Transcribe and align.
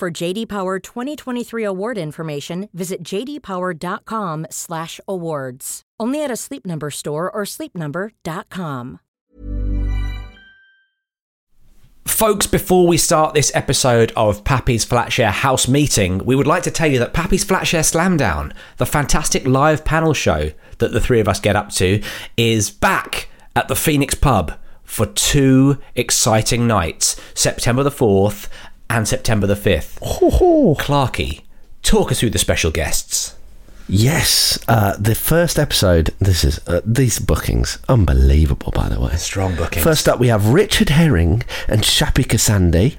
For 0.00 0.10
JD 0.10 0.48
Power 0.48 0.78
2023 0.78 1.62
award 1.62 1.98
information, 1.98 2.70
visit 2.72 3.02
jdpower.com/awards. 3.02 5.82
Only 6.00 6.24
at 6.24 6.30
a 6.30 6.36
Sleep 6.36 6.64
Number 6.64 6.90
store 6.90 7.30
or 7.30 7.42
sleepnumber.com. 7.42 9.00
Folks, 12.06 12.46
before 12.46 12.88
we 12.88 12.96
start 12.96 13.34
this 13.34 13.52
episode 13.54 14.10
of 14.16 14.42
Pappy's 14.42 14.86
Flatshare 14.86 15.32
House 15.32 15.68
Meeting, 15.68 16.24
we 16.24 16.34
would 16.34 16.46
like 16.46 16.62
to 16.62 16.70
tell 16.70 16.90
you 16.90 16.98
that 17.00 17.12
Pappy's 17.12 17.44
Flatshare 17.44 17.84
Slamdown, 17.84 18.54
the 18.78 18.86
fantastic 18.86 19.46
live 19.46 19.84
panel 19.84 20.14
show 20.14 20.52
that 20.78 20.92
the 20.92 21.00
three 21.02 21.20
of 21.20 21.28
us 21.28 21.40
get 21.40 21.56
up 21.56 21.68
to, 21.72 22.02
is 22.38 22.70
back 22.70 23.28
at 23.54 23.68
the 23.68 23.76
Phoenix 23.76 24.14
Pub 24.14 24.54
for 24.82 25.04
two 25.06 25.78
exciting 25.94 26.66
nights 26.66 27.14
September 27.34 27.84
the 27.84 27.90
4th 27.90 28.48
and 28.90 29.06
September 29.08 29.46
the 29.46 29.54
5th. 29.54 29.98
Clarky, 30.76 31.42
talk 31.82 32.10
us 32.10 32.20
through 32.20 32.30
the 32.30 32.38
special 32.38 32.70
guests. 32.70 33.36
Yes, 33.88 34.58
uh, 34.68 34.96
the 34.98 35.14
first 35.14 35.58
episode. 35.58 36.14
This 36.18 36.44
is 36.44 36.60
uh, 36.68 36.80
these 36.84 37.18
bookings, 37.18 37.78
unbelievable. 37.88 38.72
By 38.72 38.88
the 38.88 39.00
way, 39.00 39.16
Strong 39.16 39.56
bookings. 39.56 39.82
First 39.82 40.08
up, 40.08 40.20
we 40.20 40.28
have 40.28 40.48
Richard 40.48 40.90
Herring 40.90 41.42
and 41.66 41.82
Shappi 41.82 42.24
Khorsandi. 42.24 42.96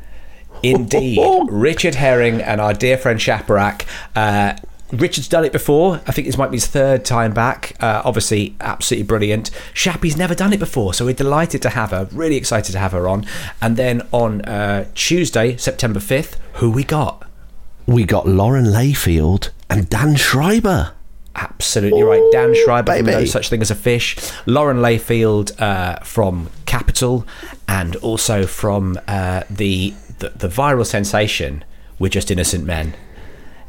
Indeed. 0.63 1.19
Richard 1.49 1.95
Herring 1.95 2.41
and 2.41 2.59
our 2.59 2.73
dear 2.73 2.97
friend 2.97 3.19
Shaparak. 3.19 3.85
Uh, 4.15 4.55
Richard's 4.91 5.27
done 5.27 5.45
it 5.45 5.51
before. 5.51 6.01
I 6.07 6.11
think 6.11 6.27
this 6.27 6.37
might 6.37 6.51
be 6.51 6.57
his 6.57 6.67
third 6.67 7.05
time 7.05 7.33
back. 7.33 7.75
Uh, 7.79 8.01
obviously, 8.03 8.55
absolutely 8.59 9.05
brilliant. 9.05 9.49
Shappi's 9.73 10.17
never 10.17 10.35
done 10.35 10.53
it 10.53 10.59
before, 10.59 10.93
so 10.93 11.05
we're 11.05 11.13
delighted 11.13 11.61
to 11.63 11.69
have 11.69 11.91
her. 11.91 12.09
Really 12.11 12.35
excited 12.35 12.71
to 12.73 12.79
have 12.79 12.91
her 12.91 13.07
on. 13.07 13.25
And 13.61 13.77
then 13.77 14.07
on 14.11 14.41
uh, 14.41 14.85
Tuesday, 14.95 15.55
September 15.57 15.99
5th, 15.99 16.35
who 16.55 16.69
we 16.69 16.83
got? 16.83 17.27
We 17.85 18.03
got 18.03 18.27
Lauren 18.27 18.65
Layfield 18.65 19.49
and 19.69 19.89
Dan 19.89 20.15
Schreiber. 20.15 20.93
Absolutely 21.33 22.03
right. 22.03 22.21
Dan 22.31 22.53
Schreiber 22.53 22.93
from 22.93 23.05
baby. 23.05 23.17
No 23.19 23.25
Such 23.25 23.49
Thing 23.49 23.61
as 23.61 23.71
a 23.71 23.75
Fish. 23.75 24.17
Lauren 24.45 24.77
Layfield 24.77 25.59
uh, 25.61 25.99
from 25.99 26.49
Capital 26.65 27.25
and 27.67 27.95
also 27.97 28.45
from 28.45 28.99
uh, 29.07 29.43
the, 29.49 29.93
the 30.19 30.29
the 30.29 30.49
viral 30.49 30.85
sensation 30.85 31.63
We're 31.99 32.09
Just 32.09 32.31
Innocent 32.31 32.65
Men. 32.65 32.95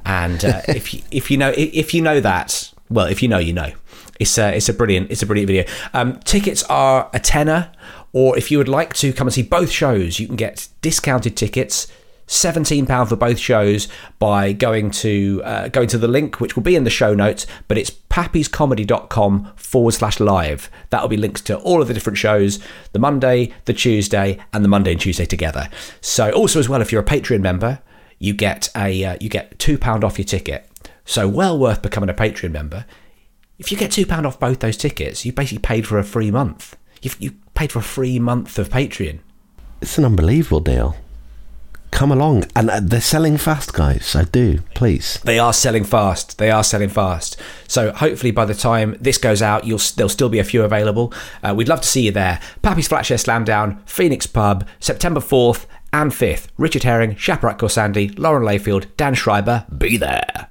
And 0.05 0.45
uh, 0.45 0.63
if 0.69 0.95
you, 0.95 1.03
if 1.11 1.31
you 1.31 1.37
know 1.37 1.53
if 1.57 1.95
you 1.95 2.03
know 2.03 2.21
that, 2.21 2.73
well, 2.91 3.07
if 3.07 3.23
you 3.23 3.29
know, 3.29 3.39
you 3.39 3.53
know. 3.53 3.73
It's 4.21 4.39
a, 4.39 4.55
it's 4.55 4.69
a 4.69 4.75
brilliant 4.75 5.11
it's 5.11 5.23
a 5.23 5.27
brilliant 5.27 5.49
video. 5.49 5.65
Um, 5.95 6.21
tickets 6.21 6.63
are 6.65 7.11
a 7.13 7.19
tenner, 7.19 7.73
or 8.13 8.39
if 8.39 8.51
you 8.51 8.59
would 8.59 8.69
like 8.69 8.95
to 8.95 9.13
come 9.13 9.27
and 9.27 9.35
see 9.35 9.43
both 9.43 9.71
shows, 9.71 10.21
you 10.21 10.27
can 10.27 10.37
get 10.37 10.69
discounted 10.81 11.37
tickets. 11.37 11.89
Seventeen 12.29 12.87
pound 12.87 13.09
for 13.09 13.17
both 13.17 13.39
shows 13.39 13.89
by 14.19 14.53
going 14.53 14.91
to 14.93 15.43
uh, 15.45 15.69
going 15.69 15.89
to 15.89 15.99
the 15.99 16.07
link 16.07 16.41
which 16.41 16.55
will 16.55 16.63
be 16.63 16.77
in 16.77 16.85
the 16.85 16.91
show 16.91 17.15
notes, 17.15 17.47
but 17.67 17.77
it's 17.77 17.91
pappyscomedy.com 17.91 19.53
forward 19.57 19.93
slash 19.93 20.21
live. 20.21 20.71
That'll 20.91 21.09
be 21.09 21.17
links 21.17 21.41
to 21.43 21.59
all 21.59 21.83
of 21.83 21.89
the 21.89 21.95
different 21.95 22.17
shows, 22.17 22.61
the 22.93 23.01
Monday, 23.01 23.53
the 23.65 23.73
Tuesday, 23.73 24.39
and 24.53 24.65
the 24.65 24.69
Monday 24.69 24.93
and 24.93 25.01
Tuesday 25.01 25.27
together. 25.27 25.69
So 26.01 26.31
also 26.31 26.61
as 26.61 26.69
well, 26.69 26.81
if 26.81 26.93
you're 26.93 27.03
a 27.03 27.05
Patreon 27.05 27.41
member, 27.41 27.81
you 28.23 28.33
get 28.33 28.69
a 28.77 29.05
uh, 29.05 29.17
you 29.21 29.29
get 29.29 29.59
two 29.59 29.77
pound 29.77 30.05
off 30.05 30.17
your 30.17 30.25
ticket. 30.25 30.69
So 31.05 31.29
well 31.29 31.59
worth 31.59 31.83
becoming 31.83 32.09
a 32.09 32.15
Patreon 32.15 32.53
member. 32.53 32.87
If 33.59 33.73
you 33.73 33.77
get 33.77 33.91
two 33.91 34.07
pound 34.07 34.27
off 34.27 34.39
both 34.39 34.61
those 34.61 34.77
tickets, 34.77 35.27
you 35.27 35.33
basically 35.33 35.59
paid 35.59 35.89
for 35.89 35.99
a 35.99 36.05
free 36.05 36.31
month. 36.31 36.77
You've 37.03 37.21
you 37.21 37.33
paid 37.55 37.73
for 37.73 37.81
a 37.81 37.83
free 37.83 38.21
month 38.21 38.61
of 38.61 38.69
Patreon. 38.69 39.19
It's 39.81 39.99
an 39.99 40.05
unbelievable 40.05 40.61
deal. 40.61 40.97
Come 41.91 42.13
along, 42.13 42.45
and 42.55 42.71
uh, 42.71 42.81
they're 42.81 43.01
selling 43.01 43.37
fast, 43.37 43.75
guys. 43.75 44.07
So 44.07 44.25
do 44.25 44.61
please. 44.77 45.19
They 45.25 45.41
are 45.41 45.53
selling 45.53 45.83
fast. 45.83 46.39
They 46.39 46.51
are 46.51 46.63
selling 46.63 46.91
fast. 46.91 47.37
So 47.67 47.91
hopefully 47.93 48.31
by 48.31 48.45
the 48.45 48.55
time 48.55 48.97
this 49.01 49.19
goes 49.19 49.43
out, 49.43 49.67
you'll 49.67 49.81
there'll 49.97 50.09
still 50.09 50.29
be 50.29 50.39
a 50.39 50.45
few 50.45 50.63
available. 50.63 51.13
Uh, 51.43 51.55
we'd 51.57 51.69
love 51.69 51.81
to 51.81 51.89
see 51.89 52.03
you 52.03 52.13
there. 52.13 52.41
Pappy's 52.63 52.89
Flatshare 52.89 53.21
Slamdown, 53.21 53.81
Phoenix 53.89 54.29
Pub, 54.29 54.67
September 54.79 55.21
fourth 55.21 55.67
and 55.93 56.15
fifth. 56.15 56.49
Richard 56.57 56.83
Herring, 56.85 57.15
Shaparak 57.15 57.59
Khorsandi, 57.59 58.19
Lauren 58.19 58.43
Layfield, 58.45 58.87
Dan 58.97 59.15
Schreiber. 59.15 59.67
Be 59.77 59.97
there. 59.97 60.49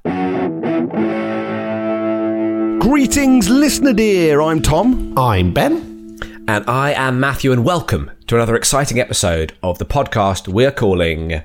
Greetings, 2.80 3.50
listener 3.50 3.94
dear. 3.94 4.42
I'm 4.42 4.62
Tom. 4.62 5.18
I'm 5.18 5.54
Ben. 5.54 6.18
And 6.48 6.68
I 6.70 6.92
am 6.94 7.20
Matthew, 7.20 7.52
and 7.52 7.64
welcome 7.64 8.12
to 8.28 8.36
another 8.36 8.56
exciting 8.56 9.00
episode 9.00 9.54
of 9.64 9.78
the 9.78 9.86
podcast 9.86 10.48
we're 10.48 10.72
calling 10.72 11.42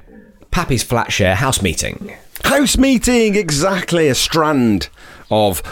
Pappy's 0.51 0.83
Flatshare 0.84 1.34
House 1.34 1.63
Meeting. 1.63 2.13
House 2.45 2.77
meeting, 2.77 3.34
exactly 3.34 4.09
a 4.09 4.15
strand 4.15 4.89
of 5.31 5.63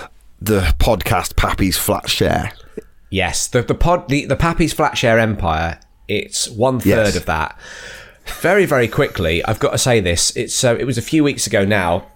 the 0.41 0.61
podcast 0.79 1.37
Pappy's 1.37 1.77
Flatshare. 1.79 2.53
Yes, 3.11 3.47
the 3.49 3.63
the 3.63 3.75
pod 3.75 4.09
the, 4.09 4.27
the 4.27 4.37
Pappy's 4.37 4.75
Flatshare 4.75 5.21
Empire. 5.21 5.79
It's 6.09 6.49
one 6.51 6.81
third 6.81 6.87
Yes. 6.89 7.17
of 7.17 7.27
that. 7.27 7.59
Very 8.41 8.65
very 8.67 8.89
quickly, 8.89 9.45
I've 9.45 9.61
got 9.61 9.71
to 9.73 9.79
say 9.79 10.01
this. 10.01 10.35
It's 10.37 10.63
uh, 10.65 10.77
it 10.79 10.85
was 10.85 10.99
a 10.99 11.03
few 11.03 11.23
weeks 11.25 11.47
ago 11.47 11.65
now. 11.65 12.07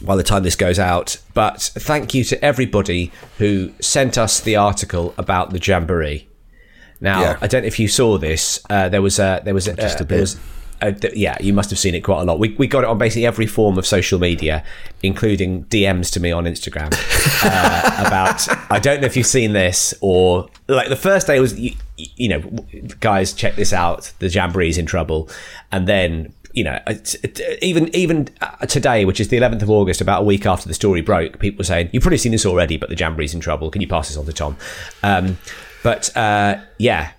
By 0.00 0.16
the 0.16 0.22
time 0.22 0.42
this 0.42 0.56
goes 0.56 0.78
out, 0.78 1.18
but 1.34 1.60
thank 1.60 2.12
you 2.14 2.24
to 2.24 2.44
everybody 2.44 3.12
who 3.38 3.72
sent 3.80 4.18
us 4.18 4.40
the 4.40 4.56
article 4.56 5.14
about 5.16 5.50
the 5.50 5.60
jamboree. 5.60 6.28
Now, 7.00 7.20
Yeah. 7.20 7.38
I 7.40 7.46
don't 7.46 7.62
know 7.62 7.66
if 7.68 7.78
you 7.78 7.88
saw 7.88 8.16
this. 8.18 8.60
Uh, 8.70 8.88
there 8.88 9.02
was 9.02 9.18
a 9.18 9.42
there 9.44 9.54
was 9.54 9.68
a, 9.68 9.74
Just 9.74 10.00
a 10.00 10.04
uh, 10.04 10.06
there 10.06 10.20
was 10.20 10.36
uh, 10.82 10.90
th- 10.90 11.14
yeah, 11.14 11.36
you 11.40 11.52
must 11.52 11.70
have 11.70 11.78
seen 11.78 11.94
it 11.94 12.00
quite 12.00 12.22
a 12.22 12.24
lot. 12.24 12.38
We, 12.38 12.50
we 12.58 12.66
got 12.66 12.82
it 12.82 12.90
on 12.90 12.98
basically 12.98 13.24
every 13.24 13.46
form 13.46 13.78
of 13.78 13.86
social 13.86 14.18
media, 14.18 14.64
including 15.02 15.64
DMs 15.66 16.12
to 16.12 16.20
me 16.20 16.32
on 16.32 16.44
Instagram 16.44 16.92
uh, 17.44 18.04
about. 18.06 18.46
I 18.70 18.80
don't 18.80 19.00
know 19.00 19.06
if 19.06 19.16
you've 19.16 19.26
seen 19.26 19.52
this 19.52 19.94
or 20.00 20.48
like 20.66 20.88
the 20.88 20.96
first 20.96 21.28
day 21.28 21.38
was 21.38 21.58
you, 21.58 21.74
you 21.96 22.28
know 22.28 22.40
guys 23.00 23.32
check 23.32 23.54
this 23.54 23.72
out. 23.72 24.12
The 24.18 24.28
jamboree's 24.28 24.76
in 24.76 24.86
trouble, 24.86 25.30
and 25.70 25.86
then 25.86 26.32
you 26.52 26.64
know 26.64 26.80
even 27.62 27.94
even 27.94 28.28
uh, 28.40 28.66
today, 28.66 29.04
which 29.04 29.20
is 29.20 29.28
the 29.28 29.38
11th 29.38 29.62
of 29.62 29.70
August, 29.70 30.00
about 30.00 30.22
a 30.22 30.24
week 30.24 30.46
after 30.46 30.66
the 30.66 30.74
story 30.74 31.00
broke, 31.00 31.38
people 31.38 31.58
were 31.58 31.64
saying 31.64 31.90
you've 31.92 32.02
probably 32.02 32.18
seen 32.18 32.32
this 32.32 32.44
already, 32.44 32.76
but 32.76 32.88
the 32.88 32.96
jamboree's 32.96 33.34
in 33.34 33.40
trouble. 33.40 33.70
Can 33.70 33.80
you 33.80 33.88
pass 33.88 34.08
this 34.08 34.16
on 34.16 34.26
to 34.26 34.32
Tom? 34.32 34.56
Um, 35.04 35.38
but 35.84 36.14
uh, 36.16 36.60
yeah, 36.78 37.12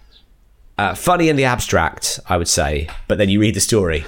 uh, 0.77 0.95
funny 0.95 1.29
in 1.29 1.35
the 1.35 1.45
abstract, 1.45 2.19
I 2.27 2.37
would 2.37 2.47
say, 2.47 2.87
but 3.07 3.17
then 3.17 3.29
you 3.29 3.39
read 3.39 3.55
the 3.55 3.59
story, 3.61 4.05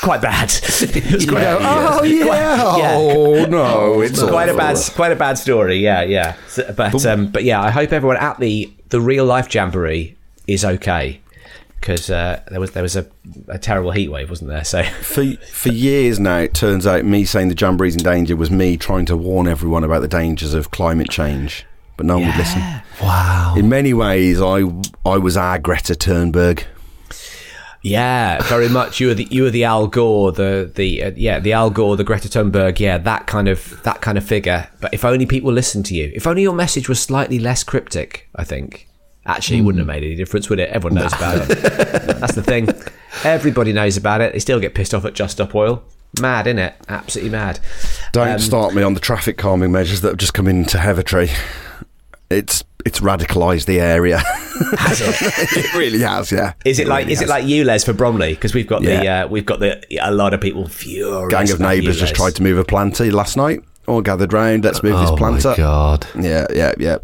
quite 0.00 0.20
bad. 0.22 0.50
it 0.62 1.12
was 1.12 1.26
quite, 1.26 1.44
Oh 1.44 2.02
yeah. 2.04 2.76
yeah. 2.76 2.94
Oh 2.96 3.44
no, 3.46 4.00
it's 4.00 4.18
it's 4.20 4.30
quite 4.30 4.48
a 4.48 4.54
bad, 4.56 4.76
quite 4.94 5.12
a 5.12 5.16
bad 5.16 5.38
story. 5.38 5.76
Yeah, 5.78 6.02
yeah. 6.02 6.36
So- 6.48 6.72
but 6.76 7.04
um, 7.06 7.28
but 7.28 7.44
yeah, 7.44 7.60
I 7.60 7.70
hope 7.70 7.92
everyone 7.92 8.16
at 8.18 8.38
the 8.38 8.72
the 8.90 9.00
real 9.00 9.24
life 9.24 9.52
jamboree 9.54 10.16
is 10.46 10.64
okay 10.64 11.20
because 11.80 12.10
uh, 12.10 12.40
there 12.48 12.60
was 12.60 12.72
there 12.72 12.82
was 12.82 12.94
a, 12.94 13.04
a 13.48 13.58
terrible 13.58 13.90
heat 13.90 14.08
wave, 14.08 14.30
wasn't 14.30 14.50
there? 14.50 14.64
So 14.64 14.82
For 15.02 15.24
for 15.50 15.68
years 15.70 16.20
now, 16.20 16.38
it 16.38 16.54
turns 16.54 16.86
out 16.86 17.04
me 17.04 17.24
saying 17.24 17.48
the 17.48 17.54
jamboree's 17.56 17.96
in 17.96 18.02
danger 18.04 18.36
was 18.36 18.50
me 18.50 18.76
trying 18.76 19.06
to 19.06 19.16
warn 19.16 19.48
everyone 19.48 19.82
about 19.82 20.00
the 20.00 20.08
dangers 20.08 20.54
of 20.54 20.70
climate 20.70 21.10
change, 21.10 21.64
but 22.02 22.06
no 22.06 22.18
one 22.18 22.26
would 22.26 22.36
listen. 22.36 22.60
Wow. 23.00 23.54
In 23.56 23.68
many 23.68 23.94
ways, 23.94 24.40
I 24.40 24.62
I 25.06 25.18
was 25.18 25.36
our 25.36 25.58
Greta 25.58 25.94
Thunberg. 25.94 26.64
yeah, 27.82 28.42
very 28.44 28.68
much. 28.68 28.98
You 29.00 29.08
were 29.08 29.14
the 29.14 29.24
you 29.30 29.44
were 29.44 29.50
the 29.50 29.64
Al 29.64 29.86
Gore, 29.86 30.32
the 30.32 30.70
the 30.74 31.04
uh, 31.04 31.10
yeah 31.16 31.38
the 31.38 31.52
Al 31.52 31.70
Gore, 31.70 31.96
the 31.96 32.04
Greta 32.04 32.28
Thunberg, 32.28 32.80
yeah 32.80 32.98
that 32.98 33.26
kind 33.28 33.48
of 33.48 33.80
that 33.84 34.00
kind 34.00 34.18
of 34.18 34.24
figure. 34.24 34.68
But 34.80 34.92
if 34.92 35.04
only 35.04 35.26
people 35.26 35.52
listened 35.52 35.86
to 35.86 35.94
you, 35.94 36.10
if 36.14 36.26
only 36.26 36.42
your 36.42 36.54
message 36.54 36.88
was 36.88 37.00
slightly 37.00 37.38
less 37.38 37.62
cryptic, 37.62 38.28
I 38.34 38.42
think. 38.44 38.88
Actually, 39.24 39.58
it 39.58 39.62
wouldn't 39.62 39.78
have 39.78 39.86
made 39.86 40.02
any 40.02 40.16
difference, 40.16 40.48
would 40.50 40.58
it? 40.58 40.68
Everyone 40.70 41.00
knows 41.00 41.12
about 41.12 41.48
it. 41.48 41.48
That's 42.20 42.34
the 42.34 42.42
thing. 42.42 42.68
Everybody 43.22 43.72
knows 43.72 43.96
about 43.96 44.20
it. 44.20 44.32
They 44.32 44.40
still 44.40 44.58
get 44.58 44.74
pissed 44.74 44.92
off 44.94 45.04
at 45.04 45.14
Just 45.14 45.34
Stop 45.34 45.54
Oil. 45.54 45.84
Mad, 46.20 46.46
innit? 46.46 46.72
Absolutely 46.88 47.30
mad. 47.30 47.60
Don't 48.12 48.28
Um, 48.28 48.38
start 48.40 48.74
me 48.74 48.82
on 48.82 48.94
the 48.94 49.00
traffic 49.00 49.38
calming 49.38 49.70
measures 49.70 50.00
that 50.00 50.08
have 50.08 50.16
just 50.16 50.34
come 50.34 50.48
into 50.48 50.80
Hither 50.80 51.04
Green. 51.04 51.28
It's 52.32 52.64
it's 52.84 53.00
radicalised 53.00 53.66
the 53.66 53.80
area. 53.80 54.18
Has 54.78 55.00
it? 55.00 55.56
it 55.56 55.74
really 55.74 56.00
has, 56.00 56.30
yeah. 56.30 56.52
Is 56.64 56.78
it 56.78 56.86
like 56.86 57.04
really 57.04 57.12
is 57.14 57.20
it 57.20 57.28
like 57.28 57.44
you, 57.44 57.64
Les, 57.64 57.84
for 57.84 57.92
Bromley? 57.92 58.34
Because 58.34 58.54
we've 58.54 58.66
got 58.66 58.82
the 58.82 59.06
uh, 59.06 59.26
we've 59.26 59.46
got 59.46 59.60
the 59.60 59.82
a 60.00 60.12
lot 60.12 60.34
of 60.34 60.40
people 60.40 60.68
furious. 60.68 61.30
gang 61.30 61.50
of 61.50 61.60
neighbours 61.60 61.98
just 61.98 62.14
tried 62.14 62.34
to 62.36 62.42
move 62.42 62.58
a 62.58 62.64
planter 62.64 63.10
last 63.10 63.36
night? 63.36 63.62
All 63.88 64.00
gathered 64.00 64.32
round. 64.32 64.64
Let's 64.64 64.82
move 64.82 64.98
this 64.98 65.10
oh 65.10 65.16
planter. 65.16 65.50
my 65.50 65.56
god. 65.56 66.06
Yeah, 66.20 66.46
yeah, 66.54 66.72
yeah. 66.78 66.98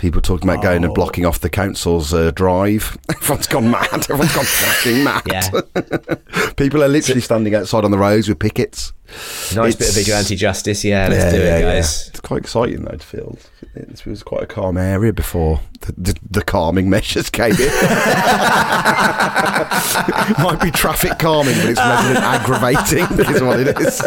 People 0.00 0.20
talking 0.22 0.48
about 0.48 0.62
going 0.62 0.82
Oh. 0.82 0.86
and 0.86 0.94
blocking 0.94 1.26
off 1.26 1.40
the 1.40 1.50
council's 1.50 2.14
uh, 2.14 2.30
drive. 2.30 2.96
Everyone's 3.10 3.46
gone 3.46 3.70
mad. 3.70 3.92
Everyone's 3.92 4.34
gone 4.34 4.44
fucking 4.46 5.04
mad. 5.04 5.22
Yeah, 5.26 5.50
People 6.56 6.82
are 6.82 6.88
literally 6.88 7.20
standing 7.20 7.54
outside 7.54 7.84
on 7.84 7.90
the 7.90 7.98
roads 7.98 8.26
with 8.28 8.38
pickets. 8.38 8.92
nice 9.54 9.74
bit 9.76 9.88
of 9.90 9.94
vigilante 9.94 10.36
justice. 10.36 10.82
Yeah, 10.84 11.08
let's 11.08 11.34
do 11.34 11.40
it, 11.40 11.60
guys. 11.60 12.08
It's 12.08 12.20
quite 12.20 12.38
exciting, 12.40 12.82
though, 12.84 12.96
to 12.96 13.06
feel. 13.06 13.36
It 13.74 14.04
was 14.06 14.22
quite 14.22 14.42
a 14.42 14.46
calm 14.46 14.76
area 14.78 15.12
before 15.12 15.60
the, 15.82 15.92
the, 15.92 16.14
the 16.30 16.42
calming 16.42 16.88
measures 16.88 17.28
came 17.28 17.52
in. 17.52 17.58
Might 20.42 20.60
be 20.62 20.70
traffic 20.70 21.18
calming, 21.18 21.54
but 21.56 21.68
it's 21.70 21.78
resident 21.80 22.24
aggravating, 22.24 23.34
is 23.34 23.42
what 23.42 23.60
it 23.60 23.78
is. 23.78 24.00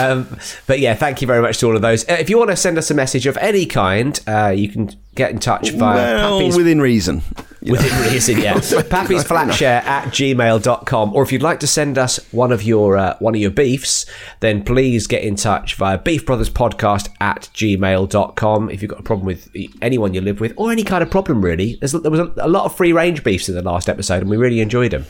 Um, 0.00 0.38
but 0.66 0.80
yeah, 0.80 0.94
thank 0.94 1.20
you 1.20 1.26
very 1.26 1.42
much 1.42 1.58
to 1.58 1.66
all 1.66 1.76
of 1.76 1.82
those. 1.82 2.08
Uh, 2.08 2.16
if 2.18 2.30
you 2.30 2.38
want 2.38 2.50
to 2.50 2.56
send 2.56 2.78
us 2.78 2.90
a 2.90 2.94
message 2.94 3.26
of 3.26 3.36
any 3.38 3.66
kind, 3.66 4.18
uh, 4.26 4.48
you 4.48 4.68
can 4.68 4.90
get 5.14 5.30
in 5.30 5.38
touch 5.38 5.70
via 5.70 5.96
well, 5.96 6.38
Pappy's 6.38 6.56
within 6.56 6.80
reason. 6.80 7.22
you 7.60 7.72
know. 7.74 7.80
Within 7.80 8.12
reason, 8.12 8.38
yeah. 8.38 8.54
Pappy's 8.88 9.24
Flatshare 9.24 9.82
at 9.84 10.08
gmail.com. 10.08 11.14
Or 11.14 11.22
if 11.22 11.32
you'd 11.32 11.42
like 11.42 11.60
to 11.60 11.66
send 11.66 11.98
us 11.98 12.18
one 12.32 12.52
of 12.52 12.62
your 12.62 12.96
uh, 12.96 13.16
one 13.18 13.34
of 13.34 13.40
your 13.40 13.50
beefs, 13.50 14.06
then 14.40 14.64
please 14.64 15.06
get 15.06 15.22
in 15.22 15.36
touch 15.36 15.74
via 15.74 15.98
beefbrotherspodcast 15.98 17.10
at 17.20 17.50
gmail.com. 17.54 18.70
If 18.70 18.82
you've 18.82 18.90
got 18.90 19.00
a 19.00 19.04
problem 19.04 19.26
with 19.26 19.50
anyone 19.82 20.14
you 20.14 20.20
live 20.20 20.40
with, 20.40 20.54
or 20.56 20.72
any 20.72 20.84
kind 20.84 21.02
of 21.02 21.10
problem 21.10 21.44
really. 21.44 21.76
There's, 21.80 21.92
there 21.92 22.10
was 22.10 22.20
a, 22.20 22.32
a 22.38 22.48
lot 22.48 22.64
of 22.64 22.76
free 22.76 22.92
range 22.92 23.24
beefs 23.24 23.48
in 23.48 23.54
the 23.54 23.62
last 23.62 23.88
episode, 23.88 24.22
and 24.22 24.30
we 24.30 24.36
really 24.36 24.60
enjoyed 24.60 24.92
them. 24.92 25.06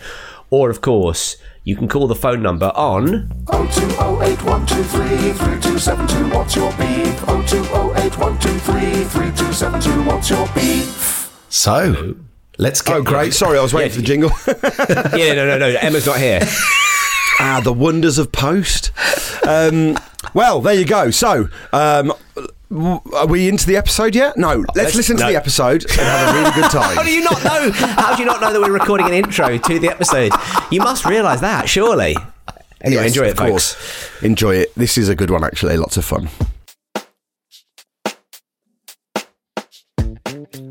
Or, 0.50 0.70
of 0.70 0.80
course, 0.80 1.36
you 1.64 1.76
can 1.76 1.88
call 1.88 2.06
the 2.08 2.14
phone 2.14 2.42
number 2.42 2.72
on 2.74 3.28
0208123 3.46 6.34
what's 6.34 6.56
your 6.56 6.70
beef 6.72 7.20
0208123 7.20 10.06
what's 10.06 10.30
your 10.30 10.46
beef 10.54 11.30
So, 11.48 12.14
let's 12.58 12.80
get. 12.82 12.96
Oh, 12.96 13.02
great. 13.02 13.34
Sorry, 13.34 13.58
I 13.58 13.62
was 13.62 13.72
waiting 13.74 13.90
for 13.92 13.98
the 13.98 14.04
jingle. 14.06 14.30
Yeah, 15.18 15.34
no, 15.34 15.46
no, 15.46 15.58
no. 15.58 15.66
Emma's 15.80 16.06
not 16.06 16.18
here. 16.18 16.40
ah, 17.40 17.60
the 17.62 17.72
wonders 17.72 18.18
of 18.18 18.32
post. 18.32 18.90
Um, 19.46 19.96
well, 20.34 20.60
there 20.60 20.74
you 20.74 20.84
go. 20.84 21.10
So, 21.10 21.48
um, 21.72 22.12
w- 22.34 22.48
are 22.72 23.26
we 23.26 23.48
into 23.48 23.66
the 23.66 23.76
episode 23.76 24.14
yet? 24.14 24.36
No. 24.36 24.50
Oh, 24.50 24.58
let's, 24.58 24.76
let's- 24.76 24.96
listen 24.96 25.16
to 25.16 25.24
the 25.24 25.36
episode 25.36 25.82
and 25.90 26.00
have 26.00 26.34
a 26.34 26.38
really 26.38 26.50
good 26.54 26.70
time. 26.70 26.96
How 26.96 27.02
do 27.02 27.10
you 27.12 27.22
not 27.24 27.42
know? 27.44 27.70
How 27.72 28.14
do 28.14 28.22
you 28.22 28.26
not 28.26 28.40
know 28.40 28.52
that 28.52 28.60
we're 28.60 28.72
recording 28.72 29.06
an 29.06 29.12
intro 29.14 29.58
to 29.58 29.78
the 29.78 29.88
episode? 29.88 30.32
You 30.70 30.80
must 30.80 31.04
realise 31.04 31.40
that, 31.40 31.68
surely. 31.68 32.16
Anyway, 32.82 33.02
Yes, 33.02 33.08
enjoy 33.16 33.24
it, 33.26 33.30
of 33.32 33.36
folks. 33.38 33.50
course. 33.74 34.22
Enjoy 34.22 34.54
it. 34.54 34.74
This 34.74 34.96
is 34.96 35.08
a 35.08 35.14
good 35.14 35.30
one, 35.30 35.44
actually. 35.44 35.76
Lots 35.76 35.96
of 35.96 36.04
fun. 36.04 36.28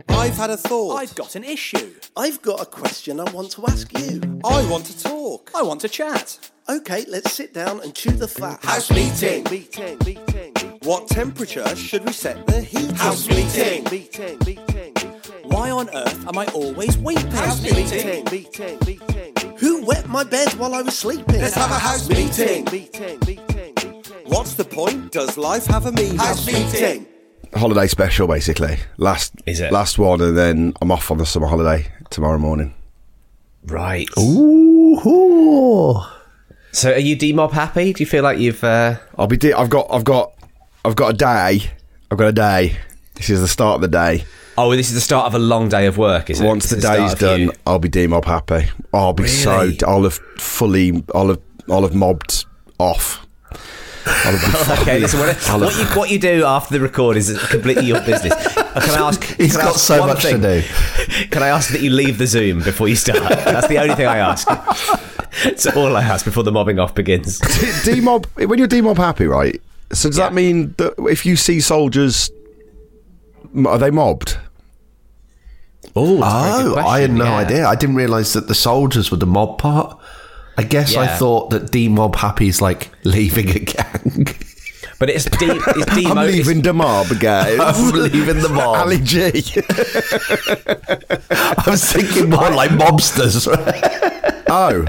I've 0.10 0.36
had 0.36 0.50
a 0.50 0.58
thought. 0.58 0.96
I've 0.96 1.16
got 1.16 1.36
an 1.36 1.44
issue. 1.44 1.94
I've 2.16 2.42
got 2.42 2.62
a 2.62 2.66
question 2.66 3.20
I 3.20 3.30
want 3.32 3.52
to 3.52 3.66
ask 3.68 3.92
you. 3.98 4.22
I 4.44 4.68
want 4.70 4.86
to 4.86 4.98
talk. 5.04 5.52
I 5.56 5.62
want 5.64 5.82
to 5.82 5.90
chat. 5.90 6.40
Okay, 6.68 7.06
let's 7.08 7.32
sit 7.34 7.54
down 7.54 7.82
and 7.82 7.94
chew 7.94 8.12
the 8.12 8.28
fat. 8.28 8.64
House 8.64 8.92
meeting. 8.92 9.44
Meeting, 9.52 9.98
meeting, 10.06 10.18
meeting. 10.28 10.69
What 10.84 11.08
temperature 11.08 11.76
should 11.76 12.06
we 12.06 12.14
set 12.14 12.46
the 12.48 12.62
heat? 12.62 12.92
House 12.92 13.28
meeting, 13.28 13.84
meeting, 13.92 14.38
meeting, 14.46 14.94
meeting. 14.96 15.40
Why 15.44 15.72
on 15.72 15.90
earth 15.94 16.28
am 16.28 16.38
I 16.38 16.46
always 16.48 16.98
weeping? 16.98 17.30
House 17.32 17.62
meeting, 17.62 18.24
meeting, 18.32 18.78
meeting. 18.86 19.58
Who 19.58 19.86
wet 19.86 20.08
my 20.08 20.24
bed 20.24 20.54
while 20.54 20.74
I 20.74 20.82
was 20.82 20.98
sleeping? 20.98 21.40
Let's 21.42 21.56
have 21.56 21.72
a 21.72 21.74
house 21.80 22.08
meeting. 22.10 22.66
Meeting, 22.72 23.20
meeting, 23.28 23.76
meeting. 23.76 24.04
What's 24.28 24.54
the 24.54 24.64
point? 24.64 25.12
Does 25.12 25.38
life 25.38 25.66
have 25.66 25.86
a 25.86 25.92
meaning? 25.92 26.18
House 26.18 26.48
meeting. 26.48 27.06
Holiday 27.54 27.88
special, 27.88 28.28
basically. 28.28 28.78
Last 28.98 29.34
Is 29.46 29.60
it? 29.60 29.72
last 29.74 29.98
one, 29.98 30.22
and 30.22 30.38
then 30.38 30.74
I'm 30.82 30.92
off 30.92 31.10
on 31.12 31.18
the 31.18 31.26
summer 31.26 31.48
holiday 31.48 31.92
tomorrow 32.10 32.38
morning. 32.38 32.74
Right. 33.66 34.08
Ooh. 34.18 36.00
So, 36.72 36.92
are 36.94 37.00
you 37.00 37.18
demob 37.18 37.52
happy? 37.52 37.92
Do 37.94 38.04
you 38.04 38.08
feel 38.08 38.24
like 38.24 38.38
you've? 38.38 38.64
Uh, 38.64 38.98
I'll 39.18 39.28
be. 39.28 39.36
De- 39.38 39.54
I've 39.54 39.70
got. 39.72 39.88
I've 39.90 40.04
got. 40.04 40.34
I've 40.86 40.96
got 40.96 41.14
a 41.14 41.18
day. 41.18 41.70
I've 42.12 42.18
got 42.18 42.28
a 42.28 42.32
day. 42.34 42.78
This 43.16 43.30
is 43.30 43.42
the 43.42 43.48
start 43.48 43.76
of 43.76 43.82
the 43.82 43.88
day. 43.88 44.24
oh, 44.58 44.76
this 44.76 44.88
is 44.90 44.96
the 44.96 45.02
start 45.02 45.26
of 45.28 45.36
a 45.36 45.40
long 45.40 45.70
day 45.70 45.86
of 45.88 45.98
work, 45.98 46.30
is 46.30 46.40
it? 46.40 46.46
Once 46.46 46.70
the 46.70 46.80
start 46.80 46.98
day's 46.98 47.16
done, 47.16 47.40
you. 47.42 47.52
I'll 47.68 47.80
be 47.80 47.90
demob 47.90 48.26
happy. 48.26 48.70
I'll 48.94 49.14
be 49.14 49.24
Really? 49.24 49.78
so. 49.78 49.88
I'll 49.88 50.04
have 50.04 50.20
fully. 50.38 51.04
I'll 51.14 51.30
have. 51.30 51.42
I'll 51.70 51.82
have 51.84 51.94
mobbed 51.94 52.46
off. 52.80 53.26
I'll 54.06 54.38
have 54.38 54.80
Okay, 54.82 55.00
listen. 55.00 55.20
What, 55.20 55.36
what 55.62 55.78
you 55.78 55.86
what 56.00 56.10
you 56.10 56.18
do 56.20 56.46
after 56.46 56.74
the 56.78 56.80
record 56.84 57.18
is 57.18 57.38
completely 57.50 57.86
your 57.86 58.02
business. 58.02 58.34
Can 58.54 58.64
I 58.76 59.08
ask? 59.08 59.24
He's 59.38 59.56
got 59.58 59.76
ask 59.76 59.80
so 59.86 60.08
much 60.08 60.24
to 60.24 60.38
do. 60.38 60.62
Can 61.30 61.44
I 61.44 61.50
ask 61.50 61.72
that 61.72 61.82
you 61.82 61.90
leave 61.92 62.18
the 62.18 62.26
Zoom 62.28 62.64
before 62.64 62.88
you 62.88 62.96
start? 62.96 63.20
That's 63.20 63.68
the 63.68 63.78
only 63.78 63.96
thing 63.96 64.08
I 64.08 64.18
ask. 64.18 64.48
It's 65.46 65.68
all 65.68 65.96
I 65.96 66.02
ask 66.02 66.26
before 66.26 66.44
the 66.44 66.52
mobbing 66.52 66.80
off 66.80 66.96
begins. 66.96 67.40
demob 67.40 68.26
when 68.48 68.58
you're 68.58 68.68
demob 68.68 68.98
happy, 68.98 69.28
right? 69.28 69.62
So 69.92 70.10
does 70.10 70.18
that 70.18 70.34
mean 70.34 70.76
that 70.78 70.94
if 71.00 71.26
you 71.26 71.36
see 71.36 71.60
soldiers, 71.62 72.32
are 73.66 73.78
they 73.80 73.92
mobbed? 73.92 74.38
Oh, 75.96 76.20
Oh, 76.24 76.76
I 76.78 77.00
had 77.02 77.12
no 77.12 77.26
idea. 77.26 77.66
I 77.68 77.76
didn't 77.76 77.96
realise 77.96 78.34
that 78.34 78.48
the 78.48 78.56
soldiers 78.56 79.10
were 79.12 79.18
the 79.18 79.26
mob 79.26 79.58
part. 79.58 79.98
I 80.58 80.64
guess 80.64 80.96
I 80.96 81.08
thought 81.08 81.50
that 81.52 81.72
D 81.72 81.88
mob 81.88 82.16
happy 82.18 82.48
is 82.50 82.62
like 82.62 82.92
leaving 83.06 83.50
a 83.50 83.60
gang. 83.60 84.28
But 85.00 85.10
it's 85.10 85.26
de- 85.26 85.56
it's 85.56 85.86
demo. 85.96 86.10
I'm 86.20 86.28
leaving 86.28 86.62
the 86.62 86.74
mob, 86.74 87.08
guys. 87.20 87.58
I'm 87.62 87.92
leaving 87.94 88.42
the 88.42 88.50
mob. 88.50 88.76
Ali 88.76 89.00
G. 89.00 89.28
I 91.32 91.64
was 91.66 91.90
thinking 91.92 92.30
more 92.30 92.50
like 92.52 92.72
mobsters. 92.72 93.48
oh, 94.50 94.86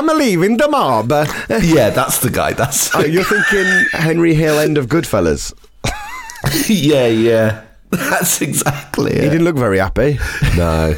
I'm 0.00 0.08
a 0.08 0.14
leaving 0.14 0.56
the 0.56 0.66
mob. 0.66 1.10
yeah, 1.62 1.90
that's 1.90 2.20
the 2.20 2.30
guy. 2.30 2.54
That's 2.54 2.94
Oh, 2.94 3.00
you're 3.04 3.22
thinking 3.22 3.66
Henry 3.92 4.32
Hill, 4.32 4.58
end 4.58 4.78
of 4.78 4.86
Goodfellas. 4.86 5.52
yeah, 6.70 7.06
yeah. 7.06 7.64
That's 7.90 8.40
exactly 8.40 9.12
He 9.12 9.18
it. 9.18 9.30
didn't 9.30 9.44
look 9.44 9.56
very 9.58 9.78
happy. 9.78 10.18
No. 10.56 10.94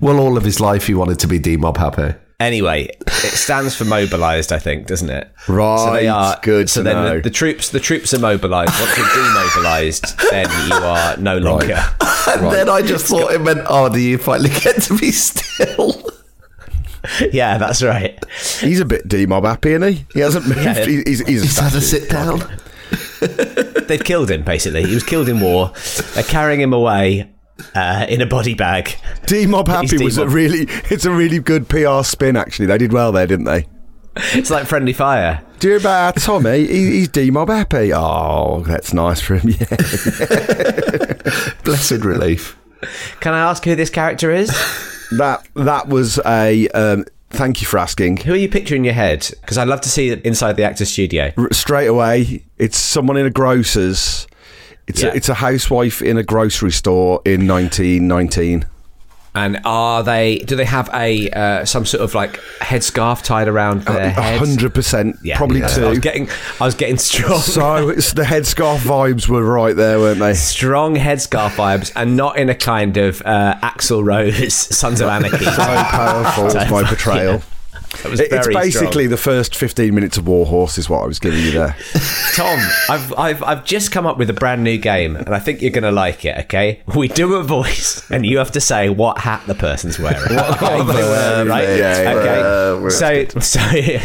Well, 0.00 0.18
all 0.18 0.38
of 0.38 0.44
his 0.44 0.58
life 0.58 0.86
he 0.86 0.94
wanted 0.94 1.18
to 1.18 1.26
be 1.26 1.38
D 1.38 1.58
mob 1.58 1.76
happy. 1.76 2.14
Anyway, 2.40 2.88
it 3.06 3.34
stands 3.36 3.76
for 3.76 3.84
mobilised, 3.84 4.52
I 4.52 4.58
think, 4.58 4.86
doesn't 4.86 5.10
it? 5.10 5.30
Right, 5.46 5.78
So 5.84 5.92
they 5.92 6.08
are 6.08 6.38
good 6.42 6.70
So 6.70 6.80
to 6.80 6.84
then 6.84 6.96
know. 6.96 7.16
The, 7.16 7.22
the 7.24 7.30
troops, 7.30 7.68
the 7.68 7.78
troops 7.80 8.14
are 8.14 8.18
mobilised. 8.20 8.72
Once 8.80 8.96
you're 8.96 9.06
demobilised, 9.06 10.18
then 10.30 10.48
you 10.68 10.74
are 10.76 11.16
no 11.18 11.36
longer. 11.36 11.78
And 12.26 12.50
then 12.50 12.70
I 12.70 12.80
just 12.80 13.04
thought 13.06 13.32
it 13.34 13.42
meant, 13.42 13.60
oh, 13.68 13.90
do 13.90 14.00
you 14.00 14.16
finally 14.16 14.48
get 14.48 14.80
to 14.84 14.96
be 14.96 15.12
still? 15.12 16.02
Yeah, 17.32 17.58
that's 17.58 17.82
right. 17.82 18.18
He's 18.60 18.80
a 18.80 18.84
bit 18.84 19.06
demob 19.08 19.44
happy, 19.44 19.72
isn't 19.72 19.92
he? 19.92 20.06
He 20.14 20.20
hasn't 20.20 20.46
moved. 20.48 20.62
Yeah. 20.62 20.84
He- 20.84 21.02
He's, 21.06 21.20
he's, 21.26 21.42
He's 21.42 21.58
had 21.58 21.74
a 21.74 21.80
sit 21.80 22.08
down. 22.10 22.40
They've 23.88 24.02
killed 24.02 24.30
him. 24.30 24.42
Basically, 24.42 24.84
he 24.84 24.94
was 24.94 25.02
killed 25.04 25.28
in 25.28 25.40
war. 25.40 25.72
They're 26.14 26.22
carrying 26.24 26.60
him 26.60 26.72
away 26.72 27.30
uh, 27.74 28.06
in 28.08 28.20
a 28.20 28.26
body 28.26 28.54
bag. 28.54 28.96
Demob 29.26 29.68
happy 29.68 29.88
He's 29.88 30.02
was 30.02 30.18
a 30.18 30.28
really. 30.28 30.66
It's 30.90 31.04
a 31.04 31.10
really 31.12 31.38
good 31.38 31.68
PR 31.68 32.02
spin. 32.02 32.36
Actually, 32.36 32.66
they 32.66 32.78
did 32.78 32.92
well 32.92 33.12
there, 33.12 33.26
didn't 33.26 33.46
they? 33.46 33.66
It's 34.16 34.50
like 34.50 34.66
friendly 34.66 34.92
fire. 34.92 35.42
Do 35.58 35.68
you 35.68 35.74
remember 35.74 35.88
our 35.90 36.12
Tommy? 36.12 36.66
He, 36.66 36.90
he's 36.98 37.08
demob 37.08 37.48
happy. 37.48 37.92
Oh, 37.92 38.62
that's 38.66 38.92
nice 38.94 39.20
for 39.20 39.36
him. 39.36 39.48
Yeah, 39.60 39.76
Blessed 41.64 42.04
relief. 42.04 42.56
Can 43.20 43.32
I 43.34 43.40
ask 43.50 43.64
who 43.64 43.74
this 43.74 43.90
character 43.90 44.30
is? 44.30 44.50
That 45.18 45.46
that 45.54 45.88
was 45.88 46.18
a. 46.26 46.68
Um, 46.68 47.04
thank 47.30 47.60
you 47.60 47.66
for 47.66 47.78
asking. 47.78 48.18
Who 48.18 48.32
are 48.32 48.36
you 48.36 48.48
picturing 48.48 48.82
in 48.82 48.84
your 48.84 48.94
head? 48.94 49.28
Because 49.40 49.58
I'd 49.58 49.68
love 49.68 49.80
to 49.82 49.88
see 49.88 50.10
it 50.10 50.22
inside 50.22 50.56
the 50.56 50.62
actor's 50.64 50.90
studio. 50.90 51.32
R- 51.36 51.52
straight 51.52 51.86
away, 51.88 52.44
it's 52.58 52.78
someone 52.78 53.16
in 53.16 53.26
a 53.26 53.30
grocer's. 53.30 54.26
It's 54.86 55.02
Yeah. 55.02 55.08
a, 55.08 55.14
it's 55.14 55.28
a 55.28 55.34
housewife 55.34 56.02
in 56.02 56.18
a 56.18 56.22
grocery 56.22 56.70
store 56.70 57.20
in 57.24 57.46
1919. 57.48 58.66
And 59.36 59.60
are 59.64 60.04
they? 60.04 60.38
Do 60.38 60.54
they 60.54 60.64
have 60.64 60.88
a 60.94 61.28
uh, 61.30 61.64
some 61.64 61.84
sort 61.84 62.04
of 62.04 62.14
like 62.14 62.38
headscarf 62.60 63.22
tied 63.24 63.48
around 63.48 63.82
their 63.82 64.04
A 64.06 64.10
heads? 64.10 64.38
hundred 64.38 64.74
percent, 64.74 65.18
Yeah, 65.22 65.36
probably 65.38 65.64
I 65.64 65.66
two. 65.68 65.88
was 65.88 65.98
getting, 65.98 66.28
I 66.60 66.66
was 66.66 66.76
getting 66.76 66.98
strong. 66.98 67.40
so 67.40 67.88
it's 67.88 68.12
the 68.12 68.22
headscarf 68.22 68.78
vibes 68.78 69.28
were 69.28 69.42
right 69.44 69.74
there, 69.74 69.98
weren't 69.98 70.20
they? 70.20 70.34
strong 70.34 70.94
headscarf 70.94 71.50
vibes, 71.56 71.90
and 71.96 72.16
not 72.16 72.38
in 72.38 72.48
a 72.48 72.54
kind 72.54 72.96
of 72.96 73.22
uh, 73.24 73.56
Axl 73.60 74.04
Rose 74.04 74.54
Sons 74.76 75.00
of 75.00 75.08
Anarchy. 75.08 75.44
So 75.44 75.52
powerful 75.52 76.44
was 76.44 76.54
my 76.70 76.84
portrayal. 76.84 77.42
That 78.02 78.10
was 78.10 78.20
It- 78.20 78.32
it's 78.32 78.48
basically 78.48 79.04
strong. 79.04 79.08
the 79.10 79.16
first 79.16 79.54
15 79.56 79.94
minutes 79.94 80.16
of 80.18 80.26
War 80.26 80.46
Horse, 80.46 80.78
is 80.78 80.88
what 80.90 81.02
I 81.02 81.06
was 81.06 81.18
giving 81.18 81.40
you 81.40 81.52
there. 81.52 81.76
Tom, 82.34 82.58
I've, 82.88 83.12
I've, 83.18 83.42
I've 83.42 83.64
just 83.64 83.92
come 83.92 84.06
up 84.06 84.18
with 84.18 84.28
a 84.30 84.32
brand 84.34 84.64
new 84.64 84.76
game, 84.78 85.16
and 85.16 85.34
I 85.34 85.38
think 85.38 85.62
you're 85.62 85.70
going 85.70 85.84
to 85.84 85.92
like 85.92 86.24
it. 86.24 86.36
Okay, 86.44 86.80
we 86.94 87.08
do 87.08 87.34
a 87.34 87.42
voice, 87.42 88.08
and 88.10 88.26
you 88.26 88.38
have 88.38 88.52
to 88.52 88.60
say 88.60 88.88
what 88.88 89.18
hat 89.18 89.42
the 89.46 89.54
person's 89.54 89.98
wearing. 89.98 90.20
Okay? 90.38 90.82
wearing, 90.82 91.48
right? 91.48 91.68
yeah, 91.68 92.02
yeah. 92.02 92.14
okay. 92.14 92.40
Uh, 92.40 92.80
we're- 92.80 92.90
so, 92.90 93.24
so, 93.40 93.60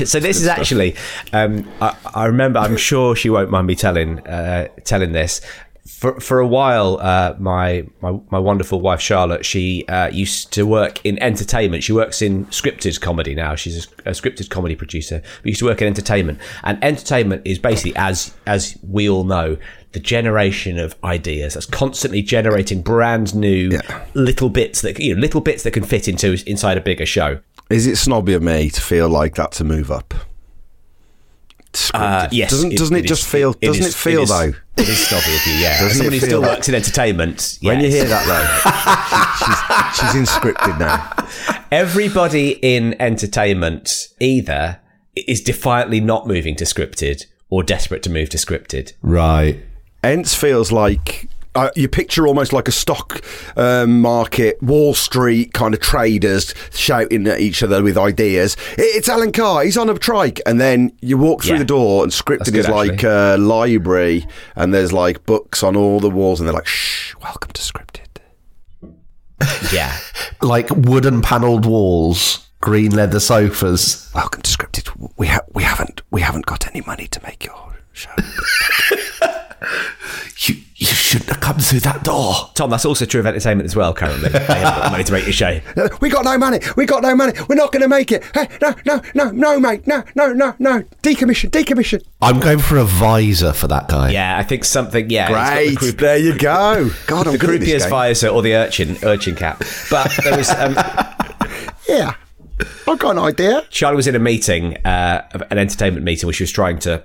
so 0.05 0.19
this 0.19 0.37
is 0.37 0.47
actually. 0.47 0.95
Um, 1.33 1.69
I, 1.81 1.95
I 2.13 2.25
remember. 2.25 2.59
I'm 2.59 2.77
sure 2.77 3.15
she 3.15 3.29
won't 3.29 3.49
mind 3.49 3.67
me 3.67 3.75
telling 3.75 4.19
uh, 4.27 4.67
telling 4.83 5.11
this. 5.11 5.41
For, 5.89 6.19
for 6.19 6.39
a 6.39 6.47
while, 6.47 6.97
uh, 7.01 7.35
my, 7.39 7.85
my 7.99 8.17
my 8.29 8.39
wonderful 8.39 8.79
wife 8.79 9.01
Charlotte, 9.01 9.43
she 9.43 9.85
uh, 9.87 10.07
used 10.09 10.53
to 10.53 10.65
work 10.65 11.03
in 11.05 11.21
entertainment. 11.21 11.83
She 11.83 11.91
works 11.91 12.21
in 12.21 12.45
scripted 12.45 13.01
comedy 13.01 13.35
now. 13.35 13.55
She's 13.55 13.87
a, 14.05 14.09
a 14.09 14.11
scripted 14.11 14.49
comedy 14.49 14.75
producer. 14.75 15.21
But 15.41 15.45
used 15.45 15.59
to 15.59 15.65
work 15.65 15.81
in 15.81 15.87
entertainment, 15.87 16.39
and 16.63 16.81
entertainment 16.83 17.41
is 17.43 17.59
basically, 17.59 17.95
as 17.97 18.33
as 18.45 18.77
we 18.81 19.09
all 19.09 19.23
know, 19.23 19.57
the 19.91 19.99
generation 19.99 20.77
of 20.77 20.95
ideas 21.03 21.55
that's 21.55 21.65
constantly 21.65 22.21
generating 22.21 22.81
brand 22.81 23.35
new 23.35 23.79
little 24.13 24.49
bits 24.49 24.81
that 24.81 24.99
you 24.99 25.15
know, 25.15 25.19
little 25.19 25.41
bits 25.41 25.63
that 25.63 25.71
can 25.71 25.83
fit 25.83 26.07
into 26.07 26.37
inside 26.47 26.77
a 26.77 26.81
bigger 26.81 27.05
show. 27.05 27.39
Is 27.69 27.87
it 27.87 27.97
snobby 27.97 28.33
of 28.33 28.43
me 28.43 28.69
to 28.69 28.81
feel 28.81 29.09
like 29.09 29.35
that's 29.35 29.59
a 29.59 29.63
move 29.63 29.91
up? 29.91 30.13
Uh, 31.93 32.27
yes, 32.31 32.51
Doesn't, 32.51 32.75
doesn't 32.75 32.95
it, 32.95 33.05
just 33.05 33.23
is- 33.23 33.31
feel? 33.31 33.53
doesn't 33.53 33.83
is- 33.83 33.95
it 33.95 33.97
feel 33.97 34.21
is- 34.23 34.29
though? 34.29 34.53
It 34.77 34.87
is 34.87 35.07
snobby 35.07 35.35
of 35.35 35.45
you, 35.47 35.53
yeah. 35.55 35.79
Doesn't 35.81 35.89
it 35.89 35.95
Someone 35.95 36.13
who 36.13 36.19
still 36.19 36.41
that- 36.41 36.55
works 36.55 36.69
in 36.69 36.75
entertainment. 36.75 37.57
When 37.61 37.79
you 37.81 37.89
hear 37.89 38.05
that 38.05 38.25
though, 38.25 39.99
she's, 39.99 39.99
she's 39.99 40.15
in 40.15 40.25
scripted 40.25 40.79
now. 40.79 41.11
everybody 41.71 42.51
in 42.61 42.99
entertainment 43.01 44.07
either 44.19 44.79
is 45.15 45.41
defiantly 45.41 45.99
not 45.99 46.27
moving 46.27 46.55
to 46.57 46.63
scripted 46.63 47.25
or 47.49 47.63
desperate 47.63 48.03
to 48.03 48.09
move 48.09 48.29
to 48.29 48.37
scripted. 48.37 48.93
Right. 49.01 49.63
Ents 50.03 50.33
feels 50.35 50.71
like 50.71 51.27
uh, 51.55 51.69
you 51.75 51.87
picture 51.87 52.27
almost 52.27 52.53
like 52.53 52.67
a 52.67 52.71
stock 52.71 53.21
um, 53.57 54.01
market, 54.01 54.61
Wall 54.61 54.93
Street 54.93 55.53
kind 55.53 55.73
of 55.73 55.79
traders 55.79 56.53
shouting 56.71 57.27
at 57.27 57.39
each 57.39 57.63
other 57.63 57.81
with 57.83 57.97
ideas. 57.97 58.55
It's 58.77 59.09
Alan 59.09 59.31
Carr, 59.31 59.63
he's 59.63 59.77
on 59.77 59.89
a 59.89 59.95
trike. 59.97 60.39
And 60.45 60.61
then 60.61 60.91
you 61.01 61.17
walk 61.17 61.43
through 61.43 61.53
Yeah. 61.53 61.59
the 61.59 61.65
door 61.65 62.03
and 62.03 62.11
scripted 62.11 62.45
good, 62.53 62.55
is 62.55 62.67
like 62.69 62.91
actually. 63.03 63.09
a 63.09 63.37
library 63.37 64.27
and 64.55 64.73
there's 64.73 64.93
like 64.93 65.25
books 65.25 65.63
on 65.63 65.75
all 65.75 65.99
the 65.99 66.09
walls 66.09 66.39
and 66.39 66.47
they're 66.47 66.53
like, 66.53 66.67
shh, 66.67 67.15
welcome 67.23 67.51
to 67.51 67.61
scripted. 67.61 68.05
Yeah. 69.73 69.97
Like 70.41 70.69
wooden 70.69 71.21
panelled 71.21 71.65
walls, 71.65 72.49
green 72.61 72.91
leather 72.91 73.19
sofas. 73.21 74.11
Welcome 74.13 74.41
to 74.41 74.49
scripted. 74.57 75.11
We, 75.17 75.27
ha- 75.27 75.41
we, 75.53 75.63
haven't, 75.63 76.01
we 76.11 76.21
haven't 76.21 76.45
got 76.45 76.67
any 76.67 76.81
money 76.81 77.07
to 77.07 77.21
make 77.23 77.45
your 77.45 77.77
show. 77.93 78.11
You, 80.47 80.55
you 80.79 80.87
shouldn't 80.87 81.29
have 81.29 81.41
come 81.41 81.57
through 81.59 81.81
that 81.81 82.03
door. 82.03 82.33
Tom, 82.53 82.69
that's 82.69 82.85
also 82.85 83.05
true 83.05 83.19
of 83.19 83.25
entertainment 83.25 83.65
as 83.65 83.75
well, 83.75 83.93
currently. 83.93 84.29
They 84.29 84.39
haven't 84.39 84.81
got 84.83 84.91
money 84.91 85.03
to 85.03 85.11
make 85.11 85.25
your 85.25 85.33
show. 85.33 85.59
we 86.01 86.09
got 86.09 86.23
no 86.25 86.37
money. 86.37 86.59
We 86.77 86.85
got 86.85 87.03
no 87.03 87.13
money. 87.15 87.33
We're 87.49 87.55
not 87.55 87.71
going 87.73 87.81
to 87.81 87.89
make 87.89 88.11
it. 88.11 88.23
Hey, 88.33 88.47
no, 88.61 88.73
no, 88.85 89.01
no, 89.13 89.29
no, 89.31 89.59
mate. 89.59 89.85
No, 89.85 90.03
no, 90.15 90.31
no, 90.33 90.55
no. 90.57 90.81
Decommission, 91.03 91.49
decommission. 91.49 92.01
I'm 92.21 92.39
going 92.39 92.59
for 92.59 92.77
a 92.77 92.85
visor 92.85 93.51
for 93.53 93.67
that 93.67 93.87
guy. 93.89 94.11
Yeah, 94.11 94.37
I 94.37 94.43
think 94.43 94.63
something, 94.63 95.09
yeah. 95.09 95.27
Great. 95.27 95.71
the 95.71 95.75
croup- 95.75 95.97
there 95.97 96.17
you 96.17 96.37
go. 96.37 96.89
God, 97.07 97.27
I'm 97.27 97.33
the 97.33 97.39
good 97.39 97.61
croupier's 97.61 97.85
visor 97.85 98.29
or 98.29 98.41
the 98.41 98.55
urchin 98.55 98.97
urchin 99.03 99.35
cap. 99.35 99.61
But 99.91 100.11
there 100.23 100.37
was 100.37 100.49
um, 100.49 100.75
Yeah. 101.89 102.13
I've 102.87 102.99
got 102.99 103.11
an 103.11 103.19
idea. 103.19 103.65
Charlie 103.69 103.95
was 103.95 104.07
in 104.07 104.15
a 104.15 104.19
meeting, 104.19 104.77
uh, 104.85 105.27
an 105.51 105.57
entertainment 105.57 106.05
meeting, 106.05 106.27
where 106.27 106.33
she 106.33 106.43
was 106.43 106.51
trying 106.51 106.79
to 106.79 107.03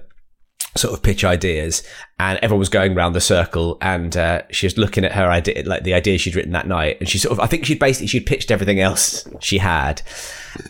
sort 0.77 0.95
of 0.95 1.03
pitch 1.03 1.25
ideas, 1.25 1.83
and 2.19 2.39
everyone 2.43 2.59
was 2.59 2.69
going 2.69 2.97
around 2.97 3.13
the 3.13 3.21
circle, 3.21 3.79
and 3.81 4.17
uh, 4.17 4.43
she 4.51 4.67
was 4.67 4.77
looking 4.77 5.05
at 5.05 5.13
her 5.13 5.27
idea, 5.27 5.63
like 5.65 5.85
the 5.85 5.95
idea 5.95 6.19
she'd 6.19 6.35
written 6.35 6.53
that 6.53 6.67
night, 6.67 6.99
and 7.01 7.09
she 7.09 7.19
sort 7.19 7.33
of, 7.33 7.41
I 7.41 7.47
think 7.47 7.65
she'd 7.65 7.79
basically 7.79 8.09
she'd 8.09 8.27
pitched 8.27 8.51
everything 8.51 8.81
else 8.81 9.29
she 9.41 9.59
had, 9.59 10.03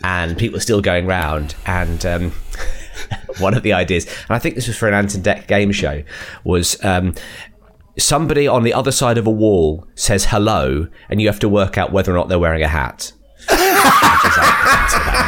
and 0.03 0.37
people 0.37 0.57
were 0.57 0.61
still 0.61 0.81
going 0.81 1.05
round, 1.05 1.55
and. 1.65 2.05
Um, 2.05 2.31
one 3.39 3.53
of 3.53 3.63
the 3.63 3.73
ideas, 3.73 4.05
and 4.05 4.31
I 4.31 4.39
think 4.39 4.55
this 4.55 4.67
was 4.67 4.77
for 4.77 4.87
an 4.87 4.93
Ant 4.93 5.15
and 5.15 5.23
Dec 5.23 5.47
game 5.47 5.71
show, 5.71 6.03
was 6.43 6.81
um, 6.83 7.13
somebody 7.97 8.47
on 8.47 8.63
the 8.63 8.73
other 8.73 8.91
side 8.91 9.17
of 9.17 9.27
a 9.27 9.31
wall 9.31 9.87
says 9.95 10.25
hello, 10.25 10.87
and 11.09 11.21
you 11.21 11.27
have 11.27 11.39
to 11.39 11.49
work 11.49 11.77
out 11.77 11.91
whether 11.91 12.11
or 12.11 12.15
not 12.15 12.29
they're 12.29 12.39
wearing 12.39 12.63
a 12.63 12.67
hat. 12.67 13.11
Like, 13.49 13.59
that's 13.59 14.93
what 14.95 15.05
that 15.05 15.27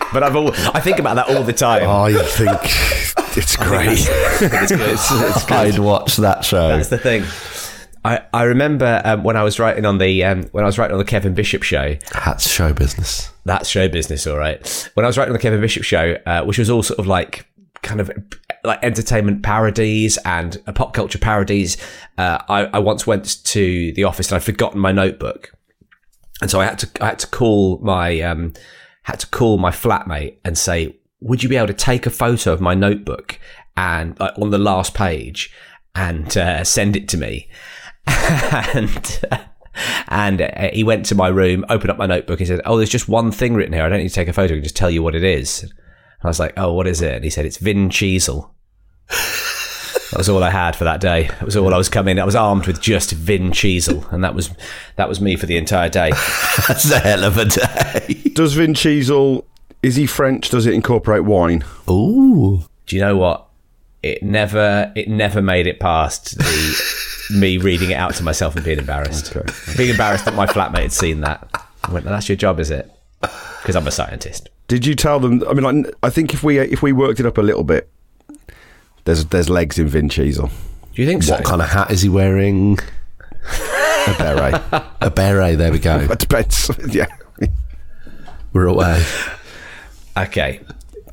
meant. 0.00 0.12
but 0.12 0.22
I've 0.22 0.36
all, 0.36 0.52
I 0.74 0.80
think 0.80 0.98
about 0.98 1.16
that 1.16 1.28
all 1.28 1.42
the 1.42 1.52
time. 1.52 1.88
I 1.88 2.12
think 2.12 3.07
it's 3.38 3.56
great. 3.56 3.98
It's 4.40 5.44
good. 5.44 5.52
I'd 5.52 5.78
watch 5.78 6.16
that 6.16 6.44
show. 6.44 6.68
That's 6.68 6.88
the 6.88 6.98
thing. 6.98 7.24
I, 8.04 8.22
I 8.32 8.44
remember 8.44 9.02
um, 9.04 9.22
when 9.24 9.36
I 9.36 9.42
was 9.42 9.58
writing 9.58 9.84
on 9.84 9.98
the 9.98 10.24
um, 10.24 10.44
when 10.52 10.64
I 10.64 10.66
was 10.66 10.78
writing 10.78 10.94
on 10.94 10.98
the 10.98 11.04
Kevin 11.04 11.34
Bishop 11.34 11.62
show. 11.62 11.96
That's 12.12 12.48
show 12.48 12.72
business. 12.72 13.30
That's 13.44 13.68
show 13.68 13.88
business, 13.88 14.26
all 14.26 14.38
right. 14.38 14.90
When 14.94 15.04
I 15.04 15.08
was 15.08 15.18
writing 15.18 15.32
on 15.32 15.36
the 15.36 15.42
Kevin 15.42 15.60
Bishop 15.60 15.82
show, 15.84 16.16
uh, 16.26 16.44
which 16.44 16.58
was 16.58 16.70
all 16.70 16.82
sort 16.82 16.98
of 16.98 17.06
like 17.06 17.46
kind 17.82 18.00
of 18.00 18.10
like 18.64 18.82
entertainment 18.82 19.42
parodies 19.42 20.16
and 20.24 20.56
uh, 20.66 20.72
pop 20.72 20.94
culture 20.94 21.18
parodies, 21.18 21.76
uh, 22.18 22.38
I, 22.48 22.64
I 22.66 22.78
once 22.78 23.06
went 23.06 23.44
to 23.44 23.92
the 23.92 24.04
office 24.04 24.30
and 24.30 24.36
I'd 24.36 24.44
forgotten 24.44 24.80
my 24.80 24.92
notebook, 24.92 25.52
and 26.40 26.50
so 26.50 26.60
I 26.60 26.66
had 26.66 26.78
to 26.80 27.04
I 27.04 27.06
had 27.06 27.18
to 27.20 27.26
call 27.26 27.78
my 27.78 28.20
um, 28.20 28.52
had 29.02 29.20
to 29.20 29.26
call 29.26 29.58
my 29.58 29.70
flatmate 29.70 30.36
and 30.44 30.56
say, 30.56 30.97
"Would 31.20 31.42
you 31.42 31.48
be 31.48 31.56
able 31.56 31.68
to 31.68 31.74
take 31.74 32.06
a 32.06 32.10
photo 32.10 32.52
of 32.52 32.60
my 32.60 32.74
notebook 32.74 33.38
and 33.76 34.18
like, 34.18 34.38
on 34.38 34.50
the 34.50 34.58
last 34.58 34.94
page 34.94 35.52
and 35.94 36.36
uh, 36.36 36.64
send 36.64 36.96
it 36.96 37.08
to 37.08 37.16
me?" 37.16 37.48
and 38.06 39.20
and 40.08 40.40
uh, 40.42 40.70
he 40.72 40.84
went 40.84 41.06
to 41.06 41.14
my 41.14 41.28
room, 41.28 41.64
opened 41.68 41.90
up 41.90 41.98
my 41.98 42.06
notebook, 42.06 42.40
and 42.40 42.48
said, 42.48 42.60
"Oh, 42.64 42.76
there's 42.76 42.90
just 42.90 43.08
one 43.08 43.30
thing 43.30 43.54
written 43.54 43.72
here. 43.72 43.84
I 43.84 43.88
don't 43.88 43.98
need 43.98 44.08
to 44.08 44.14
take 44.14 44.28
a 44.28 44.32
photo. 44.32 44.54
I 44.54 44.56
can 44.56 44.62
just 44.62 44.76
tell 44.76 44.90
you 44.90 45.02
what 45.02 45.14
it 45.14 45.24
is." 45.24 45.62
And 45.62 45.72
I 46.24 46.28
was 46.28 46.40
like, 46.40 46.54
"Oh, 46.56 46.72
what 46.72 46.86
is 46.86 47.02
it?" 47.02 47.16
And 47.16 47.24
he 47.24 47.30
said, 47.30 47.46
"It's 47.46 47.58
Vin 47.58 47.88
Cheezel." 47.88 48.50
That 50.10 50.16
was 50.16 50.28
all 50.30 50.42
I 50.42 50.50
had 50.50 50.74
for 50.74 50.84
that 50.84 51.02
day. 51.02 51.24
That 51.24 51.44
was 51.44 51.56
all 51.56 51.74
I 51.74 51.76
was 51.76 51.90
coming. 51.90 52.18
I 52.18 52.24
was 52.24 52.34
armed 52.34 52.66
with 52.66 52.80
just 52.80 53.12
Vin 53.12 53.50
Cheezel, 53.50 54.10
and 54.10 54.24
that 54.24 54.34
was 54.34 54.50
that 54.96 55.08
was 55.08 55.20
me 55.20 55.36
for 55.36 55.44
the 55.44 55.58
entire 55.58 55.90
day. 55.90 56.10
That's 56.68 56.90
a 56.90 56.98
hell 56.98 57.24
of 57.24 57.36
a 57.36 57.44
day. 57.44 58.14
Does 58.32 58.54
Vin 58.54 58.72
Cheezel, 58.72 59.44
is 59.82 59.96
he 59.96 60.06
French? 60.06 60.50
Does 60.50 60.66
it 60.66 60.74
incorporate 60.74 61.24
wine? 61.24 61.64
Ooh. 61.88 62.62
Do 62.86 62.96
you 62.96 63.02
know 63.02 63.16
what? 63.16 63.46
It 64.02 64.22
never 64.22 64.92
it 64.94 65.08
never 65.08 65.42
made 65.42 65.66
it 65.66 65.80
past 65.80 66.38
the 66.38 66.82
me 67.38 67.58
reading 67.58 67.90
it 67.90 67.94
out 67.94 68.14
to 68.14 68.22
myself 68.22 68.54
and 68.56 68.64
being 68.64 68.78
embarrassed. 68.78 69.36
Being 69.76 69.90
embarrassed 69.90 70.24
that 70.24 70.34
my 70.34 70.46
flatmate 70.46 70.82
had 70.82 70.92
seen 70.92 71.20
that. 71.22 71.48
I 71.84 71.92
went, 71.92 72.04
"That's 72.04 72.28
your 72.28 72.36
job, 72.36 72.60
is 72.60 72.70
it?" 72.70 72.90
Because 73.20 73.74
I'm 73.74 73.86
a 73.86 73.90
scientist. 73.90 74.48
Did 74.68 74.86
you 74.86 74.94
tell 74.94 75.18
them? 75.18 75.42
I 75.48 75.52
mean, 75.54 75.82
like, 75.82 75.94
I 76.02 76.10
think 76.10 76.32
if 76.32 76.42
we 76.42 76.60
uh, 76.60 76.64
if 76.70 76.82
we 76.82 76.92
worked 76.92 77.18
it 77.20 77.26
up 77.26 77.38
a 77.38 77.42
little 77.42 77.64
bit, 77.64 77.90
there's 79.04 79.24
there's 79.26 79.50
legs 79.50 79.78
in 79.78 79.88
Vin 79.88 80.08
Cheezel. 80.08 80.50
Do 80.94 81.02
you 81.02 81.08
think 81.08 81.22
so? 81.24 81.34
What 81.34 81.44
kind 81.44 81.62
of 81.62 81.68
hat 81.68 81.90
is 81.90 82.02
he 82.02 82.08
wearing? 82.08 82.78
A 84.06 84.14
beret. 84.16 84.62
A 85.00 85.10
beret. 85.10 85.58
There 85.58 85.72
we 85.72 85.78
go. 85.78 85.98
It 86.00 86.18
depends. 86.18 86.70
yeah. 86.88 87.06
We're 88.52 88.66
away. 88.66 89.04
Okay. 90.18 90.60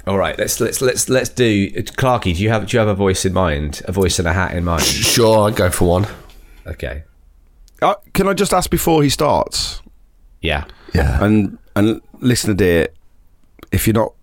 All 0.07 0.17
right. 0.17 0.37
Let's 0.37 0.59
let's 0.59 0.81
let's 0.81 1.09
let's 1.09 1.29
do. 1.29 1.71
Clarky, 1.71 2.35
do 2.35 2.43
you 2.43 2.49
have 2.49 2.67
do 2.67 2.75
you 2.75 2.79
have 2.79 2.87
a 2.87 2.95
voice 2.95 3.25
in 3.25 3.33
mind? 3.33 3.81
A 3.85 3.91
voice 3.91 4.19
and 4.19 4.27
a 4.27 4.33
hat 4.33 4.53
in 4.55 4.63
mind? 4.63 4.83
Sure, 4.85 5.47
I'd 5.47 5.55
go 5.55 5.69
for 5.69 5.87
one. 5.87 6.07
Okay. 6.67 7.03
Uh, 7.81 7.95
can 8.13 8.27
I 8.27 8.33
just 8.33 8.53
ask 8.53 8.69
before 8.69 9.03
he 9.03 9.09
starts? 9.09 9.81
Yeah. 10.41 10.65
Yeah. 10.93 11.23
And 11.23 11.57
and 11.75 12.01
listener 12.19 12.53
dear, 12.53 12.87
if 13.71 13.87
you're 13.87 13.93
not, 13.93 14.13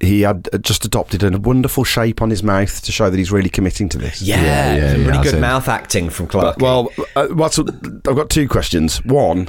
he 0.00 0.22
had 0.22 0.48
just 0.62 0.84
adopted 0.84 1.22
a 1.22 1.38
wonderful 1.38 1.84
shape 1.84 2.22
on 2.22 2.30
his 2.30 2.42
mouth 2.42 2.82
to 2.82 2.92
show 2.92 3.10
that 3.10 3.16
he's 3.16 3.32
really 3.32 3.50
committing 3.50 3.88
to 3.90 3.98
this. 3.98 4.22
Yeah. 4.22 4.42
Yeah, 4.42 4.74
yeah, 4.76 4.92
some 4.92 5.00
yeah, 5.02 5.08
really 5.08 5.22
good 5.22 5.32
see. 5.34 5.40
mouth 5.40 5.68
acting 5.68 6.10
from 6.10 6.26
Clarky. 6.28 6.60
Well, 6.60 6.90
uh, 7.16 7.28
what's, 7.28 7.58
I've 7.58 8.04
got 8.04 8.30
two 8.30 8.48
questions. 8.48 9.04
One, 9.04 9.48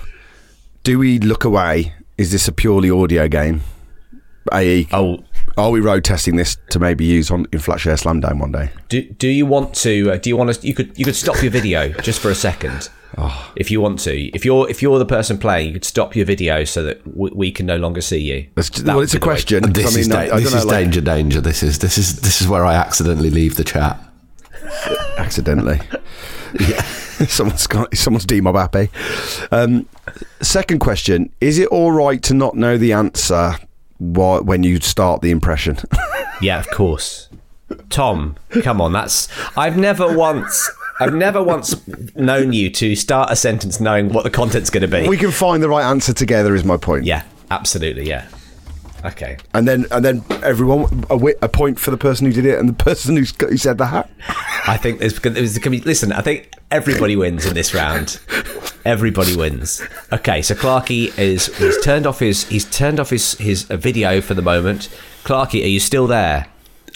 do 0.84 1.00
we 1.00 1.20
look 1.20 1.44
away? 1.46 1.94
Is 2.18 2.32
this 2.32 2.48
a 2.48 2.52
purely 2.52 2.90
audio 2.90 3.28
game? 3.28 3.62
A.e. 4.52 4.88
oh, 4.92 5.24
Are 5.58 5.70
we 5.70 5.80
road 5.80 6.04
testing 6.04 6.36
this 6.36 6.58
to 6.72 6.80
maybe 6.80 7.06
use 7.06 7.30
on 7.32 7.46
in 7.52 7.60
Flatshare 7.60 8.00
Slam 8.00 8.20
Down 8.20 8.40
one 8.40 8.52
day? 8.52 8.72
do 8.90 9.04
do 9.04 9.28
you 9.28 9.46
want 9.46 9.74
to? 9.76 10.12
Uh, 10.12 10.18
do 10.18 10.30
you 10.30 10.38
want 10.38 10.54
to? 10.54 10.68
You 10.68 10.74
could 10.74 10.98
you 10.98 11.06
could 11.06 11.16
stop 11.16 11.42
your 11.44 11.52
video 11.52 11.90
just 11.90 12.20
for 12.20 12.30
a 12.32 12.36
second. 12.36 12.90
Oh. 13.18 13.52
If 13.58 13.70
you 13.70 13.82
want 13.82 14.00
to, 14.00 14.16
if 14.36 14.46
you're 14.46 14.70
if 14.70 14.82
you're 14.82 14.98
the 14.98 15.06
person 15.06 15.38
playing, 15.38 15.68
you 15.68 15.74
could 15.74 15.84
stop 15.86 16.16
your 16.16 16.26
video 16.26 16.64
so 16.64 16.82
that 16.84 17.04
w- 17.04 17.36
we 17.36 17.52
can 17.52 17.66
no 17.66 17.76
longer 17.76 18.00
see 18.00 18.20
you. 18.20 18.48
It's, 18.56 18.70
That 18.70 18.86
well, 18.96 19.02
it's 19.02 19.14
a 19.14 19.18
be 19.18 19.20
the 19.20 19.26
way- 19.26 19.34
question. 19.34 19.74
This 19.74 19.96
I 19.96 20.00
is 20.00 20.08
da- 20.08 20.18
I, 20.18 20.22
I 20.22 20.40
this 20.40 20.50
don't 20.52 20.60
is 20.60 20.66
like, 20.66 20.78
danger, 20.86 21.02
danger. 21.02 21.42
This 21.42 21.62
is 21.62 21.80
this 21.80 21.98
is 21.98 22.22
this 22.22 22.42
is 22.42 22.48
where 22.48 22.64
I 22.66 22.74
accidentally 22.76 23.30
leave 23.30 23.56
the 23.58 23.64
chat. 23.66 24.00
accidentally. 25.18 25.80
yeah, 26.60 26.82
someone's 27.28 27.68
got 27.68 27.96
someone's 27.98 28.26
demob 28.26 28.56
happy. 28.60 28.90
Um, 29.52 29.88
second 30.42 30.80
question: 30.80 31.32
Is 31.42 31.60
it 31.60 31.68
all 31.68 31.92
right 31.92 32.22
to 32.24 32.34
not 32.34 32.56
know 32.56 32.78
the 32.78 32.94
answer 32.94 33.56
wha- 34.02 34.42
when 34.42 34.64
you 34.64 34.80
start 34.82 35.22
the 35.22 35.32
impression. 35.32 35.78
Yeah, 36.42 36.60
of 36.60 36.68
course. 36.72 37.30
Tom, 37.90 38.36
come 38.64 38.82
on, 38.82 38.92
that's 38.94 39.28
I've 39.56 39.78
never 39.78 40.18
once 40.18 40.68
I've 41.00 41.14
never 41.14 41.42
once 41.44 41.76
known 42.16 42.52
you 42.52 42.72
to 42.72 42.96
start 42.96 43.30
a 43.32 43.36
sentence 43.36 43.80
knowing 43.80 44.10
what 44.10 44.24
the 44.24 44.32
content's 44.32 44.72
going 44.72 44.82
to 44.82 44.88
be. 44.88 45.08
we 45.08 45.18
can 45.18 45.30
find 45.30 45.62
the 45.62 45.70
right 45.70 45.88
answer 45.88 46.14
together. 46.14 46.56
Is 46.56 46.64
my 46.64 46.78
point. 46.78 47.06
yeah, 47.06 47.22
absolutely, 47.52 48.08
yeah. 48.10 48.28
Okay. 49.04 49.38
And 49.54 49.68
then 49.68 49.86
and 49.92 50.06
then 50.06 50.24
everyone 50.44 50.84
a, 51.06 51.18
wi- 51.18 51.36
a 51.42 51.50
point 51.50 51.80
for 51.80 51.90
the 51.92 51.98
person 51.98 52.26
who 52.28 52.34
did 52.34 52.46
it 52.46 52.60
and 52.60 52.70
the 52.70 52.74
person 52.84 53.18
who's, 53.18 53.34
who 53.40 53.58
said 53.58 53.78
that. 53.80 54.10
I 54.68 54.78
think 54.78 55.00
there's, 55.00 55.20
there's 55.20 55.58
going 55.58 55.64
to 55.64 55.70
be. 55.72 55.82
Listen, 55.82 56.12
I 56.12 56.22
think 56.22 56.54
everybody 56.70 57.16
wins 57.16 57.46
in 57.46 57.54
this 57.56 57.74
round. 57.74 58.20
Everybody 58.86 59.36
wins. 59.36 59.82
Okay, 60.12 60.42
so 60.42 60.54
Clarky 60.56 61.18
is 61.18 61.56
he's 61.58 61.82
turned 61.84 62.06
off 62.08 62.20
his 62.20 62.48
he's 62.48 62.66
turned 62.70 63.00
off 63.00 63.10
his 63.10 63.34
his 63.36 63.70
uh, 63.72 63.78
video 63.78 64.22
for 64.22 64.34
the 64.34 64.42
moment. 64.42 64.90
Clarky, 65.24 65.64
are 65.64 65.68
you 65.68 65.80
still 65.80 66.08
there? 66.08 66.48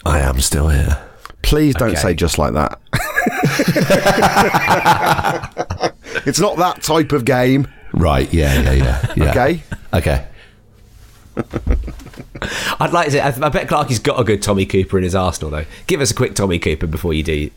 I 0.05 0.19
am 0.19 0.39
still 0.41 0.69
here. 0.69 1.01
Please 1.41 1.75
don't 1.75 1.91
Okay. 1.91 2.01
say 2.01 2.13
just 2.15 2.37
like 2.39 2.53
that. 2.53 2.79
it's 6.25 6.39
not 6.39 6.57
that 6.57 6.81
type 6.81 7.11
of 7.11 7.25
game. 7.25 7.67
Right. 7.93 8.31
Yeah. 8.33 8.61
Yeah. 8.61 8.71
Yeah. 8.73 9.13
yeah. 9.15 9.29
Okay. 9.31 9.63
Okay. 9.93 10.27
I'd 12.79 12.91
like 12.93 13.05
to. 13.07 13.11
Say, 13.11 13.19
I, 13.21 13.27
I 13.29 13.49
bet 13.49 13.67
Clarky's 13.67 13.99
got 13.99 14.19
a 14.19 14.23
good 14.23 14.41
Tommy 14.41 14.65
Cooper 14.65 14.97
in 14.97 15.03
his 15.03 15.15
arsenal, 15.15 15.51
though. 15.51 15.65
Give 15.87 16.01
us 16.01 16.11
a 16.11 16.13
quick 16.13 16.35
Tommy 16.35 16.59
Cooper 16.59 16.87
before 16.87 17.13
you 17.13 17.23
do, 17.23 17.49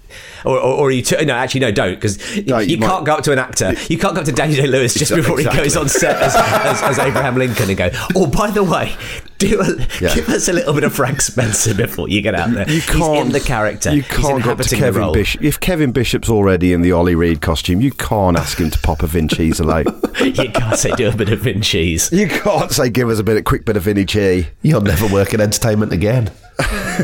or 0.45 0.57
or, 0.59 0.75
or 0.79 0.91
you 0.91 1.03
t- 1.03 1.23
no, 1.25 1.35
actually 1.35 1.61
no, 1.61 1.71
don't 1.73 1.95
because 1.95 2.19
No, 2.47 2.59
you, 2.59 2.77
you 2.77 2.79
can't 2.79 3.05
go 3.05 3.15
up 3.15 3.25
to 3.25 3.33
an 3.33 3.39
actor. 3.39 3.75
You 3.89 3.99
can't 3.99 4.15
go 4.15 4.21
up 4.21 4.27
to 4.27 4.33
Daniel 4.33 4.67
Lewis 4.69 4.95
just 4.95 5.11
Exactly. 5.13 5.45
before 5.45 5.53
he 5.53 5.59
goes 5.63 5.77
on 5.77 5.89
set 5.89 6.17
as, 6.23 6.35
as, 6.37 6.83
as 6.83 6.99
Abraham 6.99 7.37
Lincoln 7.37 7.69
and 7.69 7.77
go. 7.79 7.91
Oh, 8.15 8.27
by 8.27 8.51
the 8.51 8.63
way, 8.65 8.97
do 9.49 9.61
a, 9.61 9.77
Yeah. 10.01 10.15
give 10.15 10.29
us 10.29 10.49
a 10.49 10.53
little 10.53 10.75
bit 10.75 10.85
of 10.85 10.93
Frank 10.95 11.21
Spencer 11.21 11.75
before 11.75 12.09
you 12.09 12.21
get 12.21 12.35
out 12.35 12.51
there. 12.53 12.69
You 12.71 12.81
can't. 12.83 12.99
He's 13.15 13.27
in 13.27 13.33
the 13.33 13.41
character. 13.41 13.95
You 13.95 14.03
can't 14.03 14.43
go 14.43 14.55
to 14.55 14.77
Kevin. 14.77 15.13
Bishop. 15.13 15.43
If 15.43 15.61
Kevin 15.61 15.93
Bishop's 15.93 16.29
already 16.29 16.73
in 16.73 16.83
the 16.83 16.93
Ollie 16.93 17.15
Reed 17.15 17.41
costume, 17.41 17.81
you 17.81 17.93
can't 17.93 18.37
ask 18.37 18.59
him 18.59 18.71
to 18.71 18.79
pop 18.81 19.03
a 19.03 19.07
Vin 19.07 19.29
Cheese 19.29 19.61
out. 19.61 19.87
you 20.21 20.51
can't 20.51 20.79
say 20.79 20.91
do 20.97 21.09
a 21.09 21.15
bit 21.17 21.29
of 21.31 21.41
Vin 21.41 21.63
cheese. 21.63 22.11
You 22.13 22.29
can't 22.29 22.71
say 22.73 22.91
give 22.91 23.09
us 23.09 23.19
a 23.19 23.25
bit, 23.25 23.37
of 23.37 23.45
quick 23.45 23.65
bit 23.65 23.77
of 23.77 23.85
Vinny 23.85 24.05
Chi. 24.05 24.49
You'll 24.63 24.81
never 24.81 25.07
work 25.07 25.33
in 25.35 25.41
entertainment 25.41 25.93
again. 25.93 26.31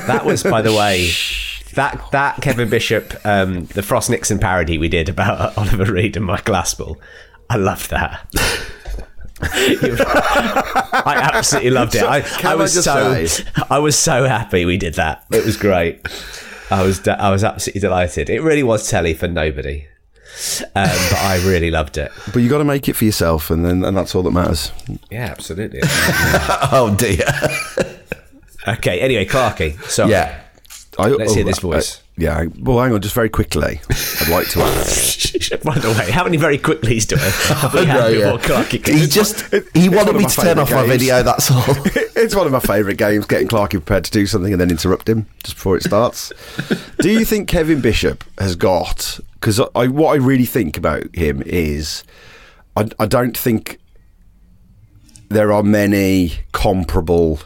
That 0.08 0.24
was, 0.24 0.42
by 0.42 0.60
the 0.60 0.72
way, 0.72 1.10
that 1.74 2.10
that 2.10 2.40
Kevin 2.42 2.68
Bishop, 2.68 3.14
um, 3.24 3.66
the 3.66 3.82
Frost 3.82 4.10
Nixon 4.10 4.40
parody 4.40 4.76
we 4.76 4.88
did 4.88 5.08
about 5.08 5.56
Oliver 5.56 5.92
Reed 5.92 6.16
and 6.16 6.26
Michael 6.26 6.56
Aspel. 6.56 6.96
I 7.48 7.56
loved 7.56 7.90
that. 7.90 8.26
I 9.52 11.30
absolutely 11.32 11.70
loved 11.70 11.94
it. 11.94 12.02
I, 12.02 12.18
I 12.48 12.52
I 12.52 12.54
was 12.54 12.74
just 12.74 12.84
so 12.84 13.24
say- 13.26 13.44
I 13.70 13.78
was 13.78 13.98
so 13.98 14.24
happy 14.24 14.64
we 14.64 14.76
did 14.76 14.94
that. 14.94 15.24
It 15.30 15.44
was 15.44 15.56
great. 15.56 16.06
I 16.70 16.82
was 16.82 16.98
de- 17.00 17.20
I 17.20 17.30
was 17.30 17.44
absolutely 17.44 17.80
delighted. 17.80 18.30
It 18.30 18.40
really 18.42 18.62
was 18.62 18.88
telly 18.88 19.14
for 19.14 19.28
nobody, 19.28 19.86
um, 20.60 20.70
but 20.74 21.18
I 21.18 21.40
really 21.46 21.70
loved 21.70 21.98
it. 21.98 22.10
But 22.32 22.40
you 22.42 22.48
got 22.48 22.58
to 22.58 22.64
make 22.64 22.88
it 22.88 22.94
for 22.94 23.04
yourself, 23.04 23.50
and 23.50 23.64
then 23.64 23.84
and 23.84 23.96
that's 23.96 24.14
all 24.14 24.22
that 24.22 24.30
matters. 24.32 24.72
Yeah, 25.10 25.26
absolutely. 25.26 25.80
Oh 26.72 26.94
dear. 26.98 27.24
okay. 28.66 29.00
Anyway, 29.00 29.26
Clarky. 29.26 29.80
So 29.84 30.06
yeah. 30.06 30.40
I, 30.98 31.08
Let's 31.08 31.34
hear 31.34 31.44
this 31.44 31.58
voice. 31.58 31.98
uh, 31.98 32.03
yeah. 32.16 32.44
Well, 32.60 32.80
hang 32.80 32.92
on, 32.92 33.00
just 33.00 33.14
very 33.14 33.28
quickly. 33.28 33.80
I'd 34.20 34.28
like 34.28 34.48
to 34.50 34.60
ask. 34.62 35.32
By 35.64 35.78
the 35.78 35.88
way, 35.98 36.10
how 36.10 36.24
many 36.24 36.36
very 36.36 36.58
quickly's 36.58 37.06
do 37.06 37.16
have 37.16 37.74
we 37.74 37.84
had 37.86 38.12
before 38.12 38.38
Clarky? 38.38 38.86
He 38.86 39.06
just 39.08 39.52
he 39.74 39.88
wanted 39.88 40.16
me 40.16 40.24
to 40.24 40.36
turn 40.36 40.58
off 40.58 40.70
my 40.70 40.86
video. 40.86 41.22
That's 41.22 41.50
all. 41.50 41.64
it's 42.16 42.34
one 42.34 42.46
of 42.46 42.52
my 42.52 42.60
favourite 42.60 42.98
games, 42.98 43.26
getting 43.26 43.48
Clarky 43.48 43.70
prepared 43.70 44.04
to 44.04 44.10
do 44.12 44.26
something 44.26 44.52
and 44.52 44.60
then 44.60 44.70
interrupt 44.70 45.08
him 45.08 45.26
just 45.42 45.56
before 45.56 45.76
it 45.76 45.82
starts. 45.82 46.32
do 47.00 47.10
you 47.10 47.24
think 47.24 47.48
Kevin 47.48 47.80
Bishop 47.80 48.22
has 48.38 48.54
got? 48.54 49.18
Because 49.34 49.60
I, 49.74 49.88
what 49.88 50.12
I 50.12 50.16
really 50.16 50.46
think 50.46 50.76
about 50.76 51.14
him 51.14 51.42
is, 51.44 52.04
I, 52.76 52.88
I 52.98 53.06
don't 53.06 53.36
think 53.36 53.80
there 55.28 55.52
are 55.52 55.64
many 55.64 56.32
comparable 56.52 57.40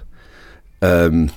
um, 0.82 1.30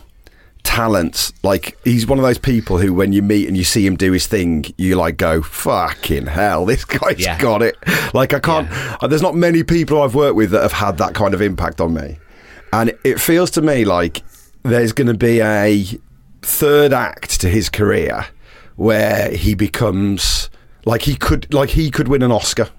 talents. 0.64 1.34
Like 1.44 1.78
he's 1.84 2.06
one 2.08 2.18
of 2.20 2.24
those 2.24 2.38
people 2.38 2.78
who, 2.78 2.94
when 2.94 3.14
you 3.14 3.22
meet 3.22 3.48
and 3.48 3.56
you 3.58 3.64
see 3.64 3.86
him 3.86 3.96
do 3.96 4.12
his 4.12 4.28
thing, 4.28 4.66
you 4.78 4.96
like 4.96 5.18
go, 5.18 5.42
"Fucking 5.42 6.28
hell, 6.28 6.66
this 6.66 6.86
guy's 6.86 7.20
Yeah. 7.20 7.38
got 7.40 7.62
it." 7.62 7.76
Like 8.14 8.34
I 8.34 8.40
can't. 8.40 8.68
uh, 9.04 9.08
There's 9.08 9.22
not 9.22 9.36
many 9.36 9.64
people 9.64 10.02
I've 10.02 10.16
worked 10.16 10.36
with 10.36 10.52
that 10.52 10.62
have 10.62 10.74
had 10.74 10.98
that 10.98 11.14
kind 11.14 11.34
of 11.34 11.42
impact 11.42 11.82
on 11.82 11.94
me, 11.94 12.18
and 12.74 12.94
it 13.04 13.20
feels 13.20 13.52
to 13.52 13.62
me 13.62 13.86
like 13.86 14.24
there's 14.64 14.94
going 14.94 15.08
to 15.08 15.14
be 15.16 15.42
a 15.42 15.86
third 16.42 16.94
act 16.94 17.40
to 17.42 17.50
his 17.50 17.70
career 17.70 18.26
where 18.76 19.32
he 19.32 19.54
becomes 19.56 20.50
like 20.86 21.04
he 21.04 21.16
could 21.16 21.54
like 21.54 21.70
he 21.72 21.90
could 21.92 22.08
win 22.08 22.22
an 22.24 22.32
Oscar. 22.32 22.70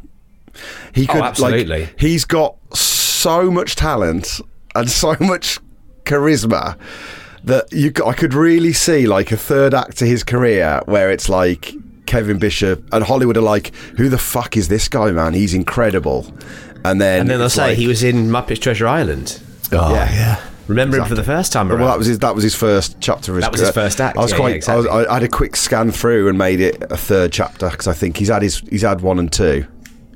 He 0.95 1.07
Oh, 1.09 1.13
could 1.15 1.23
absolutely. 1.23 1.81
like 1.87 2.01
he's 2.01 2.25
got 2.25 2.57
so 2.77 3.51
much 3.51 3.75
talent 3.77 4.41
and 4.75 4.91
so 5.03 5.17
much 5.21 5.59
charisma 6.05 6.77
that 7.45 7.73
you 7.73 7.93
c- 7.97 8.03
I 8.05 8.13
could 8.13 8.35
really 8.35 8.73
see 8.73 9.07
like 9.07 9.33
a 9.33 9.37
third 9.37 9.75
act 9.75 9.99
to 9.99 10.07
his 10.07 10.23
career 10.25 10.81
where 10.87 11.11
it's 11.11 11.29
like 11.29 11.75
Kevin 12.07 12.39
Bishop 12.39 12.85
and 12.93 13.03
Hollywood 13.05 13.37
are 13.37 13.41
like, 13.43 13.75
who 13.97 14.09
the 14.09 14.19
fuck 14.19 14.57
is 14.57 14.69
this 14.69 14.89
guy, 14.89 15.11
man? 15.13 15.35
He's 15.35 15.55
incredible. 15.55 16.27
And 16.85 17.01
then 17.01 17.23
and 17.23 17.31
then 17.31 17.39
they'll 17.39 17.49
say 17.51 17.69
like- 17.69 17.79
he 17.79 17.87
was 17.87 18.03
in 18.03 18.29
Muppets 18.29 18.61
Treasure 18.61 18.87
Island. 18.87 19.41
Oh 19.73 19.93
Yeah. 19.95 20.13
yeah. 20.13 20.41
Remember 20.69 20.97
him 20.99 21.05
for 21.07 21.15
the 21.17 21.25
first 21.25 21.53
time 21.53 21.71
around. 21.71 21.81
Well, 21.81 21.89
that 21.91 21.99
was 21.99 22.07
his. 22.07 22.19
That 22.21 22.35
was 22.37 22.45
his 22.45 22.55
first 22.55 22.97
chapter. 23.01 23.33
Of 23.33 23.37
his 23.37 23.43
That 23.45 23.53
was 23.53 23.61
his 23.61 23.71
first 23.73 24.01
act, 24.01 24.17
I 24.17 24.21
was 24.23 24.31
yeah, 24.31 24.37
quite. 24.37 24.49
yeah, 24.51 24.55
exactly. 24.57 24.89
I, 24.91 24.97
was, 24.99 25.07
I 25.09 25.15
had 25.15 25.23
a 25.25 25.29
quick 25.29 25.57
scan 25.57 25.91
through 25.91 26.29
and 26.29 26.39
made 26.39 26.61
it 26.61 26.81
a 26.91 26.97
third 26.97 27.33
chapter 27.33 27.69
because 27.69 27.89
I 27.89 27.93
think 27.93 28.17
he's 28.17 28.29
had 28.29 28.43
his. 28.43 28.61
He's 28.71 28.83
had 28.83 29.01
one 29.01 29.19
and 29.19 29.31
two. 29.31 29.67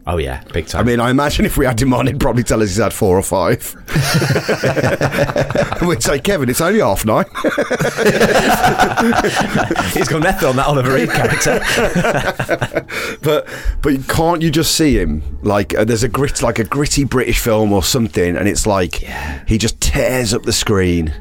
Oh 0.06 0.18
yeah, 0.18 0.42
big 0.52 0.66
time. 0.66 0.80
I 0.80 0.84
mean, 0.84 1.00
I 1.00 1.10
imagine 1.10 1.44
if 1.44 1.56
we 1.56 1.66
had 1.66 1.80
him 1.80 1.92
on, 1.92 2.06
he'd 2.06 2.20
probably 2.20 2.42
tell 2.44 2.62
us 2.62 2.68
he's 2.68 2.78
had 2.78 2.92
four 2.92 3.18
or 3.18 3.22
five. 3.22 3.74
and 5.80 5.88
we'd 5.88 6.02
say, 6.02 6.18
Kevin, 6.18 6.48
it's 6.48 6.60
only 6.60 6.80
half 6.80 7.04
nine. 7.04 7.24
he's 9.92 10.08
got 10.08 10.22
method 10.22 10.48
on 10.48 10.56
that 10.56 10.66
Oliver 10.66 10.94
Reed 10.94 11.10
character. 11.10 11.60
but 13.22 13.48
but 13.82 14.08
can't 14.08 14.42
you 14.42 14.50
just 14.50 14.74
see 14.74 14.98
him 14.98 15.22
like 15.42 15.74
uh, 15.74 15.84
there's 15.84 16.02
a 16.02 16.08
grit 16.08 16.42
like 16.42 16.58
a 16.58 16.64
gritty 16.64 17.04
British 17.04 17.40
film 17.40 17.72
or 17.72 17.82
something, 17.82 18.36
and 18.36 18.48
it's 18.48 18.66
like 18.66 19.04
he 19.46 19.58
just 19.58 19.80
tears 19.80 20.32
up 20.32 20.42
the 20.44 20.52
screen, 20.52 21.12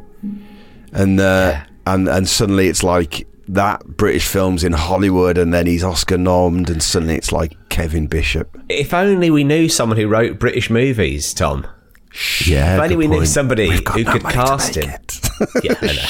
and 0.91 1.19
uh, 1.19 1.59
and 1.87 2.07
and 2.07 2.27
suddenly 2.27 2.67
it's 2.67 2.83
like 2.83 3.27
that 3.47 3.85
British 3.85 4.27
film's 4.27 4.63
in 4.63 4.73
Hollywood, 4.73 5.37
and 5.37 5.53
then 5.53 5.67
he's 5.67 5.83
Oscar 5.83 6.17
nommed, 6.17 6.69
and 6.69 6.81
suddenly 6.81 7.15
it's 7.15 7.31
like 7.31 7.55
Kevin 7.75 8.07
Bishop. 8.07 8.57
if 8.69 8.93
only 8.93 9.29
we 9.29 9.43
knew 9.43 9.67
someone 9.67 9.97
who 9.97 10.07
wrote 10.07 10.39
British 10.39 10.69
movies, 10.69 11.33
Tom. 11.33 11.67
Yeah. 12.45 12.75
If 12.75 12.81
only 12.81 12.95
good 12.95 12.97
we 12.97 13.07
knew 13.07 13.25
somebody 13.25 13.69
who 13.69 14.03
no 14.03 14.11
could 14.13 14.23
cast 14.23 14.77
him. 14.77 14.89
it. 14.89 15.19
Yeah, 15.61 15.73
I 15.81 15.87
know. 15.87 16.05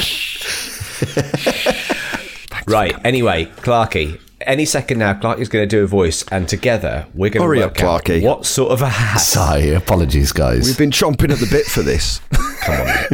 right. 2.68 2.96
Anyway, 3.04 3.46
Clarky. 3.64 4.22
Any 4.42 4.66
second 4.66 5.00
now, 5.00 5.16
Clarky's 5.16 5.50
going 5.50 5.68
to 5.68 5.76
do 5.76 5.84
a 5.84 5.88
voice, 5.88 6.24
and 6.32 6.48
together 6.48 7.08
we're 7.16 7.32
going 7.32 7.42
to 7.42 7.48
work 7.66 7.82
up, 7.82 7.84
out 7.84 8.04
Clarky. 8.04 8.22
what 8.22 8.46
sort 8.46 8.72
of 8.72 8.84
a 8.84 8.90
hat. 8.90 9.18
Sorry, 9.18 9.72
apologies, 9.74 10.32
guys. 10.32 10.68
We've 10.68 10.78
been 10.78 10.92
chomping 10.92 11.32
at 11.32 11.40
the 11.40 11.48
bit 11.50 11.66
for 11.66 11.82
this. 11.82 12.20
Come 12.62 12.82
on, 12.82 12.86
mate. 12.86 13.08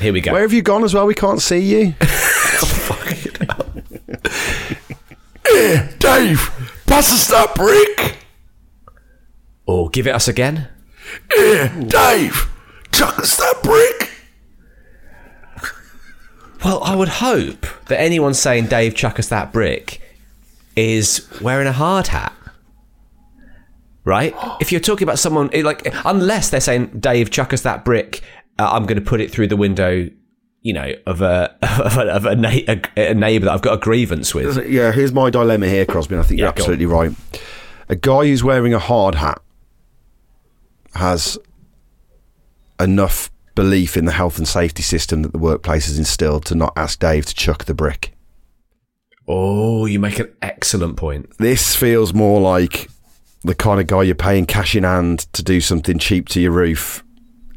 here 0.00 0.12
we 0.12 0.20
go. 0.20 0.30
Where 0.32 0.42
have 0.42 0.52
you 0.52 0.62
gone 0.62 0.84
as 0.84 0.94
well? 0.94 1.06
We 1.06 1.14
can't 1.16 1.42
see 1.42 1.58
you. 1.58 1.94
Dave, 5.98 6.50
pass 6.88 7.12
us 7.12 7.28
that 7.28 7.54
brick. 7.54 8.16
or 9.66 9.88
give 9.90 10.06
it 10.06 10.14
us 10.14 10.28
again. 10.28 10.68
Here, 11.34 11.68
Dave, 11.86 12.50
chuck 12.92 13.18
us 13.18 13.36
that 13.36 13.62
brick. 13.62 14.10
Well, 16.64 16.82
I 16.82 16.96
would 16.96 17.08
hope 17.08 17.66
that 17.86 18.00
anyone 18.00 18.34
saying 18.34 18.66
Dave 18.66 18.94
chuck 18.94 19.18
us 19.18 19.28
that 19.28 19.52
brick 19.52 20.00
is 20.74 21.28
wearing 21.40 21.68
a 21.68 21.72
hard 21.72 22.08
hat. 22.08 22.32
Right? 24.04 24.34
If 24.60 24.72
you're 24.72 24.80
talking 24.80 25.04
about 25.06 25.18
someone 25.18 25.50
like 25.54 25.86
unless 26.04 26.50
they're 26.50 26.60
saying 26.60 26.98
Dave 26.98 27.30
chuck 27.30 27.52
us 27.52 27.60
that 27.62 27.84
brick, 27.84 28.22
uh, 28.58 28.70
I'm 28.72 28.86
going 28.86 28.96
to 28.96 29.04
put 29.04 29.20
it 29.20 29.30
through 29.30 29.48
the 29.48 29.56
window, 29.56 30.08
you 30.68 30.74
know, 30.74 30.92
of 31.06 31.22
a 31.22 31.56
of 31.62 31.96
a, 31.96 32.02
of 32.12 32.26
a, 32.26 32.36
na- 32.36 32.50
a, 32.68 33.10
a 33.10 33.14
neighbor 33.14 33.46
that 33.46 33.52
I've 33.54 33.62
got 33.62 33.72
a 33.72 33.78
grievance 33.78 34.34
with. 34.34 34.68
Yeah, 34.68 34.92
here's 34.92 35.14
my 35.14 35.30
dilemma 35.30 35.66
here, 35.66 35.86
Crosby. 35.86 36.14
I 36.18 36.22
think 36.22 36.38
Yeah, 36.38 36.44
you're 36.44 36.48
absolutely 36.50 36.84
right. 36.84 37.10
A 37.88 37.96
guy 37.96 38.26
who's 38.26 38.44
wearing 38.44 38.74
a 38.74 38.78
hard 38.78 39.14
hat 39.14 39.40
has 40.94 41.38
enough 42.78 43.30
belief 43.54 43.96
in 43.96 44.04
the 44.04 44.12
health 44.12 44.36
and 44.36 44.46
safety 44.46 44.82
system 44.82 45.22
that 45.22 45.32
the 45.32 45.38
workplace 45.38 45.86
has 45.86 45.98
instilled 45.98 46.44
to 46.44 46.54
not 46.54 46.74
ask 46.76 46.98
Dave 46.98 47.24
to 47.24 47.34
chuck 47.34 47.64
the 47.64 47.72
brick. 47.72 48.14
Oh, 49.26 49.86
you 49.86 49.98
make 49.98 50.18
an 50.18 50.30
excellent 50.42 50.98
point. 50.98 51.34
This 51.38 51.74
feels 51.74 52.12
more 52.12 52.42
like 52.42 52.90
the 53.42 53.54
kind 53.54 53.80
of 53.80 53.86
guy 53.86 54.02
you're 54.02 54.14
paying 54.14 54.44
cash 54.44 54.76
in 54.76 54.84
hand 54.84 55.20
to 55.32 55.42
do 55.42 55.62
something 55.62 55.98
cheap 55.98 56.28
to 56.28 56.40
your 56.42 56.52
roof 56.52 57.02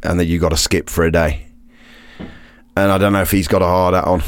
and 0.02 0.18
that 0.18 0.26
you 0.28 0.40
got 0.40 0.50
to 0.50 0.58
skip 0.58 0.90
for 0.90 1.04
a 1.04 1.12
day. 1.12 1.51
And 2.82 2.92
I 2.92 2.98
don't 2.98 3.14
know 3.14 3.22
if 3.22 3.32
he's 3.32 3.48
got 3.48 3.62
a 3.62 3.66
hard 3.66 3.94
hat 3.94 4.06
on. 4.06 4.24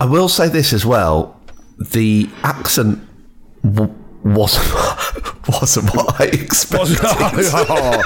I 0.00 0.06
will 0.06 0.28
say 0.28 0.48
this 0.48 0.72
as 0.72 0.84
well: 0.84 1.40
the 1.78 2.28
accent 2.42 3.00
w- 3.62 3.94
wasn't 4.24 4.66
wasn't 5.48 5.94
what 5.94 6.20
I 6.20 6.24
expected. 6.24 6.98
oh, 7.02 8.02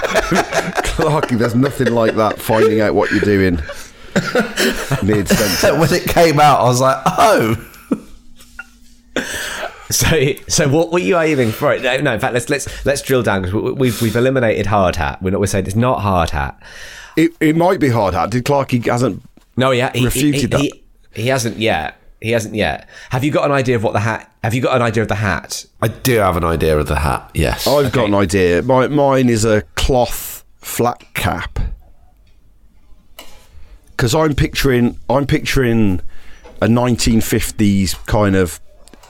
Clarky, 0.83 1.38
there's 1.38 1.55
nothing 1.55 1.93
like 1.93 2.15
that. 2.17 2.38
Finding 2.41 2.81
out 2.81 2.95
what 2.95 3.11
you're 3.11 3.21
doing 3.21 3.57
mid 5.03 5.29
sentence. 5.29 5.62
when 5.79 5.93
it 5.93 6.09
came 6.09 6.38
out, 6.41 6.61
I 6.61 6.65
was 6.65 6.81
like, 6.81 6.99
"Oh, 7.07 7.69
So, 9.91 10.33
so 10.49 10.69
what 10.69 10.91
were 10.91 10.99
you 10.99 11.19
aiming 11.19 11.53
for? 11.53 11.79
No, 11.79 11.99
no. 11.99 12.15
In 12.15 12.21
fact, 12.21 12.33
let's 12.33 12.49
let's 12.49 12.87
let's 12.87 13.03
drill 13.03 13.23
down 13.23 13.43
because 13.43 13.55
we, 13.55 13.73
we've 13.73 14.03
we've 14.03 14.17
eliminated 14.17 14.67
hard 14.67 14.97
hat. 14.97 15.21
We're 15.23 15.31
not. 15.31 15.41
We're 15.41 15.47
saying 15.47 15.67
it's 15.67 15.77
not 15.77 16.01
hard 16.01 16.31
hat. 16.31 16.61
It, 17.15 17.33
it 17.41 17.57
might 17.57 17.79
be 17.79 17.91
hard 17.91 18.15
hat. 18.15 18.31
Did 18.31 18.45
Clarky 18.45 18.85
hasn't? 18.87 19.23
No, 19.57 19.71
yeah, 19.71 19.91
he, 19.95 20.05
Refuted 20.05 20.55
he, 20.55 20.59
he, 20.61 20.83
he, 21.12 21.23
he 21.23 21.29
hasn't 21.29 21.59
yet. 21.59 21.99
He 22.21 22.31
hasn't 22.31 22.55
yet. 22.55 22.88
Have 23.11 23.25
you 23.25 23.33
got 23.33 23.45
an 23.45 23.53
idea 23.53 23.77
of 23.77 23.83
what 23.83 23.93
the 23.93 24.01
hat? 24.01 24.33
Have 24.45 24.55
you 24.55 24.62
got 24.62 24.77
an 24.77 24.83
idea 24.83 25.03
of 25.03 25.09
the 25.09 25.17
hat? 25.17 25.67
I 25.81 25.88
do 25.88 26.19
have 26.19 26.37
an 26.37 26.45
idea 26.45 26.79
of 26.79 26.87
the 26.87 27.01
hat." 27.01 27.31
Yes, 27.35 27.67
I've 27.67 27.93
got 27.93 28.07
an 28.07 28.15
idea. 28.15 28.62
My, 28.62 28.87
mine 28.88 29.29
is 29.29 29.45
a 29.45 29.62
cloth 29.75 30.45
flat 30.59 31.03
cap. 31.15 31.59
Because 33.91 34.15
I'm 34.15 34.35
picturing, 34.35 34.99
I'm 35.11 35.27
picturing 35.27 36.01
a 36.61 36.67
1950s 36.67 38.05
kind 38.07 38.35
of, 38.37 38.61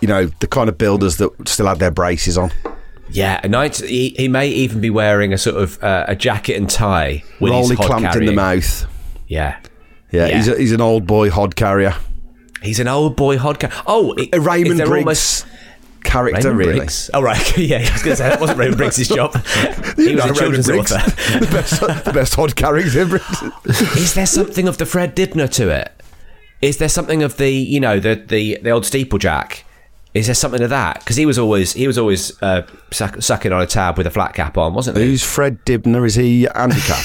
you 0.00 0.08
know, 0.08 0.26
the 0.40 0.46
kind 0.46 0.68
of 0.68 0.76
builders 0.78 1.18
that 1.18 1.48
still 1.48 1.66
had 1.66 1.78
their 1.78 1.90
braces 1.90 2.36
on, 2.36 2.50
Yeah, 3.10 3.40
a 3.44 3.48
night. 3.48 3.76
He, 3.76 4.10
he 4.16 4.28
may 4.28 4.48
even 4.48 4.80
be 4.80 4.90
wearing 4.90 5.32
a 5.32 5.38
sort 5.38 5.56
of 5.56 5.82
uh, 5.82 6.06
a 6.08 6.16
jacket 6.16 6.56
and 6.56 6.68
tie 6.68 7.22
with 7.40 7.52
his 7.52 7.70
rolly 7.70 7.76
hod 7.76 7.86
clamped 7.86 8.16
in 8.16 8.26
the 8.26 8.32
mouth. 8.32 8.86
Yeah, 9.28 9.58
Yeah, 10.12 10.26
Yeah. 10.26 10.36
he's 10.36 10.48
a, 10.48 10.58
he's 10.58 10.72
an 10.72 10.80
old 10.80 11.06
boy 11.06 11.30
hod 11.30 11.56
carrier. 11.56 11.94
he's 12.62 12.78
an 12.78 12.86
old 12.88 13.16
boy 13.16 13.38
hod 13.38 13.58
carrier. 13.58 13.74
Oh, 13.86 14.12
it, 14.16 14.28
Raymond 14.38 14.78
Briggs 14.80 14.90
almost- 14.90 15.46
character, 16.04 16.38
Raymond 16.50 16.58
really. 16.58 16.78
Briggs. 16.80 17.10
Oh 17.14 17.22
right, 17.22 17.56
yeah. 17.58 17.78
I 17.78 17.92
was 17.92 18.02
going 18.02 18.12
to 18.12 18.16
say 18.16 18.28
that 18.28 18.40
wasn't 18.40 18.58
Raymond 18.58 18.76
Briggs' 18.76 19.08
job. 19.16 19.34
he 19.96 20.14
was 20.14 20.24
a 20.24 20.34
children's 20.34 20.66
Briggs. 20.66 20.92
author. 20.92 21.10
the 21.40 21.46
best, 21.50 21.80
the 22.04 22.12
best 22.12 22.56
carriers 22.56 22.94
ever. 22.96 23.20
Is 23.98 24.14
there 24.14 24.26
something 24.26 24.68
of 24.68 24.78
the 24.78 24.86
Fred 24.86 25.14
Dibnah 25.14 25.48
to 25.48 25.70
it? 25.70 25.92
Is 26.60 26.76
there 26.78 26.88
something 26.88 27.22
of 27.22 27.38
the 27.38 27.50
you 27.50 27.80
know 27.80 27.98
the 27.98 28.14
the, 28.16 28.58
the 28.62 28.70
old 28.70 28.84
steeplejack? 28.84 29.62
Is 30.14 30.26
there 30.26 30.34
something 30.34 30.60
of 30.62 30.68
that? 30.70 30.98
Because 30.98 31.16
he 31.16 31.24
was 31.24 31.38
always 31.38 31.72
he 31.72 31.86
was 31.86 31.96
always 31.96 32.40
uh, 32.42 32.66
suck, 32.90 33.22
sucking 33.22 33.50
on 33.52 33.62
a 33.62 33.66
tab 33.66 33.96
with 33.96 34.06
a 34.06 34.10
flat 34.10 34.34
cap 34.34 34.58
on, 34.58 34.74
wasn't 34.74 34.98
he? 34.98 35.04
Who's 35.04 35.22
Fred 35.24 35.64
Dibnah? 35.64 36.02
Is 36.04 36.16
he 36.16 36.46
handicap? 36.54 37.02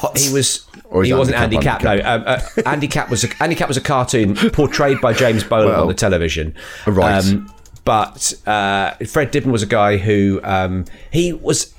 What's- 0.00 0.26
He 0.26 0.32
was. 0.32 0.64
Or 0.90 1.02
is 1.02 1.08
he 1.08 1.14
wasn't 1.14 1.36
Andy 1.38 1.56
Handicap 1.56 1.82
Cap. 1.82 1.98
No, 2.02 2.10
um, 2.14 2.24
uh, 2.26 2.40
Andy 2.66 2.88
Capp 2.88 3.10
was 3.10 3.22
a, 3.24 3.28
Andy 3.42 3.54
Capp 3.54 3.68
was 3.68 3.76
a 3.76 3.80
cartoon 3.82 4.34
portrayed 4.52 5.00
by 5.00 5.12
James 5.12 5.44
Bolam 5.44 5.66
Well, 5.66 5.82
on 5.82 5.88
the 5.88 5.94
television. 5.94 6.54
right. 6.86 7.18
Um, 7.24 7.52
but 7.84 8.32
uh, 8.46 8.92
Fred 9.06 9.30
Dibnah 9.30 9.52
was 9.52 9.62
a 9.62 9.66
guy 9.66 9.96
who 9.98 10.40
um, 10.44 10.84
he 11.10 11.32
was. 11.32 11.74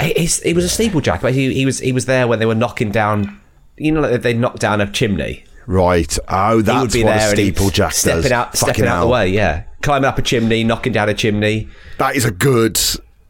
He, 0.00 0.12
he 0.26 0.52
was 0.52 0.64
a 0.64 0.68
steeplejack, 0.82 1.22
but 1.22 1.32
he, 1.34 1.54
he 1.54 1.64
was 1.64 1.78
he 1.78 1.90
was 1.92 2.06
there 2.06 2.26
when 2.28 2.38
they 2.38 2.46
were 2.46 2.54
knocking 2.54 2.90
down. 2.90 3.40
You 3.76 3.92
know, 3.92 4.00
like 4.00 4.22
they 4.22 4.34
knocked 4.34 4.60
down 4.60 4.80
a 4.80 4.90
chimney. 4.90 5.44
right. 5.66 6.18
Oh, 6.28 6.50
he 6.50 6.56
would 6.56 6.66
that's 6.66 6.92
be 6.94 7.04
what 7.04 7.14
there 7.16 7.26
a 7.26 7.30
and 7.30 7.38
he- 7.38 7.52
steeplejack 7.52 7.92
stepping 7.92 8.22
does. 8.22 8.32
out, 8.32 8.56
Fucking 8.58 8.74
stepping 8.74 8.86
out 8.90 9.00
the 9.02 9.08
way. 9.08 9.28
Yeah, 9.28 9.64
climbing 9.82 10.06
up 10.06 10.18
a 10.18 10.22
chimney, 10.22 10.64
knocking 10.64 10.92
down 10.92 11.08
a 11.08 11.14
chimney. 11.14 11.68
That 11.98 12.16
is 12.16 12.24
a 12.24 12.30
good 12.30 12.78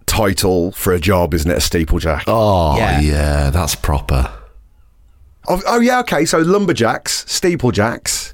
title 0.07 0.73
for 0.73 0.93
a 0.93 1.01
job, 1.01 1.35
isn't 1.35 1.51
it? 1.51 1.55
A 1.55 1.61
steeplejack. 1.61 2.25
oh 2.27 2.77
Yeah. 2.79 3.01
yeah. 3.01 3.51
that's 3.51 3.75
proper. 3.75 4.31
Oh, 5.49 5.63
oh, 5.67 5.81
yeah, 5.81 6.01
okay. 6.01 6.25
So 6.25 6.39
lumberjacks, 6.39 7.25
steeplejacks. 7.25 8.33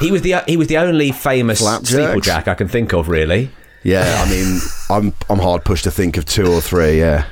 He 0.00 0.10
was 0.10 0.22
the 0.22 0.42
he 0.46 0.56
was 0.56 0.68
the 0.68 0.78
only 0.78 1.12
famous 1.12 1.60
Flapjacks? 1.60 1.92
steeplejack 1.92 2.48
I 2.48 2.54
can 2.54 2.68
think 2.68 2.92
of, 2.92 3.08
really. 3.08 3.50
Yeah, 3.82 4.22
I 4.26 4.30
mean, 4.30 4.58
I'm 4.90 5.12
I'm 5.30 5.38
hard 5.38 5.64
pushed 5.64 5.84
to 5.84 5.90
think 5.90 6.16
of 6.16 6.24
two 6.24 6.46
or 6.50 6.60
three. 6.60 6.98
Yeah, 6.98 7.26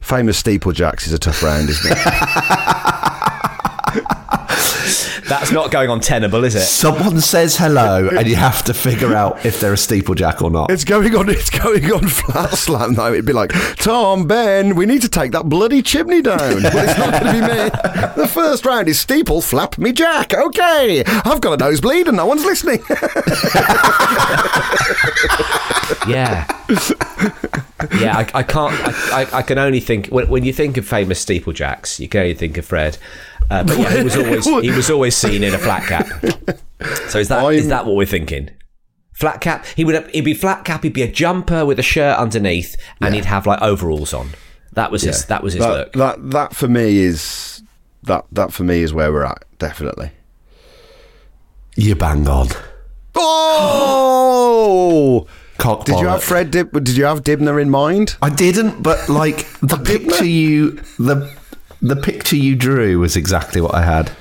famous 0.00 0.42
steeplejacks 0.42 1.06
is 1.06 1.12
a 1.12 1.18
tough 1.18 1.42
round, 1.42 1.68
isn't 1.70 1.92
it? 1.92 1.98
That's 5.28 5.50
not 5.52 5.70
going 5.70 5.90
on 5.90 6.00
Tenable, 6.00 6.44
is 6.44 6.54
it? 6.54 6.60
Someone 6.60 7.20
says 7.20 7.56
hello, 7.56 8.08
and 8.08 8.26
you 8.28 8.36
have 8.36 8.62
to 8.64 8.74
figure 8.74 9.14
out 9.14 9.44
if 9.44 9.60
they're 9.60 9.72
a 9.72 9.76
steeplejack 9.76 10.40
or 10.42 10.50
not. 10.50 10.70
it's 10.70 10.84
going 10.84 11.14
on. 11.16 11.28
It's 11.28 11.50
going 11.50 11.90
on 11.92 12.06
flat 12.08 12.50
slam 12.50 12.94
though. 12.94 13.12
It'd 13.12 13.24
be 13.26 13.32
like 13.32 13.52
Tom, 13.76 14.26
Ben, 14.26 14.74
we 14.76 14.86
need 14.86 15.02
to 15.02 15.08
take 15.08 15.32
that 15.32 15.48
bloody 15.48 15.82
chimney 15.82 16.22
down. 16.22 16.62
But 16.62 16.74
it's 16.88 16.98
not 16.98 17.10
going 17.20 17.24
to 17.26 17.32
be 17.32 17.40
me. 17.40 17.70
The 18.16 18.28
first 18.32 18.64
round 18.64 18.88
is 18.88 18.98
steeple 19.00 19.40
flap 19.42 19.78
me 19.78 19.92
jack. 19.92 20.32
Okay, 20.34 21.02
I've 21.06 21.40
got 21.40 21.54
a 21.54 21.56
nosebleed 21.64 22.08
and 22.08 22.16
no 22.16 22.26
one's 22.26 22.44
listening. 22.44 22.82
Yeah. 26.08 26.46
yeah, 27.98 28.16
I, 28.18 28.30
I 28.34 28.42
can't. 28.42 28.74
I, 29.12 29.22
I, 29.22 29.26
I 29.38 29.42
can 29.42 29.58
only 29.58 29.80
think 29.80 30.08
when, 30.08 30.28
when 30.28 30.44
you 30.44 30.52
think 30.52 30.76
of 30.76 30.86
famous 30.86 31.24
steeplejacks, 31.24 31.98
you 31.98 32.08
can 32.08 32.20
only 32.22 32.34
think 32.34 32.56
of 32.58 32.64
Fred. 32.64 32.98
Uh, 33.50 33.62
but 33.64 33.78
yeah, 33.78 33.96
he 33.96 34.02
was 34.04 34.16
always 34.16 34.44
he 34.64 34.70
was 34.70 34.90
always 34.90 35.16
seen 35.16 35.42
in 35.44 35.54
a 35.54 35.58
flat 35.58 35.84
cap. 35.84 36.06
So 37.08 37.18
is 37.18 37.28
that 37.28 37.44
is 37.52 37.62
I'm- 37.62 37.68
that 37.70 37.86
what 37.86 37.94
we're 37.96 38.06
thinking? 38.06 38.50
Flat 39.12 39.40
cap. 39.40 39.64
He 39.74 39.84
would 39.84 40.10
he'd 40.10 40.24
be 40.26 40.34
flat 40.34 40.64
cap. 40.64 40.82
He'd 40.82 40.92
be 40.92 41.00
a 41.02 41.10
jumper 41.10 41.64
with 41.64 41.78
a 41.78 41.82
shirt 41.82 42.18
underneath, 42.18 42.76
and 43.00 43.14
he'd 43.14 43.24
have 43.24 43.46
like 43.46 43.62
overalls 43.62 44.12
on. 44.12 44.30
That 44.72 44.90
was 44.90 45.02
his. 45.02 45.24
That 45.26 45.42
was 45.42 45.54
his 45.54 45.62
that, 45.62 45.72
look. 45.72 45.92
That 45.94 46.30
that 46.32 46.54
for 46.54 46.68
me 46.68 46.98
is 46.98 47.62
that 48.02 48.26
that 48.32 48.52
for 48.52 48.62
me 48.64 48.82
is 48.82 48.92
where 48.92 49.10
we're 49.10 49.24
at. 49.24 49.42
Definitely. 49.58 50.10
You 51.76 51.94
bang 51.94 52.28
on. 52.28 52.48
Oh. 53.68 55.26
Cock 55.58 55.86
Did 55.86 55.98
you 56.00 56.06
have. 56.08 56.22
Fred? 56.22 56.50
Dib- 56.50 56.72
did 56.84 56.96
you 56.98 57.04
have 57.06 57.24
Dibnah 57.24 57.56
in 57.56 57.70
mind? 57.70 58.18
I 58.20 58.28
didn't, 58.28 58.82
but 58.82 59.08
like 59.08 59.46
the 59.60 59.78
picture 59.84 60.26
you 60.26 60.72
the 60.98 61.34
the 61.82 61.96
picture 61.96 62.36
you 62.36 62.56
drew 62.56 62.98
was 63.00 63.16
exactly 63.16 63.60
what 63.60 63.74
I 63.74 63.82
had 63.82 64.12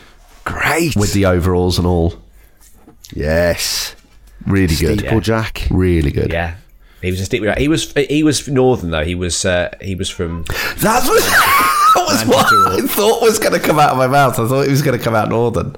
Great. 0.43 0.95
with 0.95 1.13
the 1.13 1.25
overalls 1.25 1.77
and 1.77 1.87
all. 1.87 2.15
yes, 3.13 3.95
Really 4.45 4.75
good. 4.75 4.99
Steeplejack. 4.99 5.67
Really 5.71 6.11
good. 6.11 6.31
yeah, 6.31 6.55
he 7.01 7.09
was 7.09 7.19
a 7.21 7.25
steeplejack. 7.25 7.57
He 7.57 7.67
was 7.67 7.91
he 7.93 8.21
was 8.23 8.47
northern 8.47 8.91
though. 8.91 9.03
He 9.03 9.15
was 9.15 9.43
uh, 9.43 9.75
he 9.81 9.95
was 9.95 10.09
from 10.09 10.43
That's 10.77 11.07
what, 11.07 11.21
that 11.23 12.05
was 12.07 12.25
what 12.27 12.45
I 12.45 12.85
thought 12.85 13.21
was 13.21 13.39
going 13.39 13.53
to 13.53 13.59
come 13.59 13.79
out 13.79 13.91
of 13.91 13.97
my 13.97 14.07
mouth. 14.07 14.37
I 14.39 14.47
thought 14.47 14.67
it 14.67 14.71
was 14.71 14.81
going 14.81 14.97
to 14.97 15.03
come 15.03 15.15
out 15.15 15.29
northern. 15.29 15.75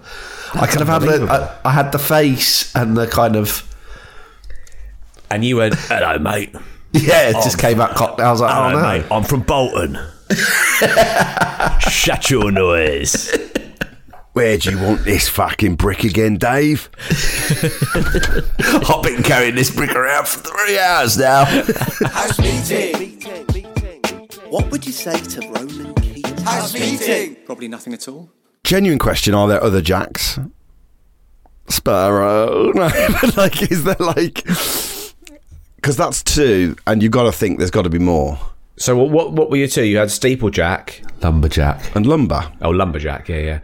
I 0.54 0.68
could 0.68 0.80
have 0.80 0.88
had 0.88 1.02
the 1.02 1.28
I, 1.64 1.70
I 1.70 1.72
had 1.72 1.92
the 1.92 2.00
face 2.00 2.76
and 2.76 2.98
the 2.98 3.08
kind 3.08 3.36
of 3.36 3.64
and 5.30 5.46
you 5.46 5.58
went 5.58 5.76
hello 5.78 6.20
mate. 6.20 6.54
yeah. 6.92 7.30
It 7.30 7.34
just 7.44 7.60
came 7.60 7.80
out 7.80 7.96
cocked. 7.96 8.20
I 8.20 8.32
was 8.32 8.42
like, 8.42 8.54
oh 8.54 8.72
no. 8.72 9.16
I'm 9.16 9.24
from 9.24 9.42
Bolton. 9.42 9.98
Shut 11.90 12.30
your 12.30 12.52
noise. 12.52 13.32
Where 14.34 14.58
do 14.58 14.70
you 14.70 14.78
want 14.78 15.04
this 15.04 15.28
fucking 15.28 15.76
brick 15.78 16.04
again, 16.04 16.38
Dave? 16.38 16.90
I've 18.88 19.02
been 19.02 19.24
carrying 19.24 19.56
this 19.56 19.72
brick 19.76 19.96
around 19.96 20.28
for 20.28 20.40
three 20.48 20.78
hours 20.78 21.18
now. 21.18 21.46
House 21.46 22.38
meeting. 22.40 23.00
Meeting, 23.00 23.46
meeting. 23.54 24.28
What 24.50 24.70
would 24.70 24.86
you 24.86 24.92
say 24.92 25.18
to 25.20 25.42
Ronan 25.50 25.94
Keating? 25.96 26.38
House 26.44 26.74
meeting. 26.74 27.38
Probably 27.46 27.68
nothing 27.68 27.94
at 27.94 28.08
all. 28.08 28.30
Genuine 28.64 29.00
question: 29.00 29.34
Are 29.34 29.48
there 29.48 29.64
other 29.64 29.82
Jacks? 29.82 30.38
Sparrow. 31.68 32.72
No, 32.76 32.90
like, 33.36 33.72
is 33.72 33.84
there 33.86 33.96
like? 34.00 34.44
Because 35.78 35.98
that's 35.98 36.22
two, 36.22 36.76
and 36.86 37.02
you've 37.02 37.12
got 37.12 37.24
to 37.24 37.32
think 37.32 37.58
there's 37.58 37.72
got 37.72 37.84
to 37.84 37.90
be 37.90 38.00
more. 38.00 38.40
So 38.78 38.96
what, 38.96 39.10
what 39.10 39.32
what 39.34 39.50
were 39.50 39.58
you 39.58 39.68
two? 39.68 39.84
You 39.84 39.98
had 39.98 40.10
steeplejack. 40.10 41.24
Lumberjack. 41.24 41.96
And 41.96 42.06
lumber, 42.06 42.52
Oh, 42.62 42.70
lumberjack. 42.70 43.28
Yeah, 43.28 43.38
yeah. 43.40 43.60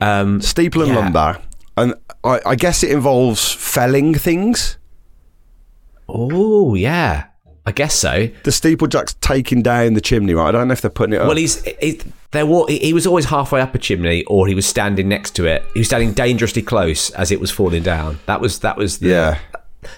Um, 0.00 0.40
steeple 0.40 0.82
and 0.82 0.92
Yeah. 0.92 0.98
lumber, 0.98 1.38
and 1.76 1.94
I, 2.24 2.40
I 2.46 2.54
guess 2.54 2.82
it 2.84 2.90
involves 2.92 3.52
felling 3.52 4.14
things. 4.14 4.78
oh, 6.08 6.74
yeah. 6.74 7.24
I 7.64 7.70
guess 7.70 7.94
so. 7.94 8.28
The 8.42 8.50
steeplejack's 8.50 9.14
taking 9.20 9.62
down 9.62 9.94
the 9.94 10.00
chimney, 10.00 10.34
right? 10.34 10.48
I 10.48 10.50
don't 10.52 10.66
know 10.66 10.72
if 10.72 10.80
they're 10.80 10.90
putting 10.90 11.14
it 11.14 11.20
up. 11.20 11.28
Well, 11.28 11.36
he's 11.36 11.62
he's 11.80 12.04
there. 12.32 12.44
wa- 12.44 12.66
He 12.66 12.78
he 12.78 12.92
was 12.92 13.06
always 13.06 13.26
halfway 13.26 13.60
up 13.60 13.72
a 13.76 13.78
chimney, 13.78 14.24
or 14.24 14.48
he 14.48 14.54
was 14.56 14.66
standing 14.66 15.08
next 15.08 15.36
to 15.36 15.44
it. 15.46 15.62
He 15.72 15.78
was 15.80 15.86
standing 15.86 16.12
dangerously 16.12 16.62
close 16.62 17.10
as 17.10 17.30
it 17.30 17.38
was 17.40 17.52
falling 17.52 17.84
down. 17.84 18.18
That 18.26 18.40
was 18.40 18.58
that 18.60 18.76
was 18.76 18.98
the, 18.98 19.08
yeah. 19.10 19.38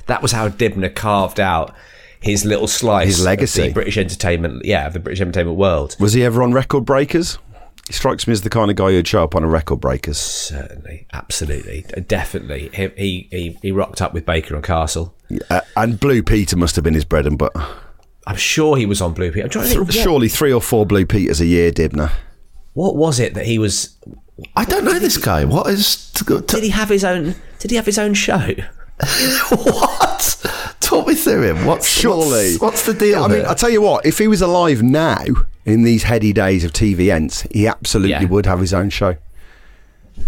That 0.06 0.20
was 0.20 0.32
how 0.32 0.48
Dibnah 0.48 0.90
carved 0.90 1.40
out 1.40 1.74
his 2.24 2.44
little 2.44 2.66
slice, 2.66 3.06
His 3.06 3.20
of 3.20 3.26
legacy. 3.26 3.68
the 3.68 3.74
British 3.74 3.98
entertainment. 3.98 4.64
Yeah, 4.64 4.88
the 4.88 4.98
British 4.98 5.20
entertainment 5.20 5.58
world. 5.58 5.94
Was 6.00 6.14
he 6.14 6.24
ever 6.24 6.42
on 6.42 6.52
Record 6.52 6.84
Breakers? 6.84 7.38
He 7.86 7.92
strikes 7.92 8.26
me 8.26 8.32
as 8.32 8.40
the 8.40 8.48
kind 8.50 8.70
of 8.70 8.76
guy 8.78 8.92
who'd 8.92 9.06
show 9.06 9.22
up 9.24 9.34
on 9.34 9.44
a 9.44 9.46
Record 9.48 9.80
Breakers. 9.80 10.16
Certainly, 10.16 11.06
absolutely, 11.12 11.84
definitely. 12.08 12.70
He 12.72 12.88
he 12.96 13.28
he, 13.30 13.58
he 13.60 13.72
rocked 13.72 14.00
up 14.00 14.14
with 14.14 14.24
Baker 14.24 14.54
and 14.54 14.64
Castle. 14.64 15.14
Uh, 15.50 15.60
and 15.76 16.00
Blue 16.00 16.22
Peter 16.22 16.56
must 16.56 16.76
have 16.76 16.84
been 16.84 16.94
his 16.94 17.04
bread 17.04 17.26
and 17.26 17.36
butter. 17.36 17.64
I'm 18.26 18.36
sure 18.36 18.78
he 18.78 18.86
was 18.86 19.02
on 19.02 19.12
Blue 19.12 19.30
Peter. 19.30 19.44
I'm 19.44 19.50
trying 19.50 19.68
to 19.68 19.84
think, 19.84 19.92
Surely 19.92 20.28
three 20.28 20.52
or 20.52 20.62
four 20.62 20.86
Blue 20.86 21.04
Peters 21.04 21.42
a 21.42 21.46
year, 21.46 21.70
Dibnah. 21.70 22.10
What 22.72 22.96
was 22.96 23.20
it 23.20 23.34
that 23.34 23.44
he 23.44 23.58
was? 23.58 23.98
I 24.56 24.64
don't 24.64 24.84
know 24.86 24.98
this 24.98 25.18
guy. 25.18 25.44
What 25.44 25.66
is? 25.68 26.10
To, 26.12 26.24
to, 26.24 26.40
Did 26.40 26.64
he 26.64 26.70
have 26.70 26.88
his 26.88 27.04
own? 27.04 27.34
Did 27.58 27.70
he 27.70 27.76
have 27.76 27.84
his 27.86 27.98
own 27.98 28.14
show? 28.14 28.38
what? 29.50 30.63
Talk 30.84 31.06
me 31.08 31.14
through 31.14 31.42
him. 31.42 31.64
What's 31.66 31.88
Surely. 31.88 32.52
What's, 32.52 32.60
what's 32.60 32.86
the 32.86 32.94
deal? 32.94 33.24
I 33.24 33.28
mean, 33.28 33.38
here? 33.38 33.46
I 33.48 33.54
tell 33.54 33.70
you 33.70 33.80
what, 33.80 34.04
if 34.06 34.18
he 34.18 34.28
was 34.28 34.42
alive 34.42 34.82
now 34.82 35.24
in 35.64 35.82
these 35.82 36.02
heady 36.04 36.32
days 36.32 36.62
of 36.64 36.72
TV 36.72 37.12
ents, 37.12 37.42
he 37.50 37.66
absolutely 37.66 38.10
Yeah. 38.10 38.24
would 38.24 38.46
have 38.46 38.60
his 38.60 38.74
own 38.74 38.90
show. 38.90 39.16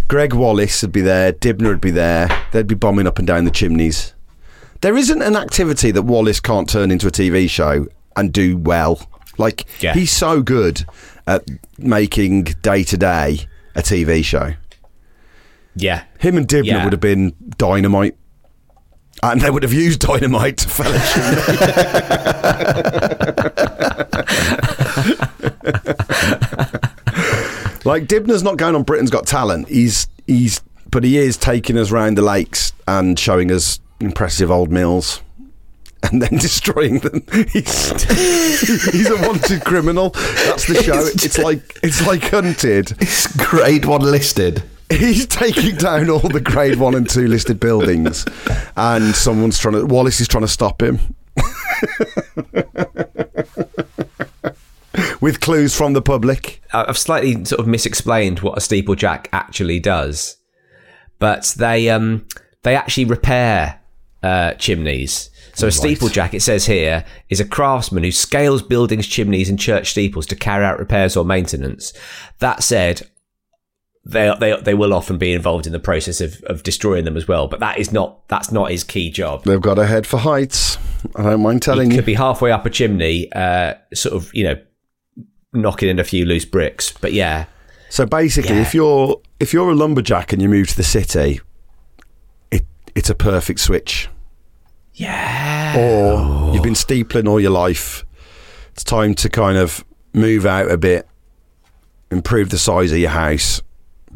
Gregg 0.09 0.33
Wallace 0.33 0.83
would 0.83 0.93
be 0.93 1.01
there, 1.03 1.33
Dibnah 1.33 1.69
would 1.69 1.81
be 1.81 1.91
there, 1.91 2.29
they'd 2.53 2.67
be 2.67 2.75
bombing 2.75 3.07
up 3.07 3.19
and 3.19 3.27
down 3.27 3.45
the 3.45 3.51
chimneys. 3.51 4.15
There 4.81 4.97
isn't 4.97 5.23
an 5.23 5.37
activity 5.37 5.91
that 5.93 6.03
Wallace 6.03 6.41
can't 6.41 6.69
turn 6.69 6.91
into 6.91 7.07
a 7.07 7.11
TV 7.11 7.49
show 7.49 7.87
and 8.17 8.33
do 8.33 8.57
well. 8.57 9.01
Like, 9.39 9.67
Yeah. 9.81 9.93
he's 9.95 10.11
so 10.11 10.41
good 10.43 10.85
at 11.27 11.45
making 11.79 12.45
day 12.63 12.83
to 12.85 12.97
day 12.97 13.41
a 13.75 13.83
TV 13.83 14.23
show. 14.25 14.55
Yeah. 15.77 16.05
Him 16.19 16.37
and 16.39 16.49
Dibnah 16.49 16.65
Yeah. 16.67 16.85
would 16.85 16.93
have 16.95 17.01
been 17.01 17.35
dynamite. 17.59 18.17
And 19.33 19.41
they 19.41 19.51
would 19.51 19.63
have 19.63 19.73
used 19.73 20.01
dynamite 20.01 20.57
to 20.59 20.69
fell 20.69 20.93
like 27.85 28.07
Dibnah's 28.07 28.43
not 28.43 28.57
going 28.57 28.75
on 28.75 28.83
Britain's 28.83 29.11
Got 29.11 29.27
Talent. 29.27 29.69
He's 29.69 30.07
he's 30.27 30.61
but 30.91 31.05
he 31.05 31.19
is 31.19 31.37
taking 31.37 31.77
us 31.79 31.91
round 31.91 32.17
the 32.17 32.23
lakes 32.23 32.73
and 32.87 33.19
showing 33.19 33.51
us 33.51 33.81
impressive 34.01 34.51
old 34.51 34.71
mills. 34.71 35.23
And 36.03 36.23
then 36.23 36.39
destroying 36.39 37.01
them. 37.01 37.25
He's, 37.53 37.91
he's 38.93 39.11
a 39.11 39.17
wanted 39.27 39.65
criminal. 39.65 40.11
That's 40.11 40.67
the 40.67 40.81
show. 40.83 40.99
It's 40.99 41.25
It's 41.25 41.39
like 41.39 41.79
it's 41.83 42.07
like 42.07 42.23
hunted. 42.23 42.93
it's 43.01 43.27
grade 43.37 43.87
one 43.87 44.03
listed. 44.03 44.63
He's 44.91 45.27
taking 45.27 45.77
down 45.77 46.11
all 46.11 46.21
the 46.21 46.41
grade 46.41 46.79
one 46.79 46.95
and 46.95 47.09
two 47.09 47.27
listed 47.27 47.59
buildings, 47.59 48.25
and 48.77 49.15
someone's 49.15 49.59
trying 49.59 49.75
to. 49.75 49.85
Wallace 49.85 50.21
is 50.21 50.29
trying 50.29 50.45
to 50.45 50.49
stop 50.49 50.81
him 50.81 51.17
with 55.21 55.41
clues 55.41 55.77
from 55.77 55.93
the 55.93 56.03
public. 56.03 56.63
I've 56.73 56.99
slightly 56.99 57.45
sort 57.45 57.61
of 57.61 57.67
misexplained 57.67 58.43
what 58.43 58.57
a 58.57 58.61
steeplejack 58.61 59.27
actually 59.33 59.81
does, 59.81 60.37
but 61.19 61.53
they 61.59 61.91
um 61.91 62.27
they 62.63 62.77
actually 62.77 63.07
repair 63.07 63.81
uh, 64.23 64.53
chimneys. 64.55 65.31
So 65.55 65.69
a 65.69 65.71
steeplejack, 65.71 66.35
it 66.35 66.43
says 66.43 66.67
here, 66.67 67.05
is 67.31 67.41
a 67.41 67.45
craftsman 67.45 68.05
who 68.05 68.13
scales 68.13 68.63
buildings, 68.63 69.07
chimneys, 69.07 69.49
and 69.49 69.59
church 69.59 69.91
steeples 69.91 70.27
to 70.27 70.37
carry 70.37 70.67
out 70.67 70.79
repairs 70.79 71.17
or 71.17 71.25
maintenance. 71.25 71.95
That 72.41 72.63
said, 72.63 73.09
they 74.09 74.33
they 74.39 74.57
they 74.63 74.75
will 74.75 74.95
often 74.95 75.19
be 75.19 75.33
involved 75.33 75.67
in 75.67 75.73
the 75.73 75.81
process 75.81 76.21
of, 76.21 76.41
of 76.45 76.63
destroying 76.63 77.05
them 77.05 77.17
as 77.17 77.27
well. 77.27 77.49
But 77.49 77.59
that 77.61 77.79
is 77.79 77.93
not 77.93 78.27
that's 78.29 78.53
not 78.53 78.71
his 78.71 78.85
key 78.85 79.11
job. 79.11 79.43
They've 79.45 79.61
got 79.61 79.79
a 79.81 79.87
head 79.87 80.07
for 80.07 80.19
heights. 80.19 80.79
I 81.17 81.25
don't 81.25 81.43
mind 81.43 81.61
telling 81.63 81.91
He 81.91 81.97
you. 81.97 82.03
could 82.03 82.07
be 82.07 82.15
halfway 82.15 82.53
up 82.53 82.65
a 82.67 82.71
chimney, 82.71 83.31
uh, 83.33 83.75
sort 83.95 84.15
of 84.15 84.31
you 84.33 84.45
know, 84.45 84.57
knocking 85.53 85.89
in 85.89 85.99
a 85.99 86.05
few 86.05 86.25
loose 86.25 86.45
bricks. 86.45 86.93
But 87.01 87.13
yeah, 87.15 87.47
So 87.91 88.07
basically, 88.07 88.55
Yeah. 88.57 88.63
if 88.63 88.75
you're 88.75 89.21
if 89.41 89.53
you're 89.53 89.71
a 89.71 89.75
lumberjack 89.75 90.33
and 90.33 90.41
you 90.41 90.49
move 90.49 90.69
to 90.69 90.77
the 90.77 90.83
city, 90.85 91.41
it 92.53 92.65
it's 92.95 93.11
a 93.11 93.15
perfect 93.15 93.59
switch. 93.61 94.09
yeah. 94.95 95.77
or 95.77 96.55
you've 96.55 96.63
been 96.63 96.75
steepling 96.75 97.29
all 97.29 97.41
your 97.41 97.51
life. 97.51 98.05
It's 98.73 98.85
time 98.85 99.15
to 99.17 99.29
kind 99.29 99.59
of 99.59 99.85
move 100.15 100.47
out 100.47 100.71
a 100.71 100.79
bit, 100.79 101.07
improve 102.11 102.51
the 102.51 102.59
size 102.59 102.93
of 102.93 102.99
your 102.99 103.11
house, 103.11 103.61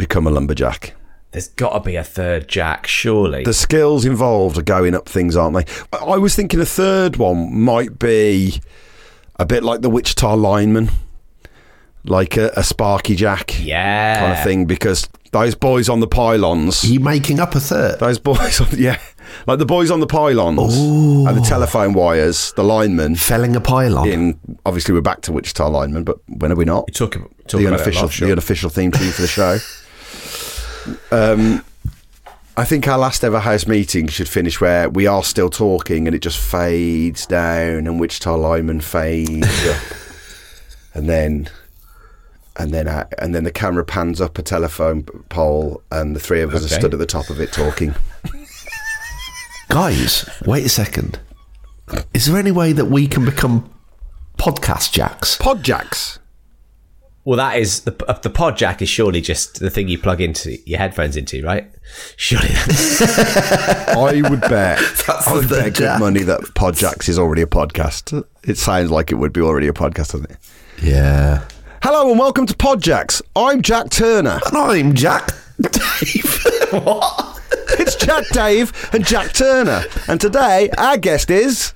become 0.01 0.27
a 0.27 0.31
lumberjack. 0.31 0.95
There's 1.33 1.49
got 1.49 1.75
to 1.75 1.81
be 1.81 1.95
a 1.95 2.03
third 2.03 2.49
Jack, 2.49 2.89
surely. 2.89 3.45
The 3.45 3.55
skills 3.55 4.05
involved 4.05 4.59
are 4.59 4.63
going 4.63 4.97
up 4.97 5.09
things, 5.09 5.37
aren't 5.37 5.55
they? 5.57 5.73
I 5.93 6.15
I 6.15 6.17
was 6.19 6.35
thinking 6.35 6.61
a 6.61 6.67
third 6.67 7.17
one 7.17 7.57
might 7.57 7.99
be 7.99 8.61
a 9.37 9.47
bit 9.47 9.63
like 9.63 9.83
the 9.83 9.91
Wichita 9.91 10.35
lineman, 10.35 10.91
like 12.05 12.37
a, 12.37 12.51
a 12.57 12.65
Sparky 12.65 13.15
Jack 13.15 13.65
yeah. 13.65 14.19
kind 14.19 14.33
of 14.33 14.43
thing, 14.43 14.65
because 14.65 15.09
those 15.31 15.55
boys 15.55 15.89
on 15.89 16.01
the 16.01 16.09
pylons. 16.09 16.83
Are 16.83 16.89
you 16.89 16.99
making 16.99 17.39
up 17.39 17.55
a 17.55 17.61
third? 17.61 18.01
Those 18.01 18.19
boys, 18.19 18.61
on, 18.61 18.67
yeah, 18.77 18.99
like 19.47 19.61
the 19.61 19.67
boys 19.67 19.93
on 19.93 20.01
the 20.01 20.09
pylons 20.09 20.77
and 20.77 21.37
the 21.37 21.47
telephone 21.47 21.93
wires, 21.93 22.53
the 22.55 22.65
linemen. 22.65 23.15
Felling 23.15 23.55
a 23.55 23.61
pylon. 23.61 24.09
in 24.09 24.41
obviously 24.67 24.95
we're 24.95 25.01
back 25.01 25.21
to 25.23 25.33
Wichita 25.33 25.69
lineman, 25.69 26.03
but 26.03 26.19
when 26.27 26.51
are 26.51 26.57
we 26.57 26.65
not? 26.65 26.87
You 26.89 26.95
talk, 26.95 27.13
talk 27.13 27.29
the 27.47 27.59
about 27.59 27.61
it 27.61 27.65
a 27.67 27.75
unofficial 27.75 28.03
lot, 28.03 28.13
sure. 28.13 28.27
the 28.27 28.33
unofficial 28.33 28.71
theme 28.71 28.91
tune 28.91 29.13
for 29.13 29.23
the 29.23 29.29
show. 29.29 29.59
um, 31.11 31.65
I 32.57 32.65
think 32.65 32.87
our 32.89 32.99
last 32.99 33.25
ever 33.25 33.41
house 33.41 33.67
meeting 33.67 34.07
should 34.09 34.29
finish 34.29 34.61
where 34.61 34.89
we 34.91 35.07
are 35.07 35.23
still 35.23 35.51
talking 35.51 36.07
and 36.07 36.15
it 36.15 36.21
just 36.23 36.39
fades 36.39 37.27
down 37.27 37.87
and 37.87 37.99
Wichita 38.01 38.37
Lineman 38.37 38.81
fades 38.81 39.47
up, 39.69 39.83
and 40.95 41.09
then. 41.09 41.49
And 42.57 42.73
then, 42.75 42.89
uh, 42.89 43.07
and 43.17 43.35
then 43.35 43.45
the 43.45 43.53
camera 43.53 43.85
pans 43.85 44.21
up 44.21 44.37
a 44.37 44.43
telephone 44.43 45.05
pole, 45.31 45.83
and 45.91 46.15
the 46.15 46.21
three 46.21 46.43
of 46.43 46.53
us 46.53 46.65
Okay. 46.67 46.75
are 46.75 46.79
stood 46.81 46.93
at 46.93 46.99
the 46.99 47.07
top 47.07 47.31
of 47.31 47.41
it 47.41 47.53
talking. 47.53 47.95
Guys, 49.69 50.29
wait 50.45 50.67
a 50.67 50.69
second. 50.69 51.21
Is 52.13 52.27
there 52.27 52.37
any 52.37 52.51
way 52.51 52.73
that 52.73 52.87
we 52.87 53.07
can 53.07 53.25
become 53.25 53.71
podcast 54.37 54.93
jacks? 54.93 55.39
Podjacks. 55.39 56.19
Well, 57.25 57.37
that 57.37 57.59
is 57.59 57.83
the 57.83 57.95
uh, 58.09 58.19
the 58.19 58.31
pod 58.31 58.57
jack 58.57 58.81
is 58.81 58.89
surely 58.89 59.21
just 59.21 59.61
the 59.61 59.69
thing 59.69 59.89
you 59.89 59.99
plug 59.99 60.21
into 60.23 60.57
your 60.67 60.79
headphones 60.79 61.17
into, 61.17 61.43
right? 61.45 61.71
Surely 62.17 62.49
that's 62.49 63.03
I 63.89 64.23
would 64.29 64.41
bet. 64.41 64.79
That's 65.07 65.27
I 65.29 65.33
would 65.35 65.45
the 65.47 65.57
bet 65.57 65.75
good 65.75 65.99
money 65.99 66.23
that 66.23 66.41
Podjacks 66.55 67.09
is 67.09 67.19
already 67.19 67.43
a 67.43 67.47
podcast. 67.47 68.25
It 68.45 68.57
sounds 68.57 68.91
like 68.91 69.11
it 69.11 69.17
would 69.17 69.33
be 69.33 69.41
already 69.41 69.67
a 69.67 69.73
podcast, 69.73 70.13
doesn't 70.13 70.31
it? 70.31 70.37
Yeah. 70.83 71.47
Hello 71.83 72.11
and 72.11 72.19
welcome 72.19 72.47
to 72.47 72.55
Podjacks. 72.55 73.21
I'm 73.35 73.61
Jack 73.61 73.91
Turner. 73.91 74.39
And 74.47 74.57
I'm 74.57 74.95
Jack 74.95 75.33
Dave. 75.61 76.45
what? 76.71 77.41
It's 77.71 77.97
Jack 77.97 78.29
Dave 78.29 78.73
and 78.93 79.05
Jack 79.05 79.33
Turner. 79.33 79.83
And 80.09 80.21
today 80.21 80.71
our 80.79 80.97
guest 80.97 81.31
is 81.31 81.75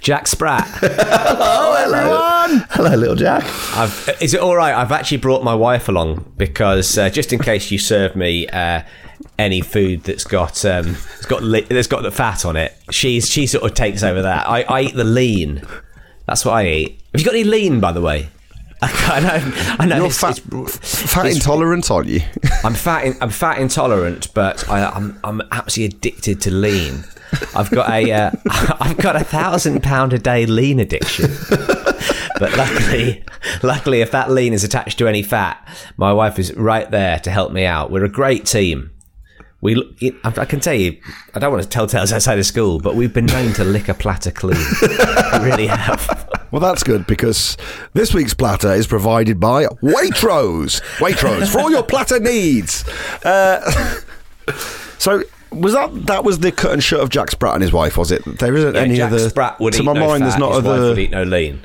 Jack 0.00 0.26
Spratt. 0.26 0.66
Oh, 0.82 1.76
hello. 1.84 2.58
Hello, 2.70 2.94
little 2.96 3.16
Jack. 3.16 3.44
I've, 3.76 4.16
is 4.20 4.34
it 4.34 4.40
all 4.40 4.56
right? 4.56 4.74
I've 4.74 4.92
actually 4.92 5.18
brought 5.18 5.42
my 5.44 5.54
wife 5.54 5.88
along 5.88 6.32
because 6.36 6.96
uh, 6.98 7.08
just 7.10 7.32
in 7.32 7.38
case 7.38 7.70
you 7.70 7.78
serve 7.78 8.14
me 8.16 8.46
uh, 8.48 8.82
any 9.38 9.60
food 9.60 10.02
that's 10.04 10.24
got 10.24 10.64
um, 10.64 10.96
it's 11.16 11.26
got 11.26 11.42
li- 11.42 11.62
that's 11.62 11.86
got 11.88 12.02
the 12.02 12.10
fat 12.10 12.44
on 12.44 12.56
it, 12.56 12.74
she's 12.90 13.28
she 13.28 13.46
sort 13.46 13.64
of 13.64 13.74
takes 13.74 14.02
over 14.02 14.22
that. 14.22 14.48
I, 14.48 14.62
I 14.62 14.80
eat 14.82 14.94
the 14.94 15.04
lean. 15.04 15.62
That's 16.26 16.44
what 16.44 16.52
I 16.52 16.66
eat. 16.66 17.00
Have 17.12 17.20
you 17.20 17.24
got 17.24 17.34
any 17.34 17.44
lean, 17.44 17.80
by 17.80 17.92
the 17.92 18.00
way? 18.00 18.28
I 18.82 19.20
know. 19.20 19.76
I 19.78 19.86
know. 19.86 19.96
You're 19.96 20.06
it's- 20.06 20.18
fat, 20.20 20.38
it's- 20.38 21.12
fat 21.12 21.26
it's- 21.26 21.36
intolerant, 21.36 21.90
aren't 21.90 22.08
you? 22.08 22.20
I'm 22.64 22.74
fat. 22.74 23.04
In, 23.04 23.16
I'm 23.20 23.30
fat 23.30 23.58
intolerant, 23.58 24.32
but 24.34 24.68
I, 24.68 24.84
I'm 24.86 25.18
I'm 25.24 25.40
absolutely 25.52 25.96
addicted 25.96 26.40
to 26.42 26.50
lean. 26.50 27.04
I've 27.54 27.70
got 27.70 27.90
a 27.90 28.12
uh, 28.12 28.30
I've 28.80 28.96
got 28.98 29.16
a 29.16 29.24
thousand 29.24 29.82
pound 29.82 30.12
a 30.12 30.18
day 30.18 30.46
lean 30.46 30.78
addiction. 30.80 31.30
But 32.38 32.56
luckily, 32.56 33.22
luckily, 33.62 34.00
if 34.00 34.10
that 34.10 34.28
lean 34.28 34.52
is 34.52 34.64
attached 34.64 34.98
to 34.98 35.06
any 35.06 35.22
fat, 35.22 35.64
my 35.96 36.12
wife 36.12 36.40
is 36.40 36.52
right 36.54 36.90
there 36.90 37.20
to 37.20 37.30
help 37.30 37.52
me 37.52 37.64
out. 37.64 37.92
We're 37.92 38.04
a 38.04 38.08
great 38.08 38.46
team. 38.46 38.90
We, 39.60 39.76
I 40.24 40.44
can 40.44 40.58
tell 40.58 40.74
you, 40.74 41.00
I 41.34 41.38
don't 41.38 41.52
want 41.52 41.62
to 41.62 41.68
tell 41.68 41.86
tales 41.86 42.12
outside 42.12 42.40
of 42.40 42.46
school, 42.46 42.80
but 42.80 42.96
we've 42.96 43.14
been 43.14 43.26
known 43.26 43.52
to 43.52 43.64
lick 43.64 43.88
a 43.88 43.94
platter 43.94 44.32
clean. 44.32 44.58
we 44.80 45.38
really 45.38 45.68
have. 45.68 46.28
Well, 46.50 46.58
that's 46.60 46.82
good 46.82 47.06
because 47.06 47.56
this 47.92 48.12
week's 48.12 48.34
platter 48.34 48.72
is 48.72 48.88
provided 48.88 49.38
by 49.38 49.66
Waitrose. 49.66 50.82
Waitrose 50.96 51.52
for 51.52 51.60
all 51.60 51.70
your 51.70 51.84
platter 51.84 52.18
needs. 52.18 52.84
Uh, 53.24 53.60
so. 54.98 55.22
Was 55.54 55.72
that 55.74 56.06
that 56.06 56.24
was 56.24 56.38
the 56.40 56.52
cut 56.52 56.72
and 56.72 56.82
shut 56.82 57.00
of 57.00 57.08
Jack 57.10 57.30
Spratt 57.30 57.54
and 57.54 57.62
his 57.62 57.72
wife? 57.72 57.96
Was 57.96 58.10
it? 58.10 58.24
There 58.38 58.54
isn't 58.54 58.74
Yeah, 58.74 58.80
any 58.80 58.96
Jack 58.96 59.12
other. 59.12 59.28
Spratt 59.28 59.60
would 59.60 59.72
to 59.74 59.82
eat 59.82 59.84
my 59.84 59.92
no 59.92 60.06
mind, 60.06 60.20
fat, 60.22 60.28
there's 60.28 60.38
not 60.38 60.54
his 60.54 60.62
wife 60.64 60.66
other, 60.78 60.88
would 60.88 60.98
eat 60.98 61.10
no 61.10 61.22
lean. 61.22 61.60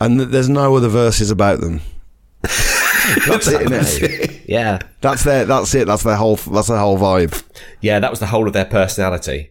and 0.00 0.18
th- 0.18 0.30
there's 0.30 0.48
no 0.48 0.74
other 0.76 0.88
verses 0.88 1.30
about 1.30 1.60
them. 1.60 1.80
that's 2.42 3.48
it, 3.48 3.60
innit? 3.62 4.42
Yeah, 4.48 4.78
That's 5.00 5.24
their. 5.24 5.44
That's 5.44 5.74
it. 5.74 5.86
That's 5.86 6.02
their 6.02 6.16
whole. 6.16 6.36
That's 6.36 6.68
their 6.68 6.78
whole 6.78 6.98
vibe. 6.98 7.42
yeah, 7.80 7.98
that 8.00 8.10
was 8.10 8.20
the 8.20 8.26
whole 8.26 8.46
of 8.46 8.52
their 8.52 8.64
personality. 8.64 9.50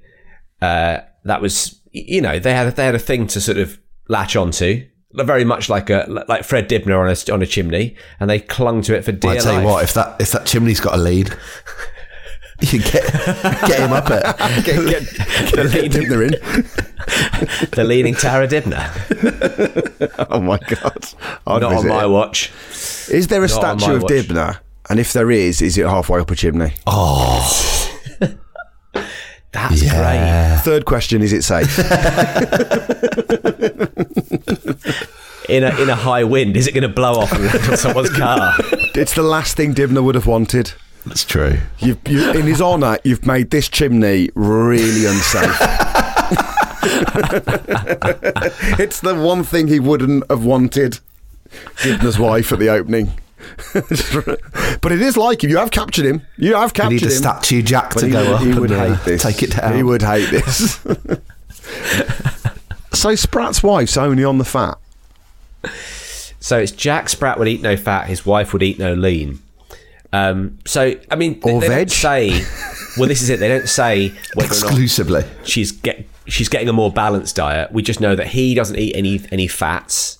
Uh, 0.61 0.99
that 1.25 1.41
was, 1.41 1.79
you 1.91 2.21
know, 2.21 2.39
they 2.39 2.53
had 2.53 2.73
they 2.75 2.85
had 2.85 2.95
a 2.95 2.99
thing 2.99 3.27
to 3.27 3.41
sort 3.41 3.57
of 3.57 3.79
latch 4.07 4.35
onto, 4.35 4.85
very 5.13 5.43
much 5.43 5.67
like 5.69 5.89
a 5.89 6.05
like 6.27 6.43
Fred 6.45 6.67
Dibnah 6.69 6.97
on 6.97 7.09
a 7.09 7.33
on 7.33 7.41
a 7.41 7.45
chimney, 7.45 7.95
and 8.19 8.29
they 8.29 8.39
clung 8.39 8.81
to 8.83 8.95
it 8.95 9.03
for 9.03 9.11
dear 9.11 9.31
I 9.31 9.37
tell 9.37 9.53
life. 9.53 9.61
you 9.63 9.67
what, 9.67 9.83
if 9.83 9.93
that 9.95 10.21
if 10.21 10.31
that 10.31 10.45
chimney's 10.45 10.79
got 10.79 10.93
a 10.95 10.97
lead, 11.01 11.35
you 12.61 12.79
can 12.79 12.79
get 12.79 13.13
get 13.67 13.79
him 13.79 13.91
up 13.91 14.09
it. 14.09 14.23
get, 14.65 14.85
get 14.85 15.03
the 15.51 15.89
Dip 15.89 16.07
they're 16.07 16.23
in. 16.23 16.31
the 17.71 17.83
Leaning 17.83 18.13
Tower 18.13 18.43
of 18.43 18.49
Dibnah. 18.49 18.91
Oh 20.29 20.39
my 20.39 20.57
god! 20.59 21.05
I'd 21.45 21.61
Not 21.61 21.73
on 21.73 21.87
my 21.87 22.05
watch. 22.05 22.53
Is 23.09 23.27
there 23.27 23.43
a 23.43 23.47
Not 23.47 23.79
statue 23.79 23.95
of 23.95 24.03
watch. 24.03 24.11
Dibnah? 24.11 24.61
And 24.89 24.99
if 24.99 25.11
there 25.11 25.31
is, 25.31 25.61
is 25.61 25.77
it 25.77 25.85
halfway 25.85 26.21
up 26.21 26.31
a 26.31 26.35
chimney? 26.35 26.73
Oh. 26.87 27.91
That's 29.51 29.81
great. 29.81 30.59
Third 30.63 30.85
question: 30.85 31.21
Is 31.21 31.33
it 31.33 31.43
safe? 31.43 31.77
In 35.49 35.63
a 35.63 35.81
in 35.81 35.89
a 35.89 35.95
high 35.95 36.23
wind, 36.23 36.55
is 36.57 36.67
it 36.67 36.73
going 36.73 36.83
to 36.83 36.89
blow 36.89 37.19
off 37.19 37.31
and 37.31 37.45
land 37.45 37.69
on 37.69 37.77
someone's 37.77 38.09
car? 38.09 38.53
it's 38.95 39.13
the 39.13 39.23
last 39.23 39.57
thing 39.57 39.73
Dibnah 39.73 40.01
would 40.01 40.15
have 40.15 40.25
wanted. 40.25 40.73
That's 41.05 41.23
true. 41.23 41.59
You've, 41.79 41.99
you, 42.07 42.31
in 42.31 42.43
his 42.45 42.61
honour, 42.61 42.97
you've 43.03 43.25
made 43.25 43.51
this 43.51 43.69
chimney 43.69 44.29
really 44.35 45.05
unsafe. 45.05 45.55
it's 48.79 49.01
the 49.01 49.15
one 49.15 49.43
thing 49.43 49.67
he 49.67 49.79
wouldn't 49.79 50.29
have 50.29 50.43
wanted. 50.43 50.99
Dibnah's 51.83 52.19
wife 52.19 52.51
at 52.51 52.59
the 52.59 52.69
opening. 52.69 53.13
but 53.73 54.91
it 54.91 55.01
is 55.01 55.15
like 55.15 55.43
him. 55.43 55.49
You 55.51 55.57
have 55.57 55.71
captured 55.71 56.05
him. 56.05 56.21
You 56.37 56.55
have 56.55 56.71
We 56.71 56.75
captured 56.75 57.01
need 57.01 57.03
a 57.03 57.11
statue 57.11 57.61
Jack 57.61 57.93
But 57.93 57.99
to 58.01 58.09
go 58.09 58.23
would- 58.23 58.33
up 58.33 58.41
he 58.41 58.49
and 58.51 58.59
would 58.59 58.71
uh, 58.71 58.95
this. 59.05 59.21
take 59.21 59.43
it 59.43 59.51
down. 59.51 59.75
He 59.75 59.83
would 59.83 60.01
hate 60.01 60.29
this. 60.31 60.79
so 62.93 63.15
Sprat's 63.15 63.61
wife's 63.61 63.97
only 63.97 64.23
on 64.23 64.39
the 64.39 64.45
fat. 64.45 64.77
So 66.39 66.57
it's 66.59 66.71
Jack 66.71 67.09
Sprat 67.09 67.37
would 67.39 67.47
eat 67.47 67.61
no 67.61 67.77
fat, 67.77 68.07
his 68.07 68.25
wife 68.25 68.51
would 68.53 68.63
eat 68.63 68.79
no 68.79 68.93
lean. 68.93 69.39
Um, 70.15 70.59
so 70.65 70.95
I 71.11 71.15
mean, 71.15 71.39
they, 71.41 71.51
Or 71.51 71.59
they 71.59 71.67
don't 71.67 71.77
veg. 71.77 71.89
say. 71.89 72.45
Well, 72.97 73.09
this 73.09 73.21
is 73.21 73.29
it. 73.29 73.39
They 73.39 73.49
don't 73.49 73.67
say 73.67 74.09
whether 74.35 74.47
exclusively. 74.47 75.25
she's 75.43 75.71
get 75.73 76.07
she's 76.27 76.47
getting 76.47 76.69
a 76.69 76.73
more 76.73 76.91
balanced 76.91 77.35
diet. 77.35 77.71
We 77.71 77.81
just 77.81 77.99
know 77.99 78.15
that 78.15 78.27
he 78.27 78.55
doesn't 78.55 78.77
eat 78.77 78.95
any 78.95 79.21
any 79.31 79.47
fats, 79.47 80.19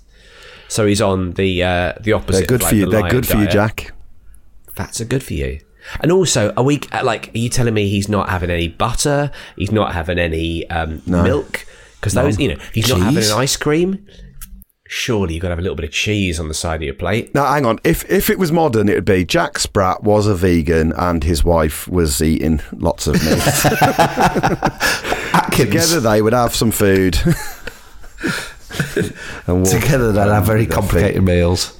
so 0.68 0.86
he's 0.86 1.02
on 1.02 1.32
the 1.34 1.64
uh, 1.64 1.94
the 2.02 2.14
opposite. 2.14 2.40
They're 2.40 2.48
good 2.58 2.62
like, 2.62 2.70
for 2.70 2.76
you. 2.76 2.86
the 2.86 2.92
They're 2.92 3.10
good 3.10 3.28
for 3.28 3.38
you. 3.38 3.48
Jack. 3.48 3.94
Fats 4.74 5.00
are 5.00 5.06
good 5.06 5.24
for 5.24 5.34
you. 5.34 5.62
And 6.02 6.12
also, 6.12 6.52
are 6.58 6.64
we 6.64 6.80
like? 7.04 7.30
Are 7.34 7.38
you 7.38 7.48
telling 7.50 7.74
me 7.74 7.88
he's 7.88 8.10
not 8.10 8.28
having 8.30 8.50
any 8.50 8.68
butter? 8.68 9.32
He's 9.56 9.72
not 9.72 9.94
having 9.94 10.20
any 10.20 10.70
um, 10.70 11.02
milk? 11.06 11.66
Because 11.96 12.14
those, 12.14 12.40
you 12.40 12.50
know, 12.50 12.60
he's 12.74 12.90
not 12.90 13.00
having 13.00 13.24
an 13.24 13.32
ice 13.32 13.56
cream. 13.56 14.06
Surely 14.88 15.34
you've 15.34 15.42
got 15.42 15.48
to 15.48 15.54
have 15.54 15.58
a 15.60 15.64
little 15.64 15.76
bit 15.76 15.86
of 15.86 15.90
cheese 15.92 16.40
on 16.40 16.48
the 16.48 16.54
side 16.54 16.76
of 16.76 16.84
your 16.84 16.94
plate. 16.94 17.34
Now, 17.34 17.52
hang 17.52 17.66
on. 17.66 17.80
If 17.84 18.08
if 18.10 18.30
it 18.30 18.38
was 18.38 18.52
modern, 18.52 18.88
it 18.88 18.94
would 18.94 19.04
be 19.06 19.26
Jack 19.26 19.58
Sprat 19.58 20.04
was 20.04 20.28
a 20.28 20.36
vegan 20.36 20.92
and 20.94 21.24
his 21.24 21.44
wife 21.44 21.88
was 21.88 22.22
eating 22.22 22.62
lots 22.72 23.08
of 23.08 23.16
meat. 23.16 23.42
Together, 25.54 26.00
they 26.00 26.22
would 26.22 26.34
have 26.34 26.54
some 26.56 26.70
food. 26.70 27.18
and 29.48 29.66
Together 29.66 30.12
they'd 30.12 30.30
have 30.30 30.46
very 30.46 30.60
with 30.62 30.70
their 30.70 30.78
complicated 30.78 31.24
meals. 31.24 31.70
feet. 31.70 31.80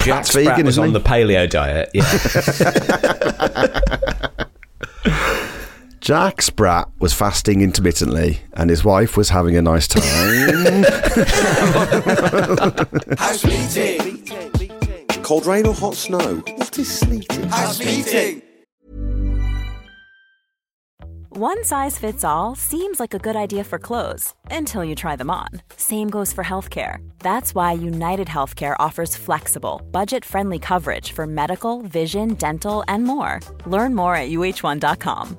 Jack 0.00 0.24
Sprat's 0.24 0.30
Sprat 0.30 0.44
vegan, 0.46 0.66
was 0.66 0.74
isn't 0.74 0.82
on 0.82 0.88
he? 0.90 0.94
the 0.94 1.00
paleo 1.00 1.48
diet. 1.48 1.90
Yeah. 1.94 2.02
Jack 6.04 6.42
Sprat 6.42 6.90
was 6.98 7.14
fasting 7.14 7.62
intermittently, 7.62 8.40
and 8.52 8.68
his 8.68 8.84
wife 8.84 9.16
was 9.16 9.30
having 9.30 9.56
a 9.56 9.62
nice 9.62 9.88
time. 9.88 10.02
House 13.16 13.42
meeting. 13.42 14.22
Cold 15.22 15.46
rain 15.46 15.66
or 15.66 15.72
hot 15.72 15.94
snow? 15.94 16.42
What 16.56 16.78
is 16.78 16.98
sleeting? 16.98 17.48
House 17.48 17.80
meeting. 17.82 18.42
One 21.30 21.64
size 21.64 21.98
fits 21.98 22.22
all 22.22 22.54
seems 22.54 23.00
like 23.00 23.14
a 23.14 23.18
good 23.18 23.34
idea 23.34 23.64
for 23.64 23.78
clothes 23.78 24.34
until 24.50 24.84
you 24.84 24.94
try 24.94 25.16
them 25.16 25.30
on. 25.30 25.48
Same 25.78 26.08
goes 26.08 26.34
for 26.34 26.44
healthcare. 26.44 26.98
That's 27.20 27.54
why 27.54 27.72
United 27.72 28.28
Healthcare 28.28 28.76
offers 28.78 29.16
flexible, 29.16 29.80
budget 29.90 30.22
friendly 30.22 30.58
coverage 30.58 31.12
for 31.12 31.26
medical, 31.26 31.80
vision, 31.80 32.34
dental, 32.34 32.84
and 32.88 33.04
more. 33.04 33.40
Learn 33.64 33.94
more 33.94 34.14
at 34.16 34.28
uh1.com. 34.28 35.38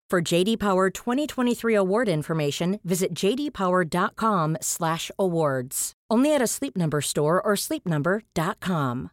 For 0.11 0.21
JD 0.21 0.59
Power 0.59 0.89
2023 0.89 1.73
award 1.73 2.09
information, 2.09 2.81
visit 2.83 3.13
jdpower.com/awards. 3.13 5.93
Only 6.09 6.35
at 6.35 6.41
a 6.41 6.47
Sleep 6.47 6.75
Number 6.75 6.99
store 6.99 7.41
or 7.41 7.53
sleepnumber.com. 7.53 9.11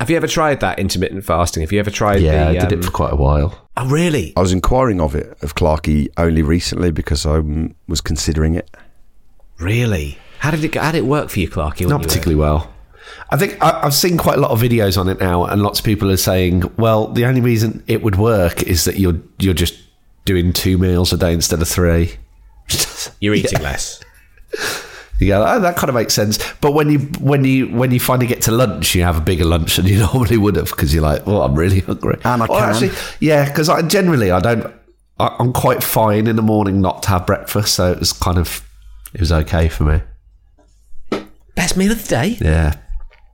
Have 0.00 0.08
you 0.08 0.16
ever 0.16 0.26
tried 0.26 0.60
that 0.60 0.78
intermittent 0.78 1.26
fasting? 1.26 1.60
Have 1.60 1.72
you 1.72 1.78
ever 1.78 1.90
tried? 1.90 2.22
Yeah, 2.22 2.52
the, 2.52 2.58
I 2.58 2.64
did 2.64 2.72
um, 2.72 2.78
it 2.78 2.84
for 2.86 2.90
quite 2.90 3.12
a 3.12 3.16
while. 3.16 3.68
Oh, 3.76 3.86
really? 3.86 4.32
I 4.34 4.40
was 4.40 4.52
inquiring 4.52 4.98
of 4.98 5.14
it 5.14 5.36
of 5.42 5.54
Clarky 5.54 6.08
only 6.16 6.40
recently 6.40 6.90
because 6.90 7.26
I 7.26 7.36
um, 7.36 7.74
was 7.86 8.00
considering 8.00 8.54
it. 8.54 8.74
Really? 9.58 10.16
How 10.38 10.52
did 10.52 10.64
it? 10.64 10.74
How 10.74 10.92
did 10.92 11.00
it 11.00 11.06
work 11.06 11.28
for 11.28 11.38
you, 11.38 11.50
Clarky? 11.50 11.82
Not 11.82 11.88
you 11.88 11.88
were- 11.88 11.98
particularly 11.98 12.36
well. 12.36 12.72
I 13.30 13.36
think 13.36 13.62
I, 13.62 13.80
I've 13.84 13.94
seen 13.94 14.16
quite 14.18 14.36
a 14.36 14.40
lot 14.40 14.50
of 14.50 14.60
videos 14.60 14.98
on 14.98 15.08
it 15.08 15.18
now, 15.20 15.44
and 15.44 15.62
lots 15.62 15.78
of 15.80 15.84
people 15.84 16.10
are 16.10 16.16
saying, 16.16 16.70
"Well, 16.76 17.08
the 17.08 17.24
only 17.24 17.40
reason 17.40 17.82
it 17.86 18.02
would 18.02 18.16
work 18.16 18.62
is 18.62 18.84
that 18.84 18.98
you're 18.98 19.20
you're 19.38 19.54
just 19.54 19.74
doing 20.24 20.52
two 20.52 20.76
meals 20.78 21.12
a 21.12 21.16
day 21.16 21.32
instead 21.32 21.60
of 21.62 21.68
three. 21.68 22.16
You're 23.20 23.34
eating 23.34 23.62
less. 23.62 24.00
You 25.18 25.28
go, 25.28 25.42
oh, 25.48 25.60
that 25.60 25.76
kind 25.76 25.88
of 25.88 25.94
makes 25.94 26.12
sense. 26.12 26.38
But 26.60 26.72
when 26.72 26.90
you 26.90 26.98
when 27.20 27.42
you 27.42 27.68
when 27.68 27.90
you 27.90 27.98
finally 27.98 28.26
get 28.26 28.42
to 28.42 28.50
lunch, 28.50 28.94
you 28.94 29.02
have 29.02 29.16
a 29.16 29.22
bigger 29.22 29.46
lunch 29.46 29.76
than 29.76 29.86
you 29.86 29.98
normally 30.12 30.36
would 30.36 30.56
have 30.56 30.66
because 30.68 30.92
you're 30.92 31.02
like, 31.02 31.26
"Well, 31.26 31.40
I'm 31.40 31.54
really 31.54 31.80
hungry." 31.80 32.18
And 32.22 32.42
I 32.42 32.46
Or 32.46 32.58
can. 32.58 32.68
actually, 32.68 32.90
yeah, 33.18 33.46
because 33.48 33.70
I 33.70 33.80
generally 33.80 34.30
I 34.30 34.40
don't. 34.40 34.74
I, 35.18 35.34
I'm 35.38 35.54
quite 35.54 35.82
fine 35.82 36.26
in 36.26 36.36
the 36.36 36.42
morning 36.42 36.82
not 36.82 37.02
to 37.04 37.08
have 37.08 37.24
breakfast, 37.24 37.72
so 37.76 37.90
it 37.92 37.98
was 37.98 38.12
kind 38.12 38.36
of 38.36 38.60
it 39.14 39.20
was 39.20 39.32
okay 39.32 39.70
for 39.70 39.84
me. 39.84 40.02
Best 41.54 41.78
meal 41.78 41.92
of 41.92 42.02
the 42.02 42.08
day. 42.08 42.36
Yeah, 42.38 42.74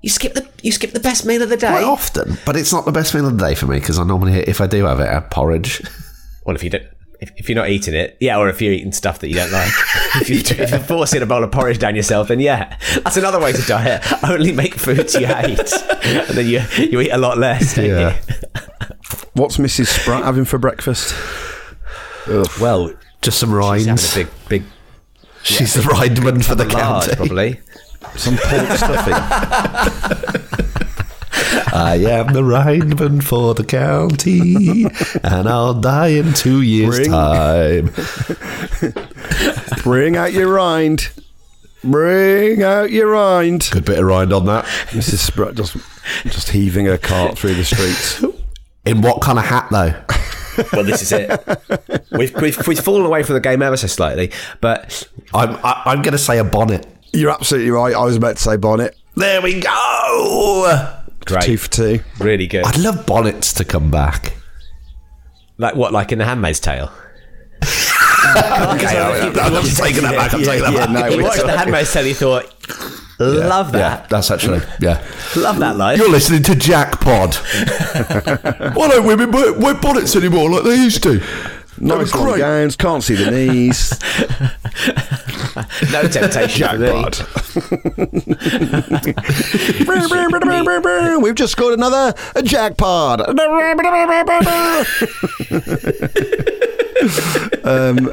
You 0.02 0.10
skip 0.10 0.34
the 0.34 0.46
you 0.62 0.72
skip 0.72 0.90
the 0.92 1.00
best 1.00 1.24
meal 1.24 1.42
of 1.42 1.48
the 1.48 1.56
day. 1.56 1.68
quite 1.70 1.84
often, 1.84 2.36
but 2.44 2.56
it's 2.56 2.72
not 2.72 2.84
the 2.84 2.92
best 2.92 3.14
meal 3.14 3.26
of 3.26 3.38
the 3.38 3.44
day 3.48 3.54
for 3.54 3.66
me 3.66 3.78
because 3.78 3.98
I 3.98 4.04
normally, 4.04 4.34
if 4.40 4.60
I 4.60 4.66
do 4.66 4.84
have 4.84 4.98
it, 5.00 5.08
I 5.08 5.14
have 5.14 5.30
porridge. 5.30 5.82
Well, 6.44 6.56
if 6.56 6.64
you 6.64 6.70
don't, 6.70 6.82
if, 7.20 7.30
if 7.36 7.48
you're 7.48 7.54
not 7.54 7.68
eating 7.68 7.94
it, 7.94 8.16
yeah, 8.18 8.36
or 8.36 8.48
if 8.48 8.60
you're 8.60 8.72
eating 8.72 8.90
stuff 8.90 9.20
that 9.20 9.28
you 9.28 9.34
don't 9.36 9.52
like, 9.52 9.70
if, 10.16 10.28
you, 10.28 10.38
if 10.38 10.70
you're 10.72 10.80
forcing 10.80 11.22
a 11.22 11.26
bowl 11.26 11.44
of 11.44 11.52
porridge 11.52 11.78
down 11.78 11.94
yourself, 11.94 12.26
then 12.26 12.40
yeah, 12.40 12.76
that's 13.04 13.16
another 13.16 13.38
way 13.38 13.52
to 13.52 13.62
diet. 13.62 14.02
Only 14.24 14.50
make 14.50 14.74
foods 14.74 15.14
you 15.14 15.26
hate, 15.28 15.60
and 16.02 16.36
then 16.36 16.48
you 16.48 16.60
you 16.84 17.00
eat 17.00 17.10
a 17.10 17.16
lot 17.18 17.38
less. 17.38 17.76
don't 17.76 17.84
Yeah. 17.86 18.16
you? 18.16 18.60
What's 19.34 19.58
Mrs. 19.58 19.86
Sprat 19.86 20.24
having 20.24 20.44
for 20.44 20.58
breakfast? 20.58 21.14
Well, 22.60 22.92
Just 23.20 23.38
some 23.38 23.50
she's 23.50 23.86
rinds. 23.86 24.14
having 24.14 24.26
a 24.26 24.30
big 24.48 24.48
big 24.48 24.62
She's 25.44 25.74
the 25.74 25.82
rideman 25.82 26.42
for 26.42 26.56
the 26.56 26.64
large, 26.64 27.04
county. 27.06 27.14
probably. 27.16 27.60
Some 28.16 28.36
pork 28.36 28.68
stuffing. 28.76 29.14
I 31.74 31.96
am 31.96 32.32
the 32.34 32.44
rideman 32.44 33.20
for 33.20 33.54
the 33.54 33.64
county, 33.64 34.84
and 35.22 35.48
I'll 35.48 35.74
die 35.74 36.08
in 36.08 36.32
two 36.34 36.60
years' 36.62 36.96
Bring- 36.98 37.10
time. 37.10 37.90
Bring 39.82 40.16
out 40.16 40.32
your 40.32 40.52
rind. 40.52 41.10
Bring 41.82 42.62
out 42.62 42.90
your 42.90 43.08
rind. 43.10 43.68
Good 43.72 43.84
bit 43.84 43.98
of 43.98 44.04
rind 44.04 44.32
on 44.32 44.46
that. 44.46 44.64
Mrs. 44.90 45.18
Sprat 45.18 45.54
just 45.54 45.76
just 46.24 46.50
heaving 46.50 46.86
her 46.86 46.98
cart 46.98 47.36
through 47.38 47.54
the 47.54 47.64
streets. 47.64 48.22
In 48.84 49.00
what 49.02 49.20
kind 49.22 49.38
of 49.38 49.44
hat, 49.44 49.68
though? 49.70 49.94
Well, 50.72 50.84
this 50.84 51.02
is 51.02 51.12
it. 51.12 51.40
We've, 52.12 52.34
we've 52.36 52.66
we've 52.68 52.78
fallen 52.80 53.06
away 53.06 53.22
from 53.22 53.34
the 53.34 53.40
game 53.40 53.62
ever 53.62 53.76
so 53.76 53.86
slightly, 53.86 54.30
but 54.60 55.08
I'm 55.32 55.56
I, 55.64 55.82
I'm 55.86 56.02
going 56.02 56.12
to 56.12 56.18
say 56.18 56.38
a 56.38 56.44
bonnet. 56.44 56.86
You're 57.12 57.30
absolutely 57.30 57.70
right. 57.70 57.94
I 57.94 58.04
was 58.04 58.16
about 58.16 58.36
to 58.36 58.42
say 58.42 58.56
bonnet. 58.56 58.96
There 59.16 59.42
we 59.42 59.60
go. 59.60 61.00
great, 61.26 61.42
Two 61.44 61.56
for 61.58 61.68
two. 61.70 62.00
really 62.18 62.46
good. 62.46 62.64
I'd 62.64 62.78
love 62.78 63.04
bonnets 63.06 63.52
to 63.54 63.64
come 63.64 63.90
back. 63.90 64.34
Like 65.58 65.74
what? 65.76 65.92
Like 65.92 66.12
in 66.12 66.18
The 66.18 66.24
Handmaid's 66.24 66.60
Tale. 66.60 66.90
Okay, 68.34 68.96
I'm, 68.98 69.36
I'm 69.36 69.64
taking 69.64 70.02
that 70.04 70.14
back. 70.16 70.32
I'm 70.32 70.42
taking 70.42 70.62
that 70.62 70.72
yeah, 70.72 70.86
back. 70.86 70.90
no, 70.90 71.10
He 71.16 71.22
watched 71.22 71.44
The 71.44 71.56
Handmaid's 71.58 71.92
Tale. 71.92 72.04
He 72.04 72.12
thought, 72.14 72.44
love 73.18 73.74
Yeah, 73.74 73.80
that, 73.80 74.08
that's 74.08 74.30
actually 74.30 74.60
yeah. 74.80 75.04
love 75.36 75.58
that 75.58 75.76
life. 75.76 75.98
You're 75.98 76.08
listening 76.08 76.42
to 76.44 76.54
Jack 76.54 77.00
Pod. 77.00 77.34
Why 77.34 78.88
don't 78.88 79.04
women 79.06 79.32
wear, 79.32 79.52
wear 79.52 79.74
bonnets 79.74 80.14
anymore 80.16 80.48
like 80.50 80.62
they 80.64 80.76
used 80.76 81.02
to? 81.02 81.20
Nice 81.78 82.14
long 82.14 82.38
gowns, 82.38 82.76
can't 82.76 83.02
see 83.02 83.14
the 83.14 83.30
knees. 83.30 83.98
No 85.92 86.08
temptation 86.08 86.66
for. 86.78 86.78
Jackpot. 86.78 87.26
We've 91.22 91.34
just 91.34 91.52
scored 91.52 91.74
another 91.74 92.14
jackpot. 92.42 93.20
um, 97.64 98.12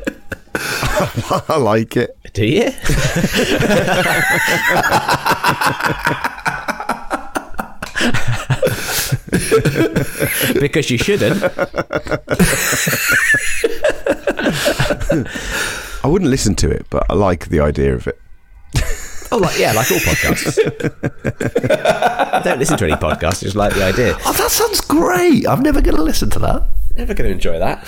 I 1.47 1.57
like 1.57 1.95
it. 1.95 2.18
Do 2.34 2.45
you? 2.45 2.72
because 10.60 10.89
you 10.89 10.97
shouldn't. 10.97 11.43
I 16.03 16.07
wouldn't 16.07 16.30
listen 16.32 16.55
to 16.55 16.70
it, 16.70 16.86
but 16.89 17.05
I 17.10 17.14
like 17.14 17.49
the 17.49 17.60
idea 17.60 17.93
of 17.95 18.07
it. 18.07 18.20
Oh, 19.32 19.38
like, 19.38 19.60
yeah, 19.60 19.74
like 19.74 19.91
all 19.91 19.99
podcasts. 19.99 20.57
I 22.34 22.41
don't 22.43 22.57
listen 22.57 22.78
to 22.80 22.86
any 22.86 22.95
podcasts, 22.95 23.41
just 23.43 23.55
like 23.55 23.76
the 23.76 23.84
idea. 23.84 24.18
Oh, 24.26 24.34
that 24.34 24.49
sounds 24.49 24.82
great. 24.82 25.47
I'm 25.47 25.62
never 25.62 25.82
going 25.82 25.97
to 25.97 26.01
listen 26.01 26.32
to 26.32 26.39
that. 26.39 26.64
Never 26.97 27.14
going 27.14 27.28
to 27.28 27.34
enjoy 27.34 27.60
that. 27.60 27.88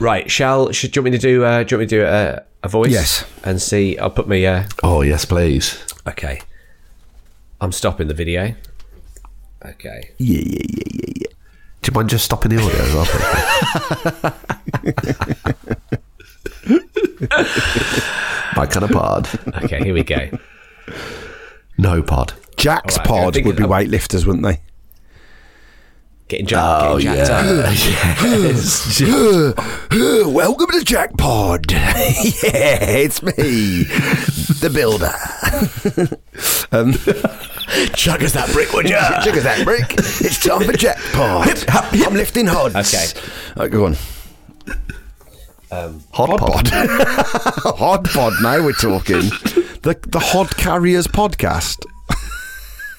Right, 0.00 0.30
shall, 0.30 0.72
should, 0.72 0.92
do 0.92 0.98
you 0.98 1.02
want 1.02 1.12
me 1.12 1.18
to 1.18 1.22
do, 1.22 1.44
uh, 1.44 1.62
do 1.64 1.74
you 1.74 1.78
want 1.78 1.90
me 1.92 1.96
to 1.98 2.02
do 2.02 2.04
a, 2.06 2.42
a 2.62 2.68
voice? 2.68 2.90
Yes. 2.90 3.24
And 3.44 3.60
see, 3.60 3.98
I'll 3.98 4.08
put 4.10 4.26
me, 4.28 4.46
uh, 4.46 4.64
Oh, 4.82 5.02
yes, 5.02 5.26
please. 5.26 5.78
okay. 6.08 6.40
I'm 7.60 7.70
stopping 7.72 8.08
the 8.08 8.14
video. 8.14 8.54
Okay. 9.64 10.10
Yeah, 10.18 10.40
yeah, 10.40 10.62
yeah, 10.68 10.82
yeah, 10.92 11.12
yeah. 11.16 11.26
Do 11.82 11.90
you 11.90 11.94
mind 11.94 12.10
just 12.10 12.24
stopping 12.24 12.50
the 12.54 12.62
audio 12.62 12.78
as 12.80 12.94
well? 12.94 13.06
My 18.56 18.66
kind 18.66 18.84
of 18.84 18.90
pod. 18.90 19.28
Okay, 19.64 19.82
here 19.82 19.94
we 19.94 20.02
go. 20.04 20.28
No 21.78 22.02
pod. 22.02 22.34
Jack's 22.56 22.98
All 22.98 23.04
right, 23.04 23.08
pod 23.34 23.44
would 23.44 23.56
be 23.56 23.62
I'm- 23.62 23.70
weightlips, 23.70 24.26
wouldn't 24.26 24.44
they? 24.44 24.60
Getting, 26.32 26.46
jacked, 26.46 26.84
Oh, 26.86 26.98
getting 26.98 27.26
jacked 27.26 27.46
up. 27.46 27.66
Welcome 30.32 30.66
to 30.68 30.78
Jackpod. 30.82 31.70
yeah, 31.72 32.80
it's 32.80 33.22
me, 33.22 33.82
the 34.62 34.70
builder. 34.72 35.12
um, 36.72 36.94
Chug 37.92 38.22
us 38.22 38.32
that 38.32 38.48
brick, 38.54 38.72
would 38.72 38.88
you? 38.88 38.96
check 38.96 39.36
us 39.36 39.42
that 39.42 39.62
brick. 39.64 39.92
It's 39.92 40.42
time 40.42 40.62
for 40.62 40.72
Jackpod. 40.72 41.66
I'm 42.06 42.14
lifting 42.14 42.46
hods. 42.46 42.76
Okay. 42.76 43.08
Right, 43.54 43.70
go 43.70 43.84
on. 43.84 43.96
Hot 46.12 46.38
pod. 46.38 46.68
Hod 46.72 48.04
pod. 48.08 48.32
Now 48.42 48.64
we're 48.64 48.72
talking. 48.72 49.20
The 49.82 49.98
the 50.08 50.18
Hod 50.18 50.56
Carriers 50.56 51.06
podcast. 51.06 51.84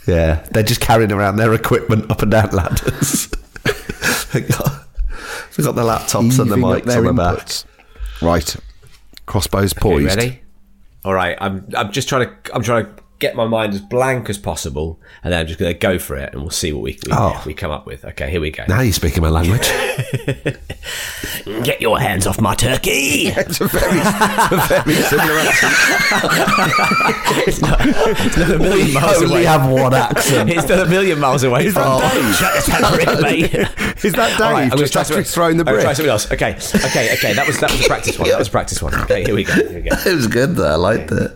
Yeah, 0.07 0.45
they're 0.51 0.63
just 0.63 0.81
carrying 0.81 1.11
around 1.11 1.37
their 1.37 1.53
equipment 1.53 2.11
up 2.11 2.21
and 2.21 2.31
down 2.31 2.49
ladders. 2.51 3.27
they 4.33 4.41
got, 4.41 4.85
they 5.55 5.63
got 5.63 5.75
the 5.75 5.83
laptops 5.83 6.39
and 6.39 6.51
the 6.51 6.55
mics 6.57 6.95
on 6.97 7.03
the 7.05 7.13
back. 7.13 7.49
Right. 8.21 8.55
Crossbows 9.25 9.73
Okay, 9.73 9.79
poised. 9.81 10.17
ready? 10.17 10.41
All 11.05 11.13
right. 11.13 11.37
I'm. 11.39 11.67
I'm 11.75 11.91
just 11.91 12.09
trying 12.09 12.27
to. 12.27 12.55
I'm 12.55 12.63
trying 12.63 12.85
to 12.85 13.02
get 13.19 13.35
my 13.35 13.45
mind 13.45 13.73
as 13.73 13.81
blank 13.81 14.29
as 14.29 14.37
possible, 14.37 14.99
and 15.23 15.31
then 15.31 15.39
I'm 15.41 15.47
just 15.47 15.59
going 15.59 15.71
to 15.73 15.77
go 15.79 15.97
for 15.99 16.15
it, 16.17 16.33
and 16.33 16.41
we'll 16.41 16.49
see 16.51 16.73
what 16.73 16.81
we 16.83 16.99
we, 17.05 17.11
Oh. 17.13 17.41
we 17.45 17.53
come 17.53 17.71
up 17.71 17.85
with. 17.85 18.03
Okay, 18.05 18.29
here 18.29 18.41
we 18.41 18.51
go. 18.51 18.65
Now 18.67 18.81
you're 18.81 18.91
speaking 18.93 19.21
my 19.23 19.29
language. 19.29 19.67
Get 21.63 21.81
your 21.81 21.99
hands 21.99 22.25
off 22.27 22.39
my 22.39 22.55
turkey! 22.55 23.27
It's 23.35 23.59
a 23.59 23.67
very, 23.67 23.99
it's 23.99 24.71
a 24.71 24.83
very 24.83 24.95
similar 25.03 25.39
accent. 25.39 25.73
it's, 27.47 27.61
not, 27.61 27.77
it's 27.81 28.37
not 28.37 28.51
a 28.51 28.59
million 28.59 28.87
we 28.87 28.93
miles 28.93 29.17
only 29.21 29.31
away. 29.35 29.43
have 29.43 29.69
one 29.69 29.93
accent. 29.93 30.49
it's 30.49 30.67
not 30.69 30.79
a 30.79 30.89
million 30.89 31.19
miles 31.19 31.43
away 31.43 31.65
Is 31.67 31.73
from. 31.73 31.99
that 31.99 32.13
Dave? 32.13 32.35
Shut 32.35 32.55
us 32.55 33.21
mate. 33.21 33.53
Is 34.05 34.13
that 34.13 34.37
Dave? 34.37 34.41
All 34.41 34.51
right, 34.53 34.63
I'm 34.63 34.69
gonna 34.69 34.81
just 34.81 34.93
try 34.93 35.01
after 35.01 35.13
something- 35.13 35.23
he's 35.23 35.33
thrown 35.33 35.57
the 35.57 35.63
I'm 35.67 35.73
brick. 35.73 35.83
Try 35.83 35.93
something 35.93 36.11
else. 36.11 36.31
Okay, 36.31 36.55
okay, 36.55 37.13
okay. 37.13 37.33
That 37.33 37.45
was 37.47 37.59
that 37.59 37.71
was 37.71 37.81
a 37.81 37.87
practice 37.87 38.17
one. 38.19 38.29
That 38.29 38.39
was 38.39 38.47
a 38.47 38.51
practice 38.51 38.81
one. 38.81 38.95
Okay, 39.01 39.23
here 39.25 39.35
we 39.35 39.43
go. 39.43 39.53
Here 39.53 39.69
we 39.83 39.89
go. 39.89 39.95
it 40.05 40.15
was 40.15 40.27
good 40.27 40.55
though. 40.55 40.71
I 40.71 40.75
liked 40.75 41.11
it. 41.11 41.31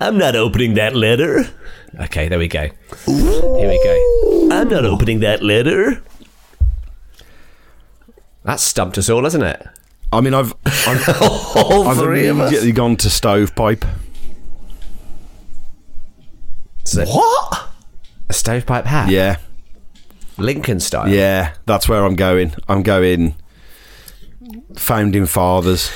I'm 0.00 0.18
not 0.18 0.34
opening 0.36 0.74
that 0.74 0.94
letter. 0.94 1.44
Okay, 2.00 2.28
there 2.28 2.38
we 2.38 2.48
go. 2.48 2.68
Here 3.06 3.68
we 3.68 3.80
go. 3.84 4.48
I'm 4.52 4.68
not 4.68 4.84
opening 4.84 5.20
that 5.20 5.42
letter. 5.42 6.02
That 8.44 8.60
stumped 8.60 8.98
us 8.98 9.08
all, 9.08 9.24
hasn't 9.24 9.44
it? 9.44 9.66
I 10.12 10.20
mean, 10.20 10.34
I've 10.34 10.52
I've, 10.66 11.22
All 11.56 11.88
I've 11.88 11.96
three 11.98 12.26
of 12.28 12.38
us. 12.40 12.64
gone 12.72 12.96
to 12.96 13.08
stovepipe. 13.10 13.84
So, 16.84 17.04
What? 17.06 17.68
a 18.28 18.32
stovepipe 18.32 18.84
hat? 18.84 19.08
Yeah, 19.10 19.38
Lincoln 20.36 20.80
style. 20.80 21.08
yeah, 21.08 21.54
that's 21.66 21.88
where 21.88 22.04
I'm 22.04 22.14
going. 22.16 22.52
I'm 22.68 22.82
going 22.82 23.34
founding 24.76 25.26
fathers. 25.26 25.90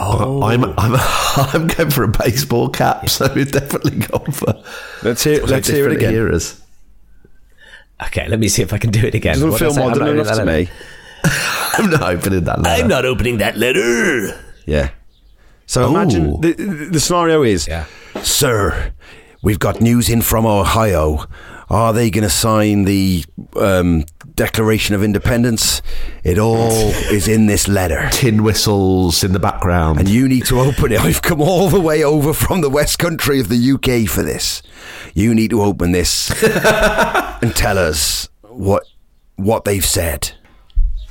Oh, 0.00 0.42
I'm, 0.42 0.64
I'm 0.78 0.96
I'm 1.54 1.66
going 1.66 1.90
for 1.90 2.04
a 2.04 2.08
baseball 2.08 2.68
cap, 2.68 3.08
so 3.08 3.30
we've 3.34 3.50
definitely 3.50 3.98
gone 3.98 4.30
for. 4.30 4.54
Let's 5.02 5.24
hear. 5.24 5.44
Let's 5.44 5.68
hear 5.68 5.86
it 5.88 5.94
different 5.94 5.96
again. 5.98 6.14
Eras. 6.14 6.62
Okay, 8.06 8.28
let 8.28 8.38
me 8.38 8.48
see 8.48 8.62
if 8.62 8.72
I 8.72 8.78
can 8.78 8.90
do 8.90 9.04
it 9.04 9.14
again. 9.14 9.34
Doesn't 9.34 9.50
What 9.50 9.58
feel 9.58 9.70
I 9.70 9.72
say? 9.72 9.82
I'm 9.82 9.88
modern 9.88 10.04
not 10.04 10.12
enough 10.14 10.26
to 10.36 10.42
opening 10.42 10.64
me. 10.64 10.70
I'm 11.24 11.90
not 11.90 12.02
opening 12.02 12.44
that 12.44 12.60
letter. 12.60 12.82
I'm 12.82 12.88
not 12.88 13.04
opening 13.04 13.38
that 13.38 13.56
letter. 13.56 14.40
Yeah. 14.66 14.90
So 15.66 15.88
imagine 15.88 16.40
the, 16.40 16.52
the, 16.52 16.64
the 16.92 17.00
scenario 17.00 17.42
is, 17.42 17.66
Yeah. 17.66 17.84
Sir, 18.22 18.92
we've 19.42 19.58
got 19.58 19.80
news 19.80 20.08
in 20.08 20.22
from 20.22 20.46
Ohio. 20.46 21.24
Are 21.68 21.92
they 21.92 22.08
going 22.10 22.24
to 22.24 22.30
sign 22.30 22.84
the 22.84 23.24
um, 23.56 24.04
Declaration 24.38 24.94
of 24.94 25.02
Independence? 25.02 25.82
It 26.22 26.38
all 26.38 26.70
is 27.10 27.26
in 27.26 27.46
this 27.46 27.66
letter. 27.66 28.08
tin 28.12 28.44
whistles 28.44 29.24
in 29.24 29.32
the 29.32 29.40
background. 29.40 29.98
And 29.98 30.08
you 30.08 30.28
need 30.28 30.46
to 30.46 30.60
open 30.60 30.92
it. 30.92 31.00
I've 31.08 31.20
come 31.22 31.40
all 31.42 31.68
the 31.68 31.80
way 31.80 32.04
over 32.04 32.32
from 32.32 32.60
the 32.60 32.70
West 32.70 33.00
Country 33.00 33.40
of 33.40 33.48
the 33.48 33.72
UK 33.72 34.08
for 34.08 34.22
this. 34.22 34.62
You 35.12 35.34
need 35.34 35.50
to 35.50 35.60
open 35.60 35.90
this 35.90 36.30
and 37.42 37.54
tell 37.56 37.76
us 37.78 38.28
what 38.42 38.84
what 39.34 39.64
they've 39.64 39.84
said. 39.84 40.32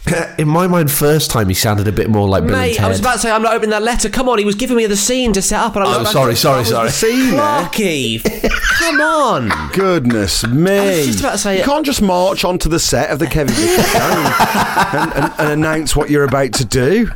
in 0.38 0.48
my 0.48 0.68
mind, 0.68 0.92
first 0.92 1.30
time 1.32 1.48
he 1.50 1.54
sounded 1.54 1.88
a 1.88 1.92
bit 1.92 2.10
more 2.10 2.28
like 2.28 2.44
Bill 2.46 2.56
and 2.56 2.62
Mate, 2.62 2.76
Ted. 2.76 2.86
I 2.86 2.90
was 2.90 3.00
about 3.00 3.14
to 3.14 3.20
say 3.20 3.32
I'm 3.32 3.42
not 3.42 3.54
opening 3.54 3.72
that 3.72 3.84
letter. 3.84 4.10
Come 4.10 4.30
on, 4.30 4.38
he 4.40 4.46
was 4.46 4.56
giving 4.56 4.78
me 4.78 4.86
the 4.86 4.96
scene 4.98 5.34
to 5.34 5.42
set 5.42 5.60
up, 5.60 5.76
and 5.76 5.84
I 5.84 5.88
was 5.88 5.98
Oh, 5.98 6.02
about 6.02 6.12
sorry, 6.14 6.34
to, 6.34 6.40
sorry, 6.40 6.66
sorry. 6.66 6.88
the 6.90 6.94
Scene. 6.94 7.34
Eh? 7.34 7.38
Clarky, 7.38 8.24
come 8.80 9.02
on. 9.02 9.72
Goodness 9.74 10.46
me! 10.48 10.78
I 10.78 10.86
was 10.98 11.06
just 11.08 11.20
about 11.20 11.32
to 11.34 11.38
say 11.38 11.56
you 11.58 11.62
it. 11.64 11.66
can't 11.66 11.86
just 11.86 12.02
march 12.02 12.44
onto 12.46 12.70
the 12.70 12.80
set 12.80 13.10
of 13.10 13.20
the 13.20 13.28
Kevin 13.28 13.56
Bacon 13.56 13.84
show 13.86 14.00
and, 14.00 15.14
and, 15.14 15.34
and 15.40 15.50
announce 15.52 15.96
what 15.96 16.10
you're 16.10 16.24
about 16.24 16.54
to 16.54 16.66
do. 16.66 17.10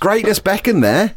Greatness 0.00 0.38
beckon 0.38 0.80
there. 0.80 1.14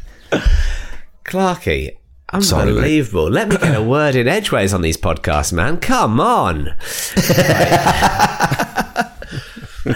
Clarky, 1.26 1.98
Sorry, 2.42 2.70
unbelievable. 2.70 3.30
Let 3.30 3.50
me 3.50 3.58
get 3.58 3.76
a 3.76 3.82
word 3.84 4.16
in 4.16 4.28
edgeways 4.28 4.74
on 4.74 4.82
these 4.82 4.98
podcasts, 4.98 5.52
man. 5.52 5.78
Come 5.78 6.20
on. 6.22 6.74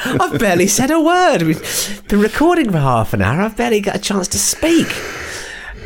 I've 0.06 0.40
barely 0.40 0.66
said 0.66 0.90
a 0.90 1.00
word. 1.00 1.44
We've 1.44 2.04
been 2.08 2.22
recording 2.22 2.72
for 2.72 2.80
half 2.80 3.14
an 3.14 3.22
hour. 3.22 3.42
I've 3.42 3.56
barely 3.56 3.82
got 3.82 3.96
a 3.96 4.00
chance 4.00 4.28
to 4.30 4.40
speak. 4.40 4.88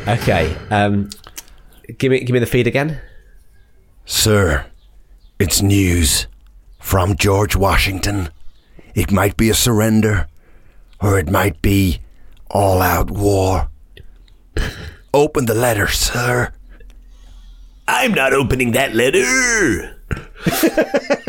Okay, 0.08 0.56
um, 0.70 1.10
give 1.98 2.10
me 2.10 2.20
give 2.20 2.32
me 2.32 2.38
the 2.38 2.46
feed 2.46 2.66
again. 2.66 2.98
Sir, 4.06 4.64
it's 5.38 5.60
news 5.60 6.28
from 6.78 7.16
George 7.16 7.56
Washington. 7.56 8.30
It 8.94 9.12
might 9.12 9.36
be 9.36 9.50
a 9.50 9.54
surrender, 9.54 10.28
or 10.98 11.18
it 11.18 11.28
might 11.28 11.60
be 11.60 12.00
all 12.50 12.80
out 12.80 13.10
war. 13.10 13.68
Open 15.12 15.44
the 15.44 15.54
letter, 15.54 15.88
sir. 15.88 16.54
I'm 17.86 18.14
not 18.14 18.32
opening 18.32 18.72
that 18.72 18.94
letter. 18.94 19.98